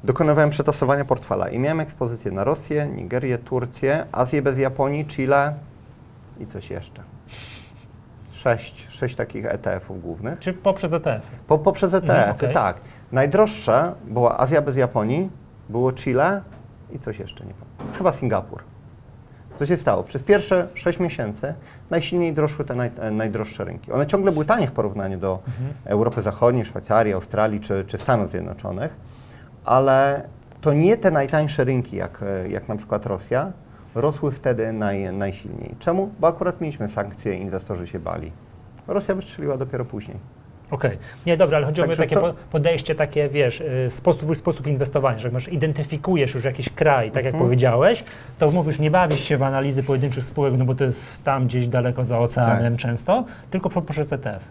dokonywałem 0.05 0.51
przetasowania 0.51 1.05
portfela 1.05 1.49
i 1.49 1.59
miałem 1.59 1.81
ekspozycję 1.81 2.31
na 2.31 2.45
Rosję, 2.45 2.87
Nigerię, 2.89 3.39
Turcję, 3.39 4.05
Azję 4.13 4.43
bez 4.43 4.59
Japonii, 4.59 5.05
Chile 5.07 5.55
i 6.41 6.47
coś 6.47 6.71
jeszcze. 6.71 7.03
Sześć, 8.33 8.87
sześć 8.91 9.15
takich 9.15 9.47
ETF-ów 9.47 10.03
głównych. 10.03 10.39
Czy 10.39 10.53
poprzez 10.53 10.93
ETF? 10.93 11.23
Po, 11.47 11.59
poprzez 11.59 11.95
ETF, 11.95 12.11
Mhm, 12.11 12.31
okej. 12.37 12.55
tak. 12.55 12.77
Najdroższe 13.13 13.93
była 14.05 14.39
Azja 14.41 14.63
bez 14.63 14.77
Japonii, 14.77 15.31
było 15.69 15.93
Chile 15.93 16.43
i 16.93 16.99
coś 16.99 17.19
jeszcze, 17.19 17.45
nie 17.45 17.55
pamiętam. 17.55 17.99
Chyba 17.99 18.13
Singapur. 18.13 18.63
Co 19.55 19.67
się 19.67 19.77
stało? 19.77 20.03
Przez 20.03 20.23
pierwsze 20.23 20.69
6 20.75 21.01
miesięcy 21.01 21.55
najsilniej 21.91 22.33
drożły 22.33 22.65
te 22.65 22.75
naj, 22.75 22.91
e, 22.99 23.11
najdroższe 23.11 23.65
rynki. 23.65 23.93
One 23.93 24.07
ciągle 24.07 24.33
były 24.33 24.45
tanie 24.45 24.67
w 24.67 24.73
porównaniu 24.73 25.19
do 25.19 25.39
Europy 25.85 26.23
Zachodniej, 26.23 26.65
Szwajcarii, 26.65 27.13
Australii 27.13 27.61
czy, 27.61 27.85
czy 27.87 27.99
Stanów 27.99 28.31
Zjednoczonych, 28.31 28.97
ale 29.65 30.29
to 30.61 30.73
nie 30.73 30.97
te 30.97 31.11
najtańsze 31.11 31.65
rynki, 31.65 31.97
jak, 31.97 32.23
e, 32.23 32.49
jak 32.49 32.69
na 32.69 32.77
przykład 32.77 33.07
Rosja, 33.07 33.53
rosły 33.95 34.33
wtedy 34.33 34.73
naj, 34.73 35.13
najsilniej. 35.13 35.75
Czemu? 35.79 36.11
Bo 36.21 36.29
akurat 36.29 36.61
mieliśmy 36.61 36.89
sankcje, 36.89 37.35
inwestorzy 37.35 37.87
się 37.87 37.99
bali. 37.99 38.33
Rosja 38.87 39.15
wystrzeliła 39.15 39.57
dopiero 39.57 39.85
później. 39.85 40.19
Okej. 40.75 40.99
Nie, 41.27 41.37
dobra, 41.37 41.57
ale 41.57 41.67
chodzi 41.67 41.81
o 41.83 41.85
Także 41.87 42.03
takie 42.03 42.15
to- 42.15 42.21
po- 42.21 42.35
podejście, 42.53 42.95
takie, 42.95 43.29
wiesz, 43.29 43.61
y, 43.61 43.87
sposób, 43.91 44.37
sposób 44.37 44.67
inwestowania, 44.67 45.19
że 45.19 45.25
jak 45.25 45.33
masz, 45.33 45.49
identyfikujesz 45.49 46.35
już 46.35 46.45
jakiś 46.45 46.69
kraj, 46.71 47.11
tak 47.11 47.25
jak 47.25 47.35
Mhm. 47.35 47.45
powiedziałeś, 47.45 48.05
to 48.39 48.51
mówisz, 48.51 48.79
nie 48.79 48.91
bawisz 48.91 49.21
się 49.25 49.37
w 49.37 49.43
analizy 49.43 49.83
pojedynczych 49.83 50.25
spółek, 50.25 50.55
no 50.59 50.65
bo 50.65 50.75
to 50.75 50.85
jest 50.85 51.25
tam 51.25 51.47
gdzieś 51.47 51.69
daleko 51.69 52.05
za 52.05 52.19
oceanem 52.19 52.77
często, 52.77 53.25
tylko 53.51 53.71
po- 53.71 53.83
poprzez 53.83 54.13
ETF. 54.13 54.45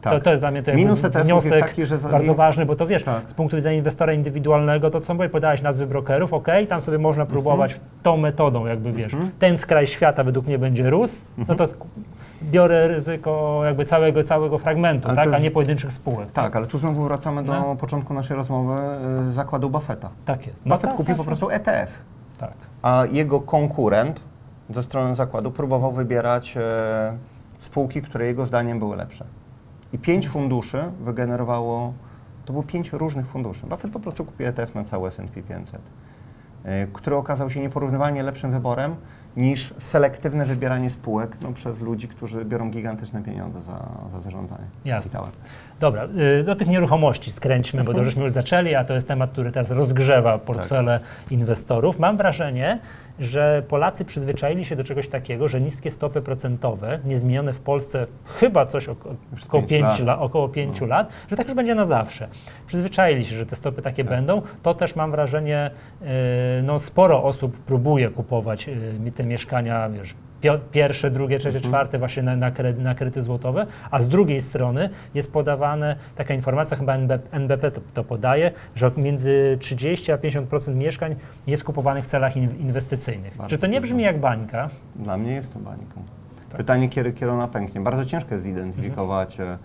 To, 0.00 0.10
Tak. 0.10 0.22
to 0.22 0.30
jest 0.30 0.42
dla 0.42 0.50
mnie 0.50 0.62
to 0.62 0.70
jakby 0.70 0.84
Minus 0.84 1.04
ETF-ów 1.04 1.24
wniosek 1.26 1.52
jest 1.52 1.66
taki, 1.68 1.86
że 1.86 1.98
za- 1.98 2.08
bardzo 2.08 2.34
ważny, 2.34 2.66
bo 2.66 2.76
to 2.76 2.86
wiesz, 2.86 3.02
Tak. 3.02 3.30
z 3.30 3.34
punktu 3.34 3.56
widzenia 3.56 3.76
inwestora 3.76 4.12
indywidualnego, 4.12 4.90
to 4.90 5.00
co 5.00 5.14
mówię, 5.14 5.28
podałeś 5.28 5.62
nazwy 5.62 5.86
brokerów, 5.86 6.32
ok, 6.32 6.48
tam 6.68 6.80
sobie 6.80 6.98
można 6.98 7.22
Mhm. 7.22 7.32
próbować 7.32 7.80
tą 8.02 8.16
metodą, 8.16 8.66
jakby 8.66 8.92
wiesz, 8.92 9.12
ten 9.38 9.56
skraj 9.58 9.86
świata 9.86 10.24
według 10.24 10.46
mnie 10.46 10.58
będzie 10.58 10.90
rósł, 10.90 11.16
no 11.38 11.42
Mhm. 11.48 11.58
to 11.58 11.68
biorę 12.42 12.88
ryzyko 12.88 13.60
jakby 13.64 13.84
całego, 13.84 14.22
całego 14.24 14.58
fragmentu, 14.58 15.08
Ale 15.08 15.16
tak, 15.16 15.24
to 15.24 15.30
a 15.30 15.34
jest- 15.34 15.44
nie 15.44 15.50
pojedynczych 15.50 15.92
spółek. 15.92 16.30
Tak, 16.32 16.56
ale 16.56 16.66
tu 16.66 16.78
znowu 16.78 17.04
wracamy 17.04 17.42
do 17.44 17.52
No. 17.52 17.76
początku 17.76 18.14
naszej 18.14 18.36
rozmowy 18.36 18.74
y, 19.28 19.32
zakładu 19.32 19.70
Buffetta. 19.70 20.10
Tak 20.24 20.46
jest. 20.46 20.66
No 20.66 20.74
Buffett 20.74 20.90
tak, 20.90 20.96
kupił 20.96 21.14
tak, 21.14 21.16
po 21.16 21.24
prostu 21.24 21.50
ETF, 21.50 21.90
Tak. 22.38 22.52
a 22.82 23.04
jego 23.12 23.40
konkurent 23.40 24.20
ze 24.70 24.82
strony 24.82 25.14
zakładu 25.14 25.50
próbował 25.50 25.92
wybierać 25.92 26.56
e, 26.56 27.16
spółki, 27.58 28.02
które 28.02 28.26
jego 28.26 28.46
zdaniem 28.46 28.78
były 28.78 28.96
lepsze. 28.96 29.24
I 29.92 29.98
pięć 29.98 30.28
funduszy 30.28 30.84
wygenerowało, 31.00 31.92
to 32.44 32.52
było 32.52 32.62
pięć 32.64 32.92
różnych 32.92 33.26
funduszy. 33.26 33.66
Buffett 33.66 33.92
po 33.92 34.00
prostu 34.00 34.24
kupił 34.24 34.46
ETF 34.46 34.74
na 34.74 34.84
cały 34.84 35.08
S&P 35.08 35.42
500, 35.42 35.80
e, 36.64 36.86
który 36.86 37.16
okazał 37.16 37.50
się 37.50 37.60
nieporównywalnie 37.60 38.22
lepszym 38.22 38.50
wyborem 38.52 38.96
niż 39.36 39.74
selektywne 39.78 40.46
wybieranie 40.46 40.90
spółek 40.90 41.36
no, 41.42 41.52
przez 41.52 41.80
ludzi, 41.80 42.08
którzy 42.08 42.44
biorą 42.44 42.70
gigantyczne 42.70 43.22
pieniądze 43.22 43.62
za, 43.62 43.88
za 44.12 44.20
zarządzanie 44.20 44.64
Jasne. 44.84 45.10
kapitałem. 45.10 45.32
Dobra, 45.80 46.08
y, 46.40 46.44
do 46.44 46.56
tych 46.56 46.68
nieruchomości 46.68 47.32
skręćmy, 47.32 47.84
bo 47.84 47.94
to 47.94 48.04
żeśmy 48.04 48.24
już 48.24 48.32
zaczęli, 48.32 48.74
a 48.74 48.84
to 48.84 48.94
jest 48.94 49.08
temat, 49.08 49.30
który 49.30 49.52
teraz 49.52 49.70
rozgrzewa 49.70 50.38
portfele 50.38 51.00
inwestorów. 51.30 51.98
Mam 51.98 52.16
wrażenie, 52.16 52.78
że 53.18 53.62
Polacy 53.68 54.04
przyzwyczaili 54.04 54.64
się 54.64 54.76
do 54.76 54.84
czegoś 54.84 55.08
takiego, 55.08 55.48
że 55.48 55.60
niskie 55.60 55.90
stopy 55.90 56.22
procentowe, 56.22 56.98
niezmienione 57.04 57.52
w 57.52 57.60
Polsce 57.60 58.06
chyba 58.24 58.66
coś 58.66 58.88
około 58.88 59.62
pięć 59.62 59.86
5 59.86 60.00
lat. 60.00 60.18
około 60.20 60.48
pięciu 60.48 60.86
lat, 60.86 61.08
że 61.30 61.36
tak 61.36 61.46
już 61.46 61.56
będzie 61.56 61.74
na 61.74 61.84
zawsze. 61.84 62.28
Przyzwyczaili 62.66 63.24
się, 63.24 63.36
że 63.36 63.46
te 63.46 63.56
stopy 63.56 63.82
takie 63.82 64.02
Tak. 64.04 64.10
będą. 64.10 64.42
To 64.62 64.74
też 64.74 64.96
mam 64.96 65.10
wrażenie, 65.10 65.70
y, 66.02 66.06
no 66.62 66.78
sporo 66.78 67.24
osób 67.24 67.56
próbuje 67.56 68.10
kupować 68.10 68.68
y, 68.68 69.12
te 69.14 69.24
mieszkania, 69.24 69.88
wiesz, 69.88 70.14
pierwsze, 70.72 71.10
drugie, 71.10 71.38
trzecie, 71.38 71.56
Mhm. 71.58 71.72
czwarte 71.72 71.98
właśnie 71.98 72.22
na, 72.22 72.36
na, 72.36 72.50
na 72.78 72.94
kredyty 72.94 73.22
złotowe, 73.22 73.66
a 73.90 74.00
z 74.00 74.08
drugiej 74.08 74.40
strony 74.40 74.90
jest 75.14 75.32
podawane 75.32 75.96
taka 76.16 76.34
informacja, 76.34 76.76
chyba 76.76 76.94
NB, 76.94 77.12
NBP 77.32 77.70
to, 77.70 77.80
to 77.94 78.04
podaje, 78.04 78.50
że 78.74 78.90
między 78.96 79.56
30 79.60 80.12
a 80.12 80.16
50% 80.16 80.74
mieszkań 80.74 81.16
jest 81.46 81.64
kupowanych 81.64 82.04
w 82.04 82.08
celach 82.08 82.36
in, 82.36 82.58
inwestycyjnych. 82.60 83.36
Bardzo 83.36 83.50
Czy 83.56 83.58
to 83.58 83.66
nie 83.66 83.80
brzmi 83.80 84.02
jak 84.02 84.20
bańka? 84.20 84.70
Dla 84.96 85.16
mnie 85.16 85.32
jest 85.32 85.52
to 85.52 85.58
bańką. 85.58 86.02
Tak. 86.48 86.56
Pytanie, 86.56 86.88
kiedy, 86.88 87.12
kiedy 87.12 87.32
ona 87.32 87.48
pęknie. 87.48 87.80
Bardzo 87.80 88.04
ciężko 88.04 88.34
jest 88.34 88.46
zidentyfikować. 88.46 89.40
e, 89.40 89.58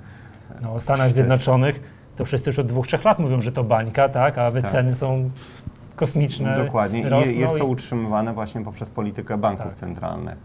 No, 0.61 0.75
w 0.79 0.81
Stanach. 0.83 1.11
Zjednoczonych 1.11 1.79
to 2.15 2.25
wszyscy 2.25 2.49
już 2.49 2.59
od 2.59 2.67
dwóch, 2.67 2.87
trzech 2.87 3.03
lat 3.05 3.19
mówią, 3.19 3.41
że 3.41 3.51
to 3.51 3.63
bańka, 3.63 4.09
tak, 4.09 4.37
a 4.37 4.51
wyceny 4.51 4.95
są 4.95 5.29
kosmiczne. 5.95 6.57
Dokładnie. 6.65 7.05
I 7.33 7.39
jest 7.39 7.57
to 7.57 7.65
utrzymywane 7.65 8.33
właśnie 8.33 8.61
poprzez 8.63 8.89
politykę 8.89 9.37
banków 9.37 9.65
Tak. 9.65 9.73
centralnych. 9.73 10.37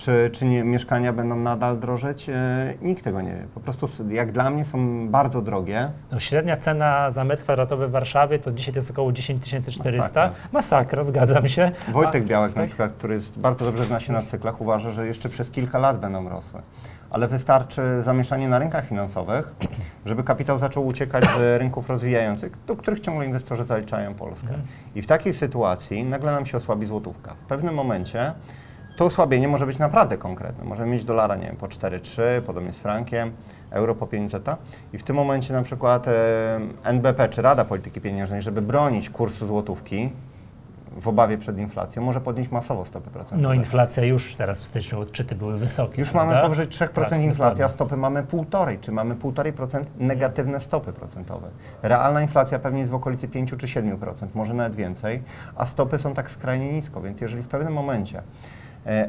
Czy, 0.00 0.30
czy 0.32 0.44
nie, 0.46 0.64
mieszkania 0.64 1.12
będą 1.12 1.36
nadal 1.36 1.78
drożeć? 1.78 2.28
E, 2.28 2.74
nikt 2.82 3.04
tego 3.04 3.20
nie 3.20 3.30
wie. 3.30 3.46
Po 3.54 3.60
prostu 3.60 3.88
jak 4.08 4.32
dla 4.32 4.50
mnie 4.50 4.64
są 4.64 5.08
bardzo 5.08 5.42
drogie. 5.42 5.90
No, 6.12 6.20
średnia 6.20 6.56
cena 6.56 7.10
za 7.10 7.24
metr 7.24 7.42
kwadratowy 7.42 7.88
w 7.88 7.90
Warszawie 7.90 8.38
to 8.38 8.52
dzisiaj 8.52 8.74
to 8.74 8.78
jest 8.78 8.90
około 8.90 9.12
10 9.12 9.42
400. 9.44 9.98
Masakra. 9.98 10.30
Masakra, 10.52 11.02
zgadzam 11.04 11.48
się. 11.48 11.72
Wojtek 11.92 12.24
A- 12.24 12.26
Białek 12.26 12.56
na 12.56 12.62
tak? 12.62 12.66
przykład, 12.66 12.92
który 12.92 13.14
jest 13.14 13.38
bardzo 13.38 13.64
dobrze 13.64 13.84
zna 13.84 14.00
się 14.00 14.12
na 14.12 14.22
cyklach, 14.22 14.60
uważa, 14.60 14.90
że 14.90 15.06
jeszcze 15.06 15.28
przez 15.28 15.50
kilka 15.50 15.78
lat 15.78 16.00
będą 16.00 16.28
rosły. 16.28 16.60
Ale 17.10 17.28
wystarczy 17.28 17.82
zamieszanie 18.04 18.48
na 18.48 18.58
rynkach 18.58 18.86
finansowych, 18.86 19.54
żeby 20.06 20.24
kapitał 20.24 20.58
zaczął 20.58 20.86
uciekać 20.86 21.24
z 21.24 21.60
rynków 21.60 21.88
rozwijających, 21.88 22.52
do 22.66 22.76
których 22.76 23.00
ciągle 23.00 23.26
inwestorzy 23.26 23.64
zaliczają 23.64 24.14
Polskę. 24.14 24.48
Mhm. 24.48 24.62
I 24.94 25.02
w 25.02 25.06
takiej 25.06 25.32
sytuacji 25.32 26.04
nagle 26.04 26.32
nam 26.32 26.46
się 26.46 26.56
osłabi 26.56 26.86
złotówka. 26.86 27.34
W 27.34 27.46
pewnym 27.48 27.74
momencie 27.74 28.32
to 29.00 29.04
osłabienie 29.04 29.48
może 29.48 29.66
być 29.66 29.78
naprawdę 29.78 30.16
konkretne. 30.18 30.64
Możemy 30.64 30.90
mieć 30.92 31.04
dolara, 31.04 31.36
nie 31.36 31.46
wiem, 31.46 31.56
po 31.56 31.66
4,3, 31.66 32.22
podobnie 32.46 32.72
z 32.72 32.78
frankiem. 32.78 33.32
euro 33.70 33.94
po 33.94 34.06
5 34.06 34.30
zeta 34.30 34.56
i 34.92 34.98
w 34.98 35.02
tym 35.02 35.16
momencie 35.16 35.54
na 35.54 35.62
przykład 35.62 36.06
NBP 36.84 37.28
czy 37.28 37.42
Rada 37.42 37.64
Polityki 37.64 38.00
Pieniężnej, 38.00 38.42
żeby 38.42 38.62
bronić 38.62 39.10
kursu 39.10 39.46
złotówki 39.46 40.10
w 40.96 41.08
obawie 41.08 41.38
przed 41.38 41.58
inflacją, 41.58 42.02
może 42.02 42.20
podnieść 42.20 42.50
masowo 42.50 42.84
stopy 42.84 43.10
procentowe. 43.10 43.42
No 43.42 43.54
inflacja 43.54 44.04
już 44.04 44.36
teraz 44.36 44.60
w 44.60 44.66
styczniu 44.66 45.00
odczyty 45.00 45.34
były 45.34 45.56
wysokie. 45.58 46.00
Już 46.00 46.10
prawda? 46.10 46.32
mamy 46.34 46.42
powyżej 46.46 46.66
3% 46.66 46.88
Tak, 46.88 46.96
inflacji, 47.20 47.62
a 47.62 47.68
dokładnie. 47.68 47.68
stopy 47.68 47.96
mamy 47.96 48.22
1,5, 48.22 48.80
czy 48.80 48.92
mamy 48.92 49.14
1,5% 49.14 49.84
negatywne 49.98 50.60
stopy 50.60 50.92
procentowe. 50.92 51.48
Realna 51.82 52.22
inflacja 52.22 52.58
pewnie 52.58 52.80
jest 52.80 52.92
w 52.92 52.94
okolicy 52.94 53.28
5 53.28 53.50
czy 53.50 53.66
7%, 53.66 54.26
może 54.34 54.54
nawet 54.54 54.74
więcej, 54.74 55.22
a 55.56 55.66
stopy 55.66 55.98
są 55.98 56.14
tak 56.14 56.30
skrajnie 56.30 56.72
nisko, 56.72 57.00
więc 57.00 57.20
jeżeli 57.20 57.42
w 57.42 57.48
pewnym 57.48 57.72
momencie 57.72 58.22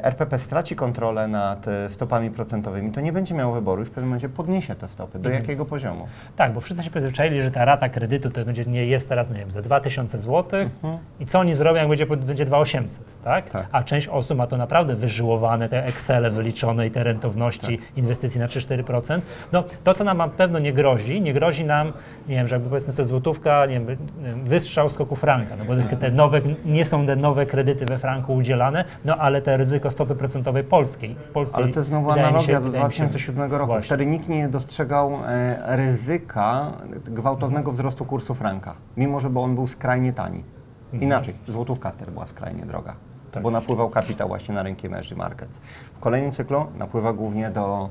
RPP 0.02 0.38
straci 0.38 0.76
kontrolę 0.76 1.28
nad 1.28 1.68
e, 1.68 1.88
stopami 1.88 2.30
procentowymi, 2.30 2.92
to 2.92 3.00
nie 3.00 3.12
będzie 3.12 3.34
miało 3.34 3.54
wyboru 3.54 3.82
i 3.82 3.84
w 3.84 3.88
pewnym 3.90 4.04
momencie 4.08 4.28
podniesie 4.28 4.74
te 4.74 4.88
stopy. 4.88 5.18
Do 5.18 5.28
Mhm. 5.28 5.42
jakiego 5.42 5.64
poziomu? 5.64 6.06
Tak, 6.36 6.52
bo 6.52 6.60
wszyscy 6.60 6.84
się 6.84 6.90
przyzwyczaili, 6.90 7.42
że 7.42 7.50
ta 7.50 7.64
rata 7.64 7.88
kredytu 7.88 8.30
to 8.30 8.44
będzie, 8.44 8.64
nie 8.64 8.86
jest 8.86 9.08
teraz, 9.08 9.30
nie 9.30 9.38
wiem, 9.38 9.50
za 9.50 9.62
2000 9.62 10.18
zł 10.18 10.60
i 11.20 11.26
co 11.26 11.38
oni 11.40 11.54
zrobią, 11.54 11.80
jak 11.80 11.88
będzie, 11.88 12.06
będzie 12.06 12.44
2800, 12.44 13.04
tak? 13.24 13.50
Tak. 13.50 13.66
A 13.72 13.82
część 13.82 14.08
osób 14.08 14.38
ma 14.38 14.46
to 14.46 14.56
naprawdę 14.56 14.94
wyżyłowane, 14.94 15.68
te 15.68 15.84
Excele 15.86 16.30
wyliczone 16.30 16.86
i 16.86 16.90
te 16.90 17.04
rentowności 17.04 17.78
Tak. 17.78 17.96
inwestycji 17.98 18.40
na 18.40 18.46
3-4%. 18.46 19.20
No 19.52 19.64
to, 19.84 19.94
co 19.94 20.04
nam 20.04 20.18
na 20.18 20.28
pewno 20.28 20.58
nie 20.58 20.72
grozi, 20.72 21.20
nie 21.20 21.32
grozi 21.34 21.64
nam, 21.64 21.92
nie 22.28 22.34
wiem, 22.36 22.48
że 22.48 22.54
jakby 22.54 22.68
powiedzmy 22.68 22.92
sobie 22.92 23.06
złotówka, 23.06 23.66
nie 23.66 23.80
wiem, 23.80 23.86
wystrzał 24.44 24.90
skoku 24.90 25.16
franka, 25.16 25.56
no 25.56 25.64
bo 25.64 25.96
te 25.96 26.10
nowe, 26.10 26.40
nie 26.64 26.84
są 26.84 27.06
te 27.06 27.16
nowe 27.16 27.46
kredyty 27.46 27.86
we 27.86 27.98
franku 27.98 28.34
udzielane, 28.34 28.84
no 29.04 29.16
ale 29.16 29.42
te 29.42 29.56
ryzyko 29.62 29.90
stopy 29.90 30.14
procentowej 30.14 30.64
polskiej. 30.64 31.16
Ale 31.52 31.68
to 31.68 31.80
jest 31.80 31.88
znowu 31.88 32.10
analogia 32.10 32.60
do 32.60 32.66
wydaje 32.66 32.84
mi 32.84 32.92
się- 32.92 32.96
2007 33.06 33.50
roku. 33.52 33.66
Właśnie. 33.66 33.86
Wtedy 33.86 34.06
nikt 34.06 34.28
nie 34.28 34.48
dostrzegał 34.48 35.12
e, 35.26 35.76
ryzyka 35.76 36.72
gwałtownego 37.04 37.72
wzrostu 37.72 38.04
kursu 38.04 38.34
franka, 38.34 38.74
mimo 38.96 39.20
że 39.20 39.30
bo 39.30 39.42
on 39.42 39.54
był 39.54 39.66
skrajnie 39.66 40.12
tani. 40.12 40.44
Inaczej, 40.92 41.34
złotówka 41.48 41.90
wtedy 41.90 42.10
była 42.12 42.26
skrajnie 42.26 42.66
droga, 42.66 42.94
Tak. 43.32 43.42
bo 43.42 43.50
napływał 43.50 43.88
kapitał 43.90 44.28
właśnie 44.28 44.54
na 44.54 44.62
rynki 44.62 44.86
emerging 44.86 45.18
markets. 45.18 45.60
W 45.96 45.98
kolejnym 46.00 46.32
cyklu 46.32 46.66
napływa 46.78 47.12
głównie 47.12 47.50
do, 47.50 47.88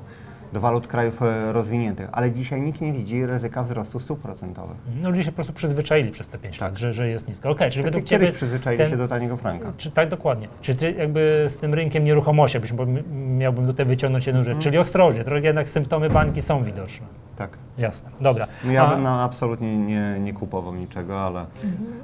do 0.53 0.59
walut 0.59 0.87
krajów 0.87 1.21
e, 1.21 1.53
rozwiniętych, 1.53 2.09
ale 2.11 2.31
dzisiaj 2.31 2.61
nikt 2.61 2.81
nie 2.81 2.93
widzi 2.93 3.25
ryzyka 3.25 3.63
wzrostu 3.63 3.99
stóp 3.99 4.19
procentowych. 4.21 4.77
No 5.01 5.09
ludzie 5.09 5.23
się 5.23 5.31
po 5.31 5.35
prostu 5.35 5.53
przyzwyczaili 5.53 6.11
przez 6.11 6.29
te 6.29 6.37
5 6.37 6.57
Tak. 6.57 6.69
lat, 6.69 6.79
że, 6.79 6.93
że 6.93 7.07
jest 7.09 7.27
nisko. 7.27 7.49
Okej, 7.49 7.71
czyli 7.71 7.83
według 7.83 8.03
kiedyś 8.05 8.27
Ciebie 8.27 8.37
przyzwyczaili 8.37 8.77
ten- 8.77 8.89
się 8.89 8.97
do 8.97 9.07
taniego 9.07 9.37
franka. 9.37 9.71
Czy 9.77 9.91
tak 9.91 10.09
dokładnie? 10.09 10.47
Czy 10.61 10.75
ty 10.75 10.91
jakby 10.91 11.45
z 11.49 11.57
tym 11.57 11.73
rynkiem 11.73 12.03
nieruchomości, 12.03 12.57
m- 12.57 13.37
miałbym 13.37 13.67
tutaj 13.67 13.85
wyciągnąć 13.85 14.27
jedną 14.27 14.43
rzecz, 14.43 14.57
czyli 14.57 14.77
ostrożnie, 14.77 15.23
trochę 15.23 15.41
jednak 15.41 15.69
symptomy 15.69 16.09
bańki 16.09 16.41
są 16.41 16.63
widoczne. 16.63 17.05
Tak. 17.41 17.57
Jasne, 17.77 18.09
dobra. 18.19 18.47
No 18.65 18.71
ja 18.71 18.87
bym 18.87 19.03
na 19.03 19.21
absolutnie 19.23 19.77
nie, 19.77 20.17
nie 20.19 20.33
kupował 20.33 20.75
niczego, 20.75 21.21
ale 21.21 21.45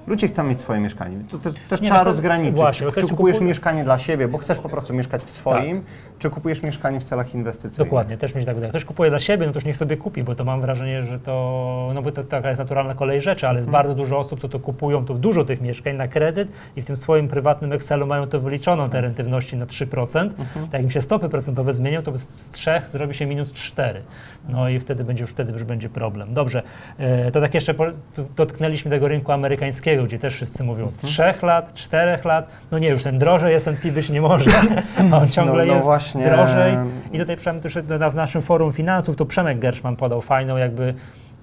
ludzie 0.08 0.28
chcą 0.28 0.44
mieć 0.44 0.62
swoje 0.62 0.80
mieszkanie. 0.80 1.18
To 1.32 1.38
też, 1.38 1.54
też 1.70 1.82
Nie, 1.82 1.86
trzeba 1.88 2.00
no 2.00 2.04
to- 2.06 2.10
rozgraniczyć. 2.12 2.56
właśnie, 2.56 2.86
bo 2.88 2.92
czy 2.94 3.02
kupujesz 3.02 3.38
kupuje- 3.38 3.48
mieszkanie 3.48 3.84
dla 3.84 4.00
siebie, 4.00 4.28
bo 4.28 4.38
chcesz 4.38 4.60
po 4.60 4.70
prostu 4.70 4.94
mieszkać 4.94 5.24
w 5.24 5.30
swoim, 5.30 5.84
czy 6.20 6.30
kupujesz 6.30 6.64
mieszkanie 6.64 7.00
w 7.00 7.04
celach 7.04 7.34
inwestycyjnych. 7.36 7.78
Dokładnie, 7.78 8.18
też 8.18 8.36
mi 8.36 8.42
się 8.42 8.46
tak 8.46 8.56
wydaje. 8.56 8.70
Ktoś 8.70 8.86
kupuje 8.86 9.10
dla 9.10 9.20
siebie, 9.20 9.46
no 9.48 9.52
to 9.54 9.58
już 9.58 9.66
niech 9.66 9.78
sobie 9.78 9.98
kupi, 9.98 10.24
bo 10.24 10.36
to 10.36 10.44
mam 10.46 10.62
wrażenie, 10.62 11.04
że 11.04 11.20
to, 11.20 11.92
no 11.94 12.02
bo 12.02 12.12
to 12.12 12.24
taka 12.24 12.50
jest 12.50 12.60
naturalna 12.60 12.94
kolej 12.96 13.22
rzeczy, 13.22 13.48
ale 13.48 13.58
jest 13.60 13.68
Mhm. 13.68 13.84
bardzo 13.84 13.96
dużo 13.96 14.18
osób, 14.20 14.40
co 14.42 14.50
to 14.50 14.60
kupują, 14.60 15.06
to 15.06 15.14
dużo 15.14 15.46
tych 15.46 15.62
mieszkań 15.62 15.96
na 15.96 16.08
kredyt 16.08 16.50
i 16.76 16.82
w 16.82 16.86
tym 16.86 16.98
swoim 16.98 17.28
prywatnym 17.28 17.74
Excelu 17.74 18.08
mają 18.08 18.28
to 18.28 18.40
wyliczoną, 18.40 18.90
te 18.90 19.02
rentowności 19.02 19.58
na 19.58 19.66
3%. 19.66 20.34
Mhm. 20.40 20.66
Tak 20.66 20.74
jak 20.74 20.84
im 20.84 20.92
się 20.92 21.02
stopy 21.02 21.30
procentowe 21.30 21.74
zmienią, 21.74 22.02
to 22.02 22.18
z, 22.18 22.22
z 22.22 22.50
3 22.52 22.72
zrobi 22.86 23.14
się 23.14 23.26
minus 23.26 23.54
4. 23.54 24.02
No 24.50 24.70
i 24.70 24.80
wtedy 24.80 25.04
będzie 25.04 25.27
już 25.28 25.34
wtedy 25.34 25.52
już 25.54 25.64
będzie 25.64 25.90
problem. 25.90 26.34
Dobrze, 26.34 26.64
e, 27.00 27.32
to 27.32 27.42
tak 27.42 27.54
jeszcze 27.54 27.74
dotknęliśmy 28.36 28.92
tego 28.92 29.08
rynku 29.08 29.32
amerykańskiego, 29.32 30.04
gdzie 30.04 30.20
też 30.20 30.34
wszyscy 30.34 30.64
mówią 30.64 30.84
Mhm. 30.86 31.08
3 31.38 31.46
lat, 31.46 31.74
4 31.74 32.20
lat, 32.28 32.48
no 32.72 32.80
nie, 32.80 32.90
już 32.90 33.04
ten 33.04 33.20
drożej 33.20 33.54
S&P 33.54 33.92
być 33.92 34.10
nie 34.10 34.22
może, 34.22 34.50
a 35.12 35.18
on 35.18 35.30
ciągle 35.30 35.54
No- 35.66 35.66
no 35.68 35.74
jest 35.74 35.84
właśnie. 35.86 36.26
drożej. 36.26 36.74
I 37.12 37.20
tutaj 37.20 37.38
Przemek, 37.38 37.62
w 38.10 38.16
naszym 38.16 38.42
forum 38.42 38.74
finansów, 38.74 39.16
to 39.16 39.26
Przemek 39.26 39.60
Gerszman 39.60 39.96
podał 39.96 40.22
fajną 40.22 40.58
jakby, 40.58 40.94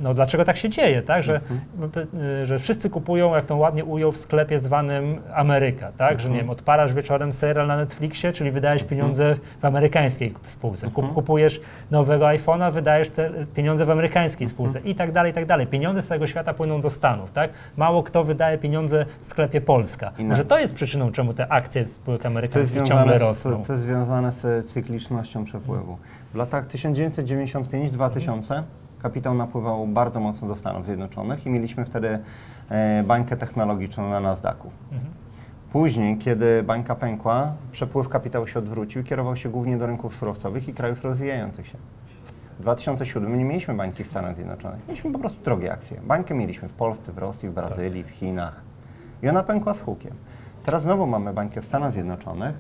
no 0.01 0.15
dlaczego 0.15 0.45
tak 0.45 0.57
się 0.57 0.71
dzieje, 0.71 1.03
tak, 1.03 1.23
że, 1.23 1.41
y, 2.43 2.47
że 2.47 2.59
wszyscy 2.59 2.91
kupują, 2.91 3.35
jak 3.35 3.45
to 3.45 3.57
ładnie 3.57 3.85
ujął, 3.85 4.13
w 4.13 4.19
sklepie 4.19 4.59
zwanym 4.59 5.21
Ameryka, 5.35 5.93
tak, 5.99 6.21
że 6.21 6.31
nie 6.31 6.37
wiem, 6.39 6.51
odpalasz 6.51 6.93
wieczorem 6.93 7.33
serial 7.33 7.67
na 7.67 7.77
Netflixie, 7.77 8.33
czyli 8.33 8.51
wydajesz 8.51 8.85
pieniądze 8.85 9.37
w 9.61 9.65
amerykańskiej 9.65 10.35
spółce, 10.47 10.91
Kup, 10.91 11.15
kupujesz 11.15 11.61
nowego 11.91 12.25
iPhone'a, 12.25 12.73
wydajesz 12.73 13.11
te 13.11 13.31
pieniądze 13.55 13.85
w 13.85 13.91
amerykańskiej 13.91 14.49
spółce 14.49 14.81
i 14.81 14.95
tak 14.95 15.13
dalej, 15.13 15.33
i 15.33 15.35
tak 15.35 15.47
dalej. 15.47 15.67
Pieniądze 15.67 16.03
z 16.03 16.07
całego 16.07 16.27
świata 16.27 16.55
płyną 16.55 16.81
do 16.81 16.91
Stanów, 16.91 17.33
tak, 17.33 17.51
mało 17.77 18.03
kto 18.03 18.25
wydaje 18.25 18.59
pieniądze 18.59 19.07
w 19.21 19.27
sklepie 19.27 19.61
Polska. 19.61 20.11
Może 20.19 20.45
to 20.45 20.59
jest 20.59 20.75
przyczyną, 20.75 21.13
czemu 21.13 21.33
te 21.33 21.53
akcje 21.53 21.85
spółek 21.85 22.27
amerykańskich 22.27 22.83
ciągle 22.83 22.97
związane 22.97 23.19
z, 23.19 23.23
rosną. 23.23 23.65
to 23.65 23.73
jest 23.73 23.85
związane 23.85 24.33
z 24.33 24.67
cyklicznością 24.67 25.45
przepływu. 25.45 25.99
W 26.33 26.37
latach 26.37 26.67
1995-2000 26.67 28.63
kapitał 29.05 29.35
napływał 29.35 29.87
bardzo 29.87 30.21
mocno 30.21 30.49
do 30.49 30.55
Stanów 30.55 30.85
Zjednoczonych 30.85 31.47
i 31.47 31.51
mieliśmy 31.51 31.85
wtedy 31.85 32.19
e, 32.69 33.03
bańkę 33.03 33.37
technologiczną 33.37 34.11
na 34.11 34.21
Nasdaqu. 34.21 34.71
Mhm. 34.93 35.13
Później, 35.73 36.19
kiedy 36.19 36.63
bańka 36.63 36.95
pękła, 36.95 37.53
przepływ 37.73 38.09
kapitału 38.09 38.47
się 38.47 38.59
odwrócił 38.59 39.03
i 39.03 39.05
kierował 39.05 39.37
się 39.37 39.49
głównie 39.49 39.79
do 39.79 39.87
rynków 39.87 40.17
surowcowych 40.17 40.69
i 40.69 40.75
krajów 40.75 41.05
rozwijających 41.05 41.67
się. 41.67 41.79
W 42.59 42.63
2007 42.63 43.39
nie 43.39 43.45
mieliśmy 43.45 43.75
bańki 43.75 44.05
w 44.05 44.07
Stanach 44.07 44.37
Zjednoczonych, 44.37 44.89
mieliśmy 44.89 45.13
po 45.13 45.19
prostu 45.19 45.45
drogie 45.45 45.73
akcje. 45.73 46.01
Bańkę 46.07 46.35
mieliśmy 46.35 46.69
w 46.69 46.73
Polsce, 46.73 47.13
w 47.13 47.19
Rosji, 47.19 47.49
w 47.49 47.53
Brazylii, 47.53 48.05
w 48.05 48.11
Chinach 48.11 48.61
i 49.23 49.29
ona 49.29 49.43
pękła 49.43 49.75
z 49.75 49.81
hukiem. 49.81 50.13
Teraz 50.65 50.83
znowu 50.83 51.07
mamy 51.07 51.33
bańkę 51.33 51.61
w 51.61 51.65
Stanach 51.65 51.93
Zjednoczonych 51.93 52.55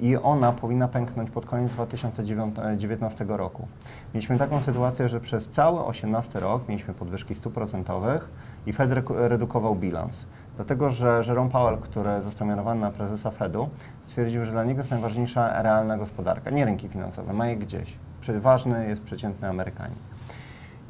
i 0.00 0.16
ona 0.16 0.52
powinna 0.52 0.88
pęknąć 0.88 1.30
pod 1.30 1.46
koniec 1.46 1.72
2019 1.72 3.24
roku. 3.28 3.68
Mieliśmy 4.14 4.38
taką 4.38 4.62
sytuację, 4.62 5.08
że 5.08 5.20
przez 5.20 5.48
cały 5.48 5.76
2018 5.76 6.40
rok 6.40 6.68
mieliśmy 6.68 6.94
podwyżki 6.94 7.34
stóp 7.34 7.54
procentowych 7.54 8.30
i 8.66 8.72
Fed 8.72 8.90
redukował 9.08 9.74
bilans. 9.74 10.26
Dlatego, 10.56 10.90
że 10.90 11.22
Jerome 11.26 11.50
Powell, 11.50 11.78
który 11.78 12.22
został 12.24 12.48
mianowany 12.48 12.80
na 12.80 12.90
prezesa 12.90 13.30
Fedu, 13.30 13.68
stwierdził, 14.04 14.44
że 14.44 14.52
dla 14.52 14.64
niego 14.64 14.80
jest 14.80 14.90
najważniejsza 14.90 15.62
realna 15.62 15.98
gospodarka, 15.98 16.50
nie 16.50 16.64
rynki 16.64 16.88
finansowe, 16.88 17.32
ma 17.32 17.46
je 17.46 17.56
gdzieś. 17.56 17.96
Ważny 18.40 18.88
jest 18.88 19.02
przeciętny 19.02 19.48
Amerykanin. 19.48 19.98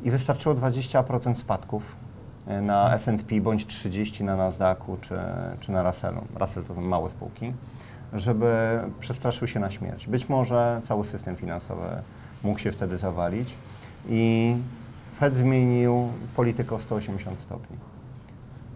I 0.02 0.10
wystarczyło 0.10 0.54
20% 0.54 1.34
spadków 1.34 1.96
e, 2.46 2.60
na 2.60 2.94
S&P 2.94 3.40
bądź 3.40 3.66
30 3.66 4.24
na 4.24 4.36
Nasdaqu 4.36 4.96
czy, 5.00 5.18
czy 5.60 5.72
na 5.72 5.82
Russellu. 5.82 6.20
Russell 6.40 6.64
to 6.64 6.74
są 6.74 6.80
małe 6.80 7.10
spółki, 7.10 7.52
żeby 8.14 8.80
przestraszył 9.00 9.48
się 9.48 9.60
na 9.60 9.70
śmierć. 9.70 10.06
Być 10.06 10.28
może 10.28 10.80
cały 10.84 11.04
system 11.04 11.36
finansowy 11.36 11.88
mógł 12.42 12.58
się 12.58 12.72
wtedy 12.72 12.98
zawalić 12.98 13.54
i 14.08 14.56
Fed 15.14 15.34
zmienił 15.34 16.08
politykę 16.36 16.74
o 16.74 16.78
180 16.78 17.40
stopni. 17.40 17.76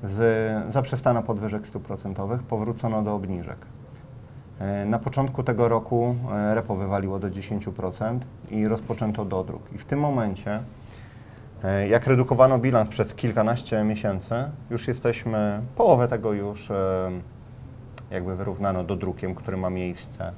Z, 0.03 0.73
zaprzestano 0.73 1.23
podwyżek 1.23 1.67
stóp 1.67 1.83
procentowych, 1.83 2.43
powrócono 2.43 3.03
do 3.03 3.15
obniżek. 3.15 3.57
E, 4.59 4.85
Na 4.85 4.99
początku 4.99 5.43
tego 5.43 5.69
roku 5.69 6.17
e, 6.33 6.55
repo 6.55 6.77
wywaliło 6.77 7.19
do 7.19 7.31
10% 7.31 8.19
i 8.51 8.69
rozpoczęto 8.69 9.25
dodruk. 9.25 9.63
I 9.75 9.79
w 9.79 9.85
tym 9.85 10.01
momencie, 10.01 10.61
e, 11.65 11.89
jak 11.89 12.07
redukowano 12.07 12.59
bilans 12.59 12.89
przez 12.89 13.15
kilkanaście 13.15 13.85
miesięcy, 13.85 14.35
już 14.71 14.89
jesteśmy, 14.89 15.61
połowę 15.77 16.09
tego 16.09 16.33
już 16.33 16.73
jakby 18.11 18.37
wyrównano 18.37 18.85
dodrukiem, 18.85 19.35
który 19.35 19.57
ma 19.57 19.71
miejsce 19.71 20.33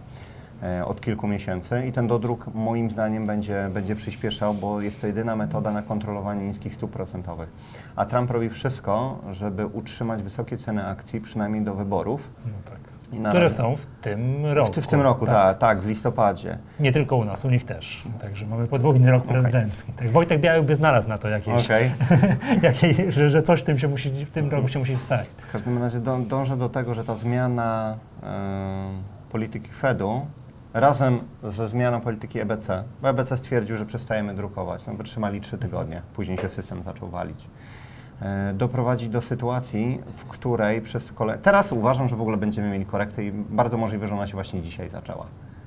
e, 0.63 0.85
od 0.85 1.01
kilku 1.01 1.29
miesięcy 1.29 1.87
i 1.87 1.93
ten 1.93 2.07
dodruk 2.07 2.47
moim 2.55 2.91
zdaniem 2.91 3.27
będzie, 3.27 3.71
będzie 3.75 3.97
przyspieszał, 3.97 4.55
bo 4.55 4.81
jest 4.81 5.01
to 5.01 5.07
jedyna 5.07 5.37
metoda 5.37 5.71
na 5.71 5.83
kontrolowanie 5.83 6.47
niskich 6.47 6.75
stóp 6.75 6.91
procentowych. 6.91 7.49
A 7.97 8.07
Trump 8.07 8.31
robi 8.31 8.49
wszystko, 8.49 9.19
żeby 9.31 9.67
utrzymać 9.67 10.23
wysokie 10.23 10.59
ceny 10.59 10.87
akcji, 10.87 11.21
przynajmniej 11.21 11.65
do 11.65 11.75
wyborów. 11.75 12.31
No 12.47 12.53
tak. 12.65 13.00
Które 13.29 13.51
są 13.51 13.77
w 13.77 13.87
tym 14.03 14.47
roku. 14.47 14.73
W, 14.73 14.85
w 14.85 14.87
tym 14.87 15.01
roku, 15.01 15.27
tak, 15.27 15.59
tak, 15.59 15.81
w 15.81 15.87
listopadzie. 15.87 16.59
Nie 16.81 16.93
tylko 16.93 17.17
u 17.17 17.25
nas, 17.25 17.45
u 17.45 17.51
nich 17.51 17.65
też. 17.65 18.03
Także 18.21 18.47
mamy 18.47 18.67
podwójny 18.67 19.11
rok 19.11 19.25
prezydencki. 19.25 19.93
Tak, 19.93 20.09
Wojtek 20.09 20.41
Białek 20.41 20.65
by 20.65 20.75
znalazł 20.75 21.09
na 21.09 21.19
to 21.19 21.29
jakieś, 21.29 21.65
Okej. 21.65 21.91
jakieś 22.63 23.15
że, 23.15 23.31
że 23.31 23.43
coś 23.43 23.61
w 23.61 23.65
tym, 23.65 23.79
się 23.79 23.89
musi, 23.89 24.25
w 24.25 24.31
tym 24.31 24.51
roku 24.51 24.69
się 24.69 24.79
musi 24.79 24.97
stać. 24.97 25.29
W 25.37 25.53
każdym 25.53 25.79
razie 25.79 25.99
dą, 25.99 26.25
dążę 26.25 26.57
do 26.57 26.69
tego, 26.69 26.95
że 26.95 27.05
ta 27.05 27.15
zmiana 27.15 27.97
e, 28.23 28.89
polityki 29.31 29.71
Fedu 29.71 30.27
razem 30.75 31.21
ze 31.43 31.69
zmianą 31.69 32.01
polityki 32.01 32.41
EBC, 32.41 32.85
bo 33.03 33.09
EBC 33.09 33.37
stwierdził, 33.37 33.77
że 33.77 33.87
przestajemy 33.87 34.35
drukować, 34.35 34.87
no 34.87 34.95
wytrzymali 34.95 35.41
trzy 35.41 35.59
tygodnie, 35.59 36.03
później 36.15 36.39
się 36.39 36.49
system 36.49 36.83
zaczął 36.83 37.09
walić, 37.09 37.49
doprowadzi 38.55 39.09
do 39.09 39.21
sytuacji, 39.21 40.01
w 40.17 40.25
której 40.25 40.81
przez 40.81 41.13
kolej... 41.13 41.39
Teraz 41.43 41.73
uważam, 41.73 42.09
że 42.09 42.17
w 42.17 42.21
ogóle 42.21 42.37
będziemy 42.37 42.71
mieli 42.71 42.87
korektę 42.87 43.25
i 43.25 43.33
bardzo 43.33 43.77
możliwe, 43.77 44.09
że 44.09 44.15
ona 44.15 44.27
się 44.27 44.33
właśnie 44.35 44.63
dzisiaj 44.63 44.91
zaczęła. 44.91 45.27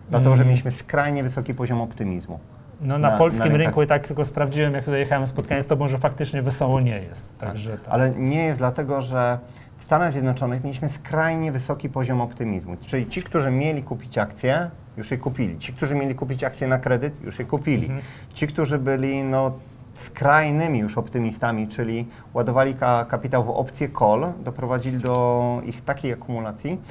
Dlatego, 0.10 0.36
że 0.36 0.42
Mm. 0.42 0.48
mieliśmy 0.50 0.72
skrajnie 0.72 1.24
wysoki 1.24 1.54
poziom 1.54 1.82
optymizmu. 1.82 2.40
No 2.82 2.98
na, 2.98 3.12
na 3.12 3.18
polskim 3.18 3.44
rynkach. 3.44 3.62
rynku 3.62 3.84
i 3.84 3.88
tak 3.88 4.08
tylko 4.08 4.26
sprawdziłem, 4.26 4.74
jak 4.74 4.86
tutaj 4.86 5.00
jechałem 5.00 5.28
spotkanie 5.28 5.64
z 5.64 5.68
tobą, 5.68 5.88
że 5.88 5.98
faktycznie 5.98 6.42
wesoło 6.42 6.82
nie 6.82 7.00
jest. 7.00 7.38
Także 7.38 7.78
tak. 7.78 7.94
Ale 7.94 8.10
nie 8.12 8.44
jest 8.46 8.60
dlatego, 8.60 9.02
że 9.02 9.40
w 9.78 9.84
Stanach 9.84 10.12
Zjednoczonych 10.12 10.64
mieliśmy 10.64 10.90
skrajnie 10.90 11.52
wysoki 11.52 11.90
poziom 11.90 12.22
optymizmu. 12.22 12.78
Czyli 12.86 13.08
ci, 13.08 13.24
którzy 13.24 13.52
mieli 13.52 13.84
kupić 13.84 14.18
akcje, 14.18 14.70
już 14.98 15.12
je 15.12 15.18
kupili. 15.18 15.58
Ci, 15.60 15.74
którzy 15.74 15.96
mieli 15.96 16.16
kupić 16.16 16.44
akcje 16.44 16.68
na 16.68 16.78
kredyt, 16.78 17.22
już 17.24 17.40
je 17.40 17.46
kupili. 17.46 17.86
Mhm. 17.86 18.02
Ci, 18.34 18.48
którzy 18.48 18.80
byli 18.80 19.24
no, 19.24 19.52
skrajnymi 19.94 20.80
już 20.80 20.98
optymistami, 20.98 21.68
czyli 21.68 22.08
ładowali 22.34 22.76
ka 22.76 23.06
kapitał 23.06 23.44
w 23.44 23.50
opcje 23.50 23.90
call, 24.00 24.34
doprowadzili 24.44 24.98
do 24.98 25.62
ich 25.66 25.82
takiej 25.82 26.14
akumulacji, 26.14 26.82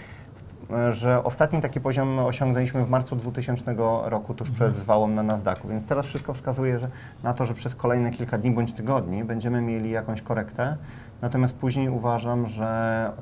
że 0.91 1.25
ostatni 1.25 1.61
taki 1.61 1.81
poziom 1.81 2.19
osiągnęliśmy 2.19 2.85
w 2.85 2.91
marcu 2.91 3.17
2000 3.17 3.75
roku, 4.05 4.35
tuż 4.35 4.51
przed 4.51 4.77
zwałem 4.77 5.15
na 5.15 5.23
Nasdaqu. 5.23 5.69
Więc 5.69 5.87
teraz 5.87 6.07
wszystko 6.07 6.35
wskazuje 6.35 6.79
że 6.79 6.89
na 7.23 7.35
to, 7.35 7.47
że 7.47 7.55
przez 7.55 7.75
kolejne 7.75 8.11
kilka 8.11 8.39
dni 8.39 8.51
bądź 8.51 8.73
tygodni 8.73 9.25
będziemy 9.25 9.61
mieli 9.61 9.91
jakąś 9.91 10.23
korektę. 10.23 10.77
Natomiast 11.23 11.55
później 11.55 11.89
uważam, 11.89 12.49
że 12.49 13.13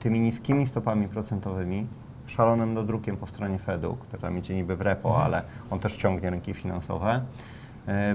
tymi 0.00 0.20
niskimi 0.20 0.66
stopami 0.66 1.08
procentowymi, 1.08 1.86
szalonym 2.26 2.74
dodrukiem 2.74 3.16
po 3.16 3.26
stronie 3.26 3.58
Fedu, 3.58 3.96
który 4.00 4.22
tam 4.22 4.38
idzie 4.38 4.54
niby 4.54 4.76
w 4.76 4.80
repo, 4.80 5.24
ale 5.24 5.42
on 5.70 5.78
też 5.78 5.96
ciągnie 5.96 6.30
rynki 6.30 6.54
finansowe, 6.54 7.20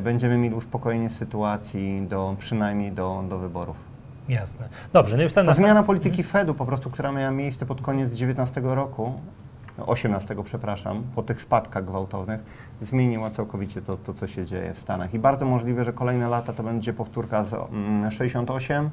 będziemy 0.01 0.37
mieli 0.37 0.55
uspokojenie 0.55 1.09
sytuacji 1.09 2.07
do, 2.09 2.35
przynajmniej 2.39 2.91
do, 2.91 3.23
do 3.29 3.37
wyborów. 3.37 3.75
Jasne. 4.29 4.69
Dobrze, 4.93 5.17
no 5.17 5.23
już 5.23 5.33
ten 5.33 5.45
Ta 5.45 5.53
zmiana 5.53 5.83
polityki 5.83 6.23
Fedu 6.23 6.53
po 6.53 6.65
prostu, 6.65 6.89
która 6.89 7.11
miała 7.11 7.31
miejsce 7.31 7.65
pod 7.65 7.81
koniec 7.81 8.13
19 8.13 8.61
roku, 8.63 9.13
18 9.85 10.35
przepraszam, 10.43 11.03
po 11.15 11.23
tych 11.23 11.41
spadkach 11.41 11.85
gwałtownych, 11.85 12.41
zmieniła 12.81 13.29
całkowicie 13.29 13.81
to, 13.81 13.97
to, 13.97 14.13
co 14.13 14.27
się 14.27 14.45
dzieje 14.45 14.73
w 14.73 14.79
Stanach. 14.79 15.13
I 15.13 15.19
bardzo 15.19 15.45
możliwe, 15.45 15.83
że 15.83 15.93
kolejne 15.93 16.29
lata 16.29 16.53
to 16.53 16.63
będzie 16.63 16.93
powtórka 16.93 17.43
z 17.43 17.53
mm, 17.53 18.11
68, 18.11 18.89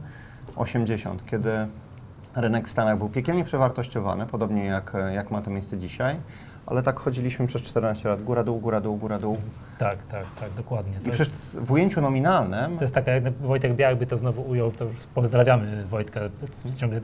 80, 0.56 1.26
kiedy 1.26 1.50
rynek 2.34 2.68
w 2.68 2.70
Stanach 2.70 2.98
był 2.98 3.08
piekielnie 3.08 3.44
przewartościowany, 3.44 4.26
podobnie 4.26 4.64
jak, 4.64 4.92
jak 5.14 5.30
ma 5.30 5.42
to 5.42 5.50
miejsce 5.50 5.78
dzisiaj, 5.78 6.16
ale 6.66 6.82
tak 6.82 6.98
chodziliśmy 6.98 7.46
przez 7.46 7.62
14 7.62 8.08
lat, 8.08 8.22
góra, 8.22 8.44
dół, 8.44 8.60
góra, 8.60 8.80
dół, 8.80 8.96
góra, 8.96 9.18
dół. 9.18 9.36
Tak, 9.78 9.98
tak, 10.10 10.24
tak, 10.40 10.50
dokładnie. 10.56 10.92
I 10.92 11.04
To 11.04 11.08
jest, 11.08 11.20
przecież 11.22 11.64
w 11.64 11.72
ujęciu 11.72 12.00
nominalnym 12.00 12.76
to 12.76 12.84
jest 12.84 12.94
taka, 12.94 13.10
jak 13.12 13.32
Wojtek 13.32 13.74
Białek 13.74 13.98
by 13.98 14.06
to 14.06 14.18
znowu 14.18 14.42
ujął, 14.42 14.72
to 14.72 14.86
pozdrawiamy 15.14 15.84
Wojtka, 15.84 16.20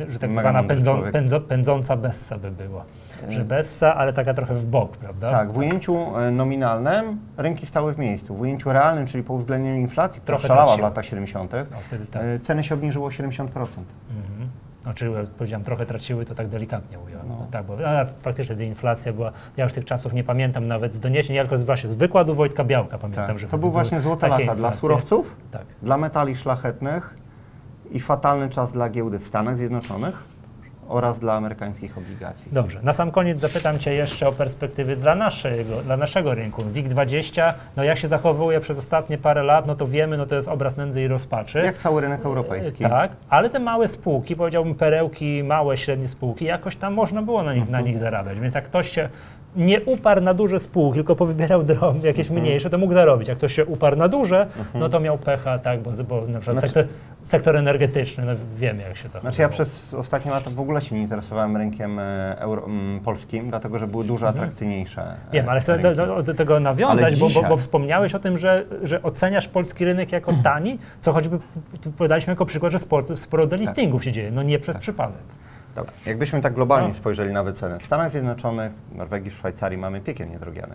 że 0.08 0.18
tak 0.18 0.30
Mega 0.30 0.40
zwana 0.40 0.62
pędzą, 0.62 1.02
pędzo, 1.12 1.40
pędząca 1.40 1.96
bessa 1.96 2.38
by 2.38 2.50
była. 2.50 2.84
Że 3.28 3.44
bessa, 3.44 3.94
ale 3.94 4.12
taka 4.12 4.34
trochę 4.34 4.54
w 4.54 4.66
bok, 4.66 4.96
prawda? 4.96 5.30
Tak, 5.30 5.52
w 5.52 5.56
ujęciu 5.58 6.18
e, 6.18 6.30
nominalnym 6.30 7.18
rynki 7.36 7.66
stały 7.66 7.94
w 7.94 7.98
miejscu. 7.98 8.34
W 8.34 8.40
ujęciu 8.40 8.72
realnym, 8.72 9.06
czyli 9.06 9.24
po 9.24 9.34
uwzględnieniu 9.34 9.80
inflacji, 9.80 10.20
która 10.22 10.38
Trochę 10.38 10.48
szalała 10.48 10.76
w 10.76 10.80
latach 10.80 11.04
70., 11.04 11.52
No, 11.52 11.76
tak. 12.12 12.22
e, 12.22 12.38
ceny 12.40 12.64
się 12.64 12.74
obniżyło 12.74 13.06
o 13.06 13.10
70%. 13.10 13.46
Mhm. 13.46 14.48
Jak 14.86 14.96
powiedziałem, 15.30 15.64
trochę 15.64 15.86
traciły, 15.86 16.24
to 16.24 16.34
tak 16.34 16.48
delikatnie 16.48 16.98
ująłem. 16.98 17.28
No. 17.28 17.46
Tak, 17.50 17.66
bo 17.66 17.76
a, 17.88 18.04
faktycznie 18.04 18.66
inflacja 18.66 19.12
była, 19.12 19.32
ja 19.56 19.64
już 19.64 19.72
tych 19.72 19.84
czasów 19.84 20.12
nie 20.12 20.24
pamiętam 20.24 20.66
nawet 20.68 20.94
z 20.94 21.00
doniesień, 21.00 21.36
tylko 21.36 21.56
z, 21.56 21.62
właśnie 21.62 21.88
z 21.90 21.94
wykładu 21.94 22.34
Wojtka 22.34 22.64
Białka 22.64 22.98
pamiętam, 22.98 23.26
Tak. 23.26 23.38
że 23.38 23.46
To 23.48 23.58
były 23.58 23.72
właśnie 23.72 24.00
złote 24.00 24.28
lata 24.28 24.42
dla 24.44 24.52
inflacje. 24.54 24.80
surowców, 24.80 25.36
Tak. 25.50 25.62
dla 25.82 25.96
metali 25.98 26.36
szlachetnych 26.36 27.14
i 27.90 28.00
fatalny 28.00 28.48
czas 28.48 28.72
dla 28.72 28.88
giełdy 28.90 29.18
w 29.18 29.26
Stanach 29.26 29.56
Zjednoczonych 29.56 30.22
oraz 30.90 31.18
dla 31.18 31.34
amerykańskich 31.34 31.98
obligacji. 31.98 32.48
Dobrze, 32.52 32.80
na 32.82 32.92
sam 32.92 33.10
koniec 33.10 33.40
zapytam 33.40 33.78
Cię 33.78 33.94
jeszcze 33.94 34.28
o 34.28 34.32
perspektywy 34.32 34.96
dla 34.96 35.14
naszego, 35.14 35.82
dla 35.82 35.96
naszego 35.96 36.34
rynku. 36.34 36.62
WIG20, 36.62 37.52
no 37.76 37.84
jak 37.84 37.98
się 37.98 38.08
zachowuje 38.08 38.60
przez 38.60 38.78
ostatnie 38.78 39.18
parę 39.18 39.42
lat, 39.42 39.66
no 39.66 39.74
to 39.74 39.86
wiemy, 39.86 40.16
no 40.16 40.26
to 40.26 40.34
jest 40.34 40.48
obraz 40.48 40.76
nędzy 40.76 41.02
i 41.02 41.08
rozpaczy. 41.08 41.58
Jak 41.58 41.78
cały 41.78 42.00
rynek 42.00 42.24
europejski. 42.24 42.84
Tak, 42.84 43.10
ale 43.28 43.50
te 43.50 43.58
małe 43.58 43.88
spółki, 43.88 44.36
powiedziałbym 44.36 44.74
perełki, 44.74 45.42
małe, 45.44 45.76
średnie 45.76 46.08
spółki, 46.08 46.44
jakoś 46.44 46.76
tam 46.76 46.94
można 46.94 47.22
było 47.22 47.42
na 47.42 47.54
nich, 47.54 47.68
na 47.68 47.80
nich 47.80 47.98
zarabiać. 47.98 48.40
Więc 48.40 48.54
jak 48.54 48.64
ktoś 48.64 48.90
się 48.90 49.08
nie 49.56 49.80
uparł 49.80 50.20
na 50.20 50.34
duże 50.34 50.58
spółki, 50.58 50.94
tylko 50.94 51.16
powybierał 51.16 51.62
drobne, 51.62 52.06
jakieś 52.08 52.26
Mhm. 52.26 52.40
mniejsze, 52.42 52.70
to 52.70 52.78
mógł 52.78 52.92
zarobić. 52.94 53.28
Jak 53.28 53.38
ktoś 53.38 53.54
się 53.54 53.64
uparł 53.66 53.96
na 53.96 54.08
duże, 54.08 54.46
no 54.74 54.88
to 54.88 55.00
miał 55.00 55.18
pecha, 55.18 55.58
tak, 55.58 55.80
bo, 55.80 55.90
bo 56.08 56.26
na 56.26 56.40
przykład 56.40 56.58
Znaczy- 56.58 56.68
sektor, 56.74 56.84
sektor 57.22 57.56
energetyczny, 57.56 58.24
no 58.24 58.32
wiemy 58.56 58.82
jak 58.82 58.96
się 58.96 59.02
zachowuje. 59.02 59.20
Znaczy 59.20 59.42
ja 59.42 59.48
przez 59.48 59.94
ostatnie 59.94 60.30
lata 60.30 60.50
w 60.50 60.60
ogóle 60.60 60.80
się 60.82 60.94
nie 60.96 61.02
interesowałem 61.02 61.56
rynkiem 61.56 61.98
e, 61.98 62.36
euro, 62.38 62.64
m, 62.66 63.00
polskim, 63.04 63.50
dlatego 63.50 63.78
że 63.78 63.86
były 63.86 64.04
dużo 64.04 64.28
atrakcyjniejsze. 64.28 65.00
e, 65.02 65.04
Mhm. 65.04 65.30
Wiem, 65.32 65.48
ale 65.48 65.60
chcę 65.60 65.78
do, 65.78 65.94
do, 65.94 66.22
do 66.22 66.34
tego 66.34 66.60
nawiązać, 66.60 67.14
bo, 67.14 67.20
bo, 67.20 67.28
dzisiaj- 67.28 67.48
bo 67.48 67.56
wspomniałeś 67.56 68.14
o 68.14 68.18
tym, 68.18 68.38
że, 68.38 68.64
że 68.82 69.02
oceniasz 69.02 69.48
polski 69.48 69.84
rynek 69.84 70.12
jako 70.12 70.32
tani, 70.44 70.78
co 71.00 71.12
choćby 71.12 71.38
podaliśmy 71.98 72.30
jako 72.32 72.46
przykład, 72.46 72.72
że 72.72 72.78
sporo, 72.78 73.16
sporo 73.16 73.42
Tak. 73.46 73.50
delistingów 73.50 74.04
się 74.04 74.12
dzieje, 74.12 74.30
no 74.30 74.42
nie 74.42 74.58
przez 74.58 74.78
przypadek. 74.78 75.22
Dobra. 75.80 75.92
Jakbyśmy 76.06 76.40
tak 76.40 76.54
globalnie 76.54 76.88
No. 76.88 76.94
spojrzeli 76.94 77.32
na 77.32 77.42
wycenę, 77.42 77.78
w 77.78 77.82
Stanach 77.84 78.10
Zjednoczonych, 78.10 78.72
Norwegii, 78.92 79.30
w 79.30 79.34
Szwajcarii 79.34 79.78
mamy 79.78 80.00
piekielnie 80.00 80.38
drogie, 80.38 80.66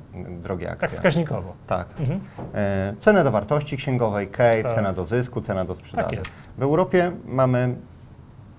drogie 0.42 0.72
akcje. 0.72 0.88
Tak 0.88 0.92
wskaźnikowo. 0.96 1.54
Tak. 1.68 1.88
Mhm. 2.00 2.20
E, 2.54 2.94
cenę 3.00 3.24
do 3.24 3.32
wartości 3.32 3.78
księgowej, 3.78 4.28
CAPE, 4.28 4.64
Tak. 4.64 4.74
cena 4.74 4.94
do 4.94 5.06
zysku, 5.06 5.42
cena 5.42 5.66
do 5.66 5.76
sprzedaży. 5.76 6.08
Tak 6.10 6.18
jest. 6.18 6.32
W 6.58 6.64
Europie 6.64 7.12
mamy 7.26 7.76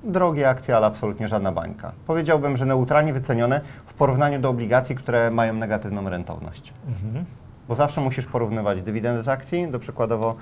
drogie 0.05 0.49
akcje, 0.49 0.77
ale 0.77 0.87
absolutnie 0.87 1.29
żadna 1.29 1.53
bańka. 1.53 1.93
Powiedziałbym, 2.07 2.57
że 2.57 2.67
neutralnie 2.67 3.13
wycenione 3.13 3.61
w 3.87 3.95
porównaniu 3.95 4.41
do 4.41 4.49
obligacji, 4.51 4.97
które 4.97 5.31
mają 5.31 5.55
negatywną 5.55 6.11
rentowność. 6.11 6.73
Mhm. 6.89 7.25
Bo 7.69 7.75
zawsze 7.75 8.01
musisz 8.01 8.27
porównywać 8.27 8.83
dywidendy 8.83 9.23
z 9.23 9.29
akcji, 9.29 9.69
do 9.71 9.79
przykładowo 9.79 10.37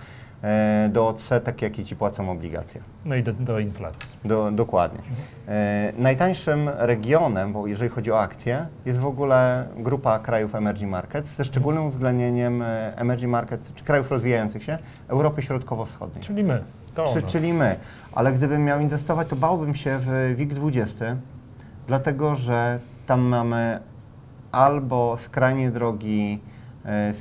do 0.88 1.08
odsetek, 1.08 1.62
jakie 1.62 1.84
ci 1.84 1.96
płacą 1.96 2.30
obligacje. 2.30 2.80
No 3.04 3.14
i 3.14 3.22
do, 3.22 3.32
do 3.32 3.58
inflacji. 3.58 4.08
Do, 4.24 4.50
dokładnie. 4.50 5.00
E, 5.48 5.92
najtańszym 5.98 6.70
regionem, 6.74 7.52
bo 7.52 7.66
jeżeli 7.66 7.90
chodzi 7.90 8.12
o 8.12 8.20
akcje, 8.20 8.66
jest 8.86 8.98
w 8.98 9.06
ogóle 9.06 9.68
grupa 9.76 10.18
krajów 10.18 10.54
emerging 10.54 10.90
markets, 10.90 11.36
ze 11.36 11.44
szczególnym 11.44 11.86
uwzględnieniem 11.86 12.62
e, 12.62 12.96
emerging 12.96 13.32
markets, 13.32 13.72
czy 13.74 13.84
krajów 13.84 14.10
rozwijających 14.10 14.62
się, 14.62 14.78
Europy 15.08 15.42
Środkowo-Wschodniej. 15.42 16.24
Czyli 16.24 16.44
my. 16.44 16.62
To 16.94 17.04
Czy, 17.04 17.22
czyli 17.22 17.52
my. 17.52 17.76
Ale 18.12 18.32
gdybym 18.32 18.64
miał 18.64 18.80
inwestować, 18.80 19.28
to 19.28 19.36
bałbym 19.36 19.74
się 19.74 19.98
w 20.02 20.36
WIG20, 20.38 21.16
dlatego 21.86 22.34
że 22.34 22.78
tam 23.06 23.20
mamy 23.20 23.78
albo 24.52 25.16
skrajnie 25.20 25.70
drogi 25.70 26.40
e, 26.50 26.53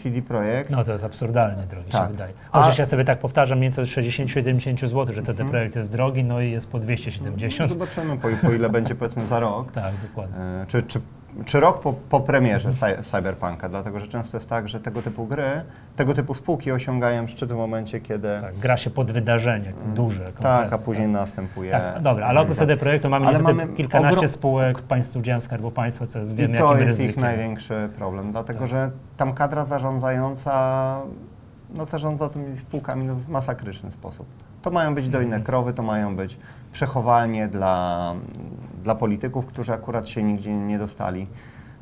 CD 0.04 0.22
Projekt, 0.22 0.70
No 0.70 0.84
to 0.84 0.92
jest 0.92 1.04
absurdalnie 1.04 1.64
drogi 1.64 1.92
Tak. 1.92 2.02
się 2.08 2.12
wydaje. 2.12 2.34
A- 2.52 2.62
Chociaż 2.62 2.78
ja 2.78 2.86
sobie 2.86 3.06
tak 3.06 3.20
powtarzam 3.20 3.58
mniej 3.58 3.72
więcej 3.72 3.84
od 3.84 3.90
60-70 3.90 4.88
zł, 4.88 5.14
że 5.14 5.22
CD 5.24 5.46
Projekt 5.46 5.76
jest 5.76 5.92
drogi, 5.92 6.24
no 6.24 6.42
i 6.42 6.52
jest 6.52 6.72
po 6.72 6.80
270. 6.80 7.70
zobaczymy 7.72 8.18
po, 8.18 8.28
po 8.48 8.52
ile 8.54 8.70
będzie 8.70 8.96
powiedzmy 8.96 9.28
za 9.28 9.40
rok. 9.40 9.72
Tak, 9.72 9.94
dokładnie. 10.08 10.38
E, 10.38 10.66
Czy, 10.68 10.84
czy, 10.84 11.00
czy 11.46 11.60
rok 11.60 11.80
po, 11.80 11.94
po 11.94 12.20
premierze 12.20 12.70
cy- 12.74 13.04
Cyberpunka, 13.12 13.70
dlatego 13.70 14.00
że 14.00 14.08
często 14.08 14.38
jest 14.38 14.50
tak, 14.50 14.70
że 14.70 14.80
tego 14.80 15.02
typu 15.02 15.26
gry, 15.28 15.44
tego 15.96 16.14
typu 16.14 16.34
spółki 16.34 16.72
osiągają 16.72 17.28
szczyt 17.28 17.54
w 17.54 17.56
momencie, 17.56 18.00
kiedy 18.02 18.28
Tak, 18.42 18.56
gra 18.60 18.78
się 18.78 18.90
pod 18.90 19.12
wydarzenie 19.12 19.74
duże. 19.96 20.32
tak, 20.42 20.74
a 20.74 20.78
później 20.78 21.08
następuje. 21.08 21.72
Tak, 21.72 22.00
dobra, 22.02 22.28
ale 22.28 22.42
oprócz 22.42 22.58
CD 22.58 22.78
Projektu 22.78 23.10
mamy 23.10 23.28
Ale 23.28 23.40
mamy 23.40 23.68
kilkanaście 23.68 24.20
ogrom- 24.20 24.28
spółek 24.28 24.82
państw 24.82 25.12
z 25.12 25.16
udziałem 25.16 25.42
Skarbu 25.42 25.72
Państwa, 25.72 26.08
co 26.08 26.20
jest, 26.20 26.32
I 26.32 26.36
wiemy 26.36 26.58
to 26.58 26.72
jest 26.76 26.88
ryzykiem. 26.88 27.10
ich 27.12 27.18
największy 27.18 27.90
problem, 27.98 28.32
dlatego 28.32 28.60
Tak. 28.60 28.68
że 28.68 28.92
tam 29.18 29.34
kadra 29.34 29.66
zarządzająca 29.66 30.98
no, 31.74 31.86
zarządza 31.86 32.30
tymi 32.30 32.58
spółkami 32.58 33.06
no, 33.06 33.16
w 33.16 33.30
masakryczny 33.30 33.92
sposób. 33.92 34.26
To 34.64 34.72
mają 34.72 34.96
być 34.96 35.10
dojne 35.10 35.26
Mhm. 35.26 35.44
krowy, 35.44 35.74
to 35.74 35.84
mają 35.84 36.16
być 36.16 36.38
przechowalnie 36.72 37.48
dla, 37.48 38.14
dla 38.84 38.96
polityków, 38.96 39.46
którzy 39.46 39.74
akurat 39.74 40.10
się 40.10 40.24
nigdzie 40.24 40.54
nie 40.54 40.80
dostali. 40.80 41.28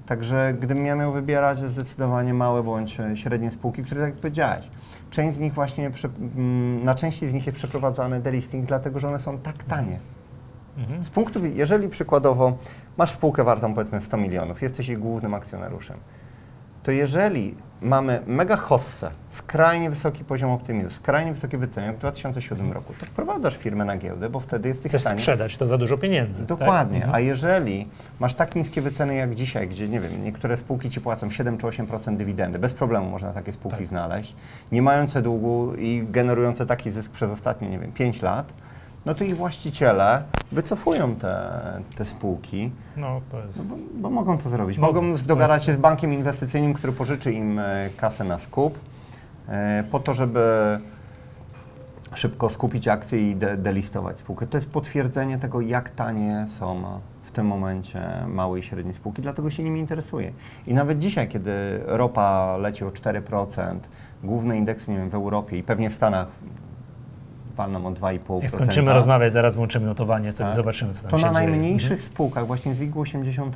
Także 0.06 0.54
gdybym 0.58 0.86
ja 0.86 0.96
miał 0.96 1.14
wybierać 1.14 1.60
zdecydowanie 1.60 2.34
małe 2.34 2.64
bądź 2.64 2.98
średnie 3.16 3.52
spółki, 3.52 3.84
które 3.84 4.02
tak 4.02 4.10
jak 4.10 4.20
powiedziałeś, 4.20 4.70
część 5.10 5.38
z 5.38 5.40
nich 5.40 5.54
właśnie, 5.54 5.92
mm, 6.36 6.84
na 6.84 6.96
części 6.96 7.30
z 7.30 7.34
nich 7.34 7.46
jest 7.46 7.58
przeprowadzany 7.58 8.20
delisting, 8.20 8.66
dlatego 8.66 9.00
że 9.00 9.08
one 9.08 9.20
są 9.20 9.38
tak 9.38 9.64
tanie. 9.64 10.00
Mhm. 10.78 11.04
Z 11.04 11.10
punktu, 11.10 11.46
jeżeli 11.46 11.90
przykładowo 11.90 12.58
masz 12.98 13.12
spółkę 13.12 13.44
wartą 13.44 13.74
powiedzmy 13.74 14.02
100 14.02 14.18
milionów, 14.18 14.62
jesteś 14.62 14.88
jej 14.88 14.98
głównym 14.98 15.34
akcjonariuszem, 15.34 15.98
to 16.84 16.92
jeżeli 16.92 17.56
mamy 17.82 18.22
mega 18.28 18.56
hossę, 18.58 19.12
skrajnie 19.30 19.90
wysoki 19.90 20.24
poziom 20.24 20.52
optymizmu, 20.52 20.90
skrajnie 20.90 21.34
wysokie 21.34 21.58
wyceny 21.58 21.88
jak 21.88 21.96
w 21.96 22.00
2007 22.00 22.72
roku, 22.72 22.94
to 23.00 23.06
wprowadzasz 23.06 23.58
firmę 23.58 23.86
na 23.86 23.98
giełdę, 23.98 24.30
bo 24.30 24.40
wtedy 24.40 24.70
jesteś 24.70 24.86
w 24.86 24.90
Chcesz 24.90 25.02
stanie... 25.02 25.20
sprzedać 25.20 25.58
to 25.58 25.68
za 25.68 25.78
dużo 25.78 25.98
pieniędzy. 25.98 26.44
Dokładnie, 26.46 27.02
Tak? 27.02 27.10
a 27.14 27.20
jeżeli 27.20 27.88
masz 28.20 28.34
tak 28.34 28.56
niskie 28.56 28.82
wyceny 28.82 29.16
jak 29.16 29.36
dzisiaj, 29.36 29.68
gdzie 29.68 29.88
nie 29.90 30.00
wiem, 30.00 30.24
niektóre 30.24 30.58
spółki 30.58 30.90
ci 30.90 31.02
płacą 31.02 31.30
7 31.30 31.58
czy 31.58 31.68
8% 31.68 32.18
dywidendy, 32.18 32.60
bez 32.60 32.74
problemu 32.74 33.10
można 33.10 33.32
takie 33.34 33.52
spółki 33.52 33.78
Tak. 33.78 33.88
znaleźć, 33.88 34.36
nie 34.72 34.82
mające 34.82 35.22
długu 35.22 35.74
i 35.76 36.04
generujące 36.12 36.66
taki 36.66 36.92
zysk 36.92 37.12
przez 37.12 37.32
ostatnie, 37.32 37.70
nie 37.70 37.80
wiem, 37.80 37.92
5 37.92 38.22
lat, 38.22 38.54
no 39.06 39.16
to 39.16 39.24
ich 39.24 39.38
właściciele 39.38 40.24
wycofują 40.52 41.16
te, 41.16 41.52
te 41.96 42.06
spółki, 42.06 42.72
No 42.98 43.22
to 43.32 43.40
jest... 43.40 43.68
bo, 43.68 43.76
bo 43.96 44.10
mogą 44.10 44.38
to 44.38 44.50
zrobić. 44.50 44.78
Mogą. 44.78 45.02
Mogą 45.02 45.24
dogadać 45.24 45.64
się 45.64 45.74
z 45.74 45.78
bankiem 45.78 46.14
inwestycyjnym, 46.14 46.74
który 46.74 46.94
pożyczy 46.94 47.32
im 47.34 47.60
e, 47.60 47.90
kasę 47.98 48.24
na 48.24 48.40
skup, 48.40 48.80
e, 49.48 49.84
po 49.92 50.00
to, 50.00 50.14
żeby 50.14 50.80
szybko 52.14 52.50
skupić 52.50 52.88
akcje 52.88 53.32
i 53.32 53.36
de 53.36 53.58
delistować 53.58 54.18
spółkę. 54.18 54.48
To 54.48 54.58
jest 54.58 54.70
potwierdzenie 54.70 55.38
tego, 55.38 55.62
jak 55.62 55.90
tanie 55.90 56.48
są 56.60 56.84
w 57.24 57.32
tym 57.32 57.48
momencie 57.48 58.02
małe 58.28 58.60
i 58.60 58.64
średnie 58.64 58.94
spółki, 58.94 59.22
dlatego 59.22 59.50
się 59.50 59.64
nimi 59.64 59.80
interesuje. 59.80 60.32
I 60.68 60.74
nawet 60.74 61.00
dzisiaj, 61.00 61.28
kiedy 61.28 61.52
ropa 61.86 62.58
leci 62.58 62.86
o 62.86 62.90
4%, 62.90 63.76
główne 64.24 64.58
indeksy, 64.58 64.92
nie 64.92 64.98
wiem, 64.98 65.10
w 65.10 65.16
Europie 65.16 65.58
i 65.58 65.64
pewnie 65.64 65.90
w 65.90 65.94
Stanach 65.94 66.28
walną 67.56 67.86
o 67.86 67.92
2,5%. 67.92 68.42
Jak 68.42 68.52
skończymy 68.52 68.94
rozmawiać, 68.94 69.34
zaraz 69.34 69.56
włączymy 69.56 69.86
notowanie, 69.86 70.32
sobie 70.32 70.48
Tak. 70.48 70.56
zobaczymy, 70.56 70.94
co 70.94 71.02
tam 71.02 71.12
To 71.12 71.18
się 71.18 71.26
na 71.26 71.34
dzieje. 71.34 71.48
najmniejszych 71.50 72.02
spółkach, 72.02 72.48
właśnie 72.48 72.76
z 72.76 72.80
WIG 72.80 72.98
80, 72.98 73.56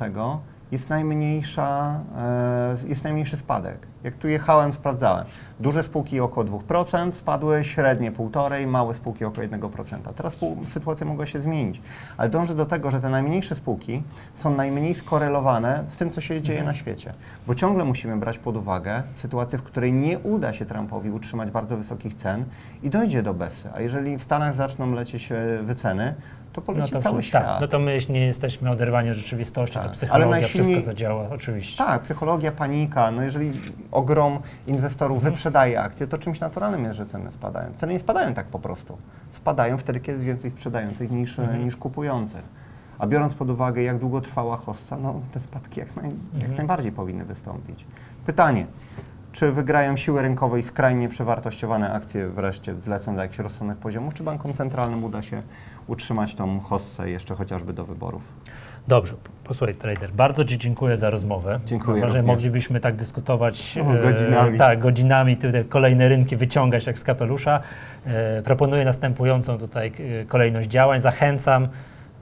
jest, 0.72 0.90
najmniejsza, 0.90 2.00
e, 2.18 2.88
jest 2.88 3.04
najmniejszy 3.04 3.36
spadek. 3.36 3.78
Jak 4.04 4.14
tu 4.14 4.28
jechałem, 4.28 4.72
sprawdzałem. 4.72 5.26
Duże 5.60 5.82
spółki 5.82 6.20
około 6.20 6.44
2% 6.44 7.14
spadły, 7.14 7.64
średnie 7.64 8.12
1,5%, 8.12 8.66
małe 8.66 8.94
spółki 8.94 9.24
około 9.24 9.46
1%. 9.46 10.14
Teraz 10.16 10.36
sytuacja 10.66 11.06
mogła 11.06 11.26
się 11.26 11.40
zmienić, 11.40 11.82
ale 12.16 12.28
dążę 12.28 12.54
do 12.54 12.66
tego, 12.66 12.90
że 12.90 13.00
te 13.00 13.08
najmniejsze 13.08 13.54
spółki 13.54 14.02
są 14.34 14.56
najmniej 14.56 14.94
skorelowane 14.94 15.84
z 15.88 15.96
tym, 15.96 16.10
co 16.10 16.20
się 16.20 16.42
dzieje 16.42 16.64
na 16.64 16.74
świecie. 16.74 17.12
Bo 17.46 17.54
ciągle 17.54 17.84
musimy 17.84 18.16
brać 18.16 18.38
pod 18.38 18.56
uwagę 18.56 19.02
sytuację, 19.14 19.58
w 19.58 19.62
której 19.62 19.92
nie 19.92 20.18
uda 20.18 20.52
się 20.52 20.66
Trumpowi 20.66 21.10
utrzymać 21.10 21.50
bardzo 21.50 21.76
wysokich 21.76 22.14
cen 22.14 22.44
i 22.82 22.90
dojdzie 22.90 23.22
do 23.22 23.34
Bessy. 23.34 23.68
A 23.74 23.80
jeżeli 23.80 24.18
w 24.18 24.22
Stanach 24.22 24.54
zaczną 24.54 24.92
lecieć 24.92 25.32
e, 25.32 25.62
wyceny, 25.62 26.14
to 26.56 26.72
No 26.72 26.74
poleci 26.74 26.92
to, 26.92 27.00
cały 27.00 27.16
tak, 27.16 27.24
świat. 27.24 27.60
no 27.60 27.68
to 27.68 27.78
my 27.78 27.98
nie 28.08 28.26
jesteśmy 28.26 28.70
oderwani 28.70 29.10
od 29.10 29.16
rzeczywistości, 29.16 29.74
Tak. 29.74 29.82
to 29.82 29.88
Ale 29.88 29.94
psychologia, 29.94 30.30
najsilniej- 30.30 30.72
wszystko 30.74 30.86
zadziała, 30.92 31.28
oczywiście. 31.30 31.84
Tak, 31.84 32.02
psychologia, 32.02 32.52
panika. 32.52 33.10
No 33.10 33.22
jeżeli 33.22 33.52
ogrom 33.92 34.38
inwestorów 34.66 35.16
Mhm. 35.16 35.32
wyprzedaje 35.34 35.80
akcje, 35.80 36.06
to 36.06 36.18
czymś 36.18 36.40
naturalnym 36.40 36.84
jest, 36.84 36.96
że 36.96 37.06
ceny 37.06 37.32
spadają. 37.32 37.70
Ceny 37.76 37.92
nie 37.92 37.98
spadają 37.98 38.34
tak 38.34 38.46
po 38.46 38.58
prostu. 38.58 38.98
Spadają 39.32 39.78
wtedy, 39.78 40.00
kiedy 40.00 40.12
jest 40.18 40.24
więcej 40.26 40.50
sprzedających 40.50 41.10
niż, 41.10 41.38
Mhm. 41.38 41.64
niż 41.64 41.76
kupujących. 41.76 42.42
A 42.98 43.06
biorąc 43.06 43.34
pod 43.34 43.50
uwagę, 43.50 43.82
jak 43.82 43.98
długo 43.98 44.20
trwała 44.20 44.56
hossa, 44.56 44.96
no 44.96 45.20
te 45.34 45.40
spadki 45.40 45.80
jak, 45.80 45.96
naj, 45.96 46.04
jak 46.34 46.34
Mhm. 46.34 46.56
najbardziej 46.56 46.92
powinny 46.92 47.24
wystąpić. 47.24 47.86
Pytanie. 48.26 48.66
Czy 49.32 49.52
wygrają 49.52 49.96
siły 49.96 50.22
rynkowe 50.22 50.60
i 50.60 50.62
skrajnie 50.62 51.08
przewartościowane 51.08 51.92
akcje 51.92 52.28
wreszcie 52.28 52.74
zlecą 52.74 53.14
do 53.16 53.22
jakichś 53.22 53.38
rozsądnych 53.38 53.78
poziomów, 53.78 54.14
czy 54.14 54.22
bankom 54.22 54.52
centralnym 54.52 55.04
uda 55.04 55.22
się 55.22 55.42
utrzymać 55.86 56.34
tą 56.34 56.60
hossę 56.60 57.10
jeszcze 57.10 57.34
chociażby 57.34 57.72
do 57.72 57.84
wyborów? 57.84 58.22
Dobrze, 58.88 59.14
posłuchaj 59.44 59.74
trader, 59.74 60.10
bardzo 60.10 60.44
Ci 60.44 60.58
dziękuję 60.58 60.96
za 60.96 61.10
rozmowę. 61.10 61.60
Dziękuję 61.66 62.04
również. 62.04 62.24
moglibyśmy 62.24 62.80
tak 62.80 62.96
dyskutować 62.96 63.78
O, 63.82 64.02
godzinami. 64.02 64.58
tak, 64.58 64.78
godzinami, 64.78 65.36
tutaj 65.36 65.64
kolejne 65.64 66.08
rynki 66.08 66.36
wyciągać 66.36 66.86
jak 66.86 66.98
z 66.98 67.04
kapelusza. 67.04 67.60
E, 68.06 68.42
proponuję 68.42 68.84
następującą 68.84 69.58
tutaj 69.58 69.92
e, 70.22 70.24
kolejność 70.24 70.68
działań. 70.68 71.00
Zachęcam 71.00 71.68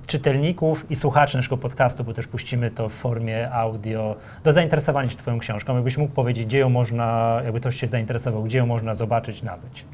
czytelników 0.06 0.90
i 0.90 0.96
słuchaczy 0.96 1.36
naszego 1.36 1.56
podcastu, 1.56 2.04
bo 2.04 2.14
też 2.14 2.26
puścimy 2.26 2.70
to 2.70 2.88
w 2.88 2.92
formie 2.92 3.50
audio, 3.52 4.16
do 4.44 4.52
zainteresowania 4.52 5.10
się 5.10 5.16
Twoją 5.16 5.38
książką. 5.38 5.74
Jakbyś 5.74 5.98
mógł 5.98 6.12
powiedzieć, 6.14 6.46
gdzie 6.46 6.58
ją 6.58 6.68
można, 6.68 7.40
jakby 7.44 7.60
ktoś 7.60 7.76
się 7.80 7.86
zainteresował, 7.86 8.42
gdzie 8.42 8.58
ją 8.58 8.66
można 8.66 8.94
zobaczyć, 8.94 9.42
nabyć. 9.42 9.84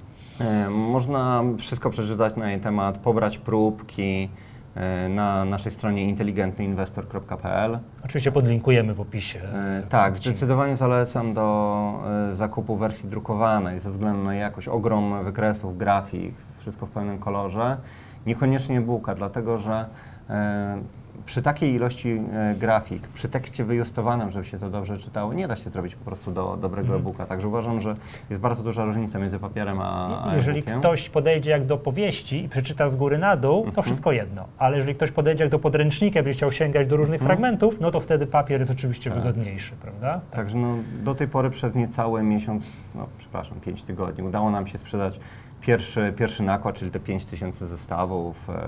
E, 0.41 0.71
Można 0.71 1.43
wszystko 1.59 1.91
przeczytać 1.91 2.37
na 2.37 2.51
jej 2.51 2.61
temat, 2.61 2.99
pobrać 2.99 3.39
próbki 3.39 4.29
e, 4.75 5.09
na 5.09 5.45
naszej 5.45 5.73
stronie 5.73 6.09
inteligentnyinwestor.pl. 6.09 7.79
Oczywiście 8.05 8.33
podlinkujemy 8.33 8.95
w 8.95 9.01
opisie. 9.01 9.41
E, 9.43 9.83
Tak, 9.89 10.17
zdecydowanie 10.17 10.77
zalecam 10.77 11.35
do 11.35 11.93
zakupu 12.33 12.77
wersji 12.77 13.09
drukowanej 13.09 13.81
ze 13.81 13.91
względu 13.91 14.25
na 14.25 14.35
jakość, 14.35 14.69
ogrom 14.69 15.25
wykresów, 15.25 15.79
grafik, 15.79 16.35
wszystko 16.59 16.87
w 16.87 16.91
pełnym 16.91 17.19
kolorze. 17.19 17.77
Niekoniecznie 18.27 18.79
e-booka, 18.79 19.15
dlatego 19.15 19.59
że 19.59 19.85
przy 21.27 21.43
takiej 21.43 21.75
ilości 21.75 22.21
e, 22.33 22.55
grafik, 22.59 23.09
przy 23.09 23.29
tekście 23.29 23.65
wyjustowanym, 23.65 24.31
żeby 24.31 24.45
się 24.45 24.59
to 24.59 24.71
dobrze 24.71 24.97
czytało, 24.99 25.33
nie 25.33 25.49
da 25.49 25.57
się 25.57 25.71
zrobić 25.71 25.95
po 25.95 26.05
prostu 26.05 26.31
do 26.33 26.57
dobrego 26.61 26.97
e-booka. 26.97 27.27
Także 27.27 27.49
uważam, 27.49 27.81
że 27.81 27.97
jest 28.31 28.43
bardzo 28.43 28.63
duża 28.63 28.85
różnica 28.85 29.19
między 29.19 29.39
papierem 29.39 29.81
a, 29.81 30.25
a 30.31 30.35
Jeżeli 30.35 30.63
ktoś 30.63 31.09
podejdzie 31.11 31.51
jak 31.51 31.67
do 31.67 31.77
powieści 31.79 32.45
i 32.45 32.49
przeczyta 32.49 32.89
z 32.89 32.97
góry 32.97 33.19
na 33.19 33.37
dół, 33.37 33.57
Mhm. 33.57 33.75
to 33.75 33.83
wszystko 33.83 34.13
jedno. 34.13 34.45
Ale 34.59 34.77
jeżeli 34.77 34.95
ktoś 34.95 35.11
podejdzie 35.11 35.45
jak 35.45 35.51
do 35.51 35.59
podręcznika, 35.59 36.23
będzie 36.23 36.37
chciał 36.37 36.53
sięgać 36.53 36.89
do 36.89 36.97
różnych 36.97 37.21
fragmentów, 37.23 37.77
no 37.81 37.91
to 37.91 38.01
wtedy 38.01 38.27
papier 38.27 38.59
jest 38.61 38.71
oczywiście 38.71 39.11
Mhm. 39.11 39.27
Tak. 39.27 39.35
wygodniejszy, 39.35 39.73
prawda? 39.83 40.21
Także 40.31 40.59
no, 40.59 40.75
do 41.03 41.15
tej 41.15 41.29
pory 41.29 41.51
przez 41.51 41.75
niecały 41.75 42.23
miesiąc, 42.23 42.77
no 42.95 43.07
przepraszam, 43.19 43.61
5 43.61 43.83
tygodni, 43.83 44.25
udało 44.25 44.51
nam 44.51 44.67
się 44.67 44.79
sprzedać 44.79 45.21
pierwszy, 45.61 46.13
pierwszy 46.17 46.43
nakład, 46.43 46.75
czyli 46.75 46.91
te 46.91 47.01
5 47.01 47.25
tysięcy 47.25 47.67
zestawów, 47.67 48.51
e, 48.51 48.63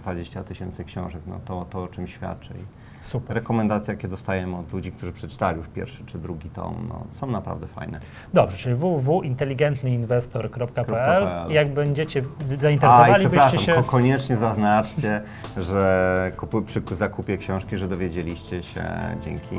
20 0.00 0.44
tysięcy 0.44 0.84
książek. 0.84 1.22
No 1.26 1.40
to, 1.44 1.66
to 1.70 1.82
o 1.82 1.88
czym 1.88 2.06
świadczy. 2.06 2.54
Super. 3.02 3.34
rekomendacje, 3.36 3.94
jakie 3.94 4.08
dostajemy 4.08 4.56
od 4.56 4.72
ludzi, 4.72 4.92
którzy 4.92 5.12
przeczytali 5.12 5.58
już 5.58 5.68
pierwszy 5.68 6.04
czy 6.06 6.18
drugi 6.18 6.50
tom, 6.50 6.86
no, 6.88 7.04
są 7.20 7.26
naprawdę 7.26 7.66
fajne. 7.66 8.00
Dobrze, 8.34 8.56
czyli 8.56 8.74
www.inteligentnyinwestor.pl 8.74 11.50
jak 11.52 11.74
będziecie 11.74 12.22
A 12.40 12.44
i 12.54 12.58
zainteresowalibyście 12.58 13.28
przepraszam, 13.28 13.60
się... 13.60 13.74
ko- 13.74 13.82
koniecznie 13.82 14.36
zaznaczcie, 14.36 15.22
że 15.68 16.32
kupu, 16.36 16.62
przy 16.62 16.82
zakupie 16.90 17.38
książki, 17.38 17.76
że 17.76 17.88
dowiedzieliście 17.88 18.62
się 18.62 18.82
dzięki 19.20 19.56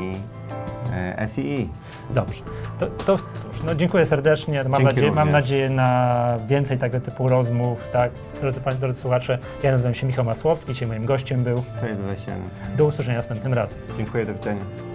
e, 0.94 1.28
SEE. 1.28 1.68
Dobrze. 2.10 2.44
To, 2.80 2.88
to 2.88 3.18
cóż, 3.18 3.64
no 3.66 3.76
dziękuję 3.76 4.06
serdecznie. 4.06 4.64
Mam, 4.64 4.84
nadzieję, 4.84 5.12
mam 5.12 5.32
nadzieję 5.32 5.70
na 5.70 6.38
więcej 6.48 6.78
tego 6.78 7.00
typu 7.00 7.28
rozmów. 7.28 7.80
Tak? 7.94 8.12
Drodzy 8.42 8.62
Państwo, 8.62 8.86
drodzy 8.86 9.02
słuchacze, 9.02 9.38
ja 9.64 9.72
nazywam 9.72 9.94
się 9.94 10.08
Michał 10.08 10.26
Masłowski, 10.26 10.74
dzisiaj 10.74 10.88
moim 10.88 11.06
gościem 11.06 11.44
był. 11.44 11.64
To 11.80 11.86
jest 11.86 12.00
27. 12.00 12.44
Do 12.78 12.86
usłyszenia 12.86 13.18
następnym 13.18 13.54
razem. 13.54 13.80
Dziękuję, 13.98 14.26
do 14.26 14.34
widzenia. 14.34 14.89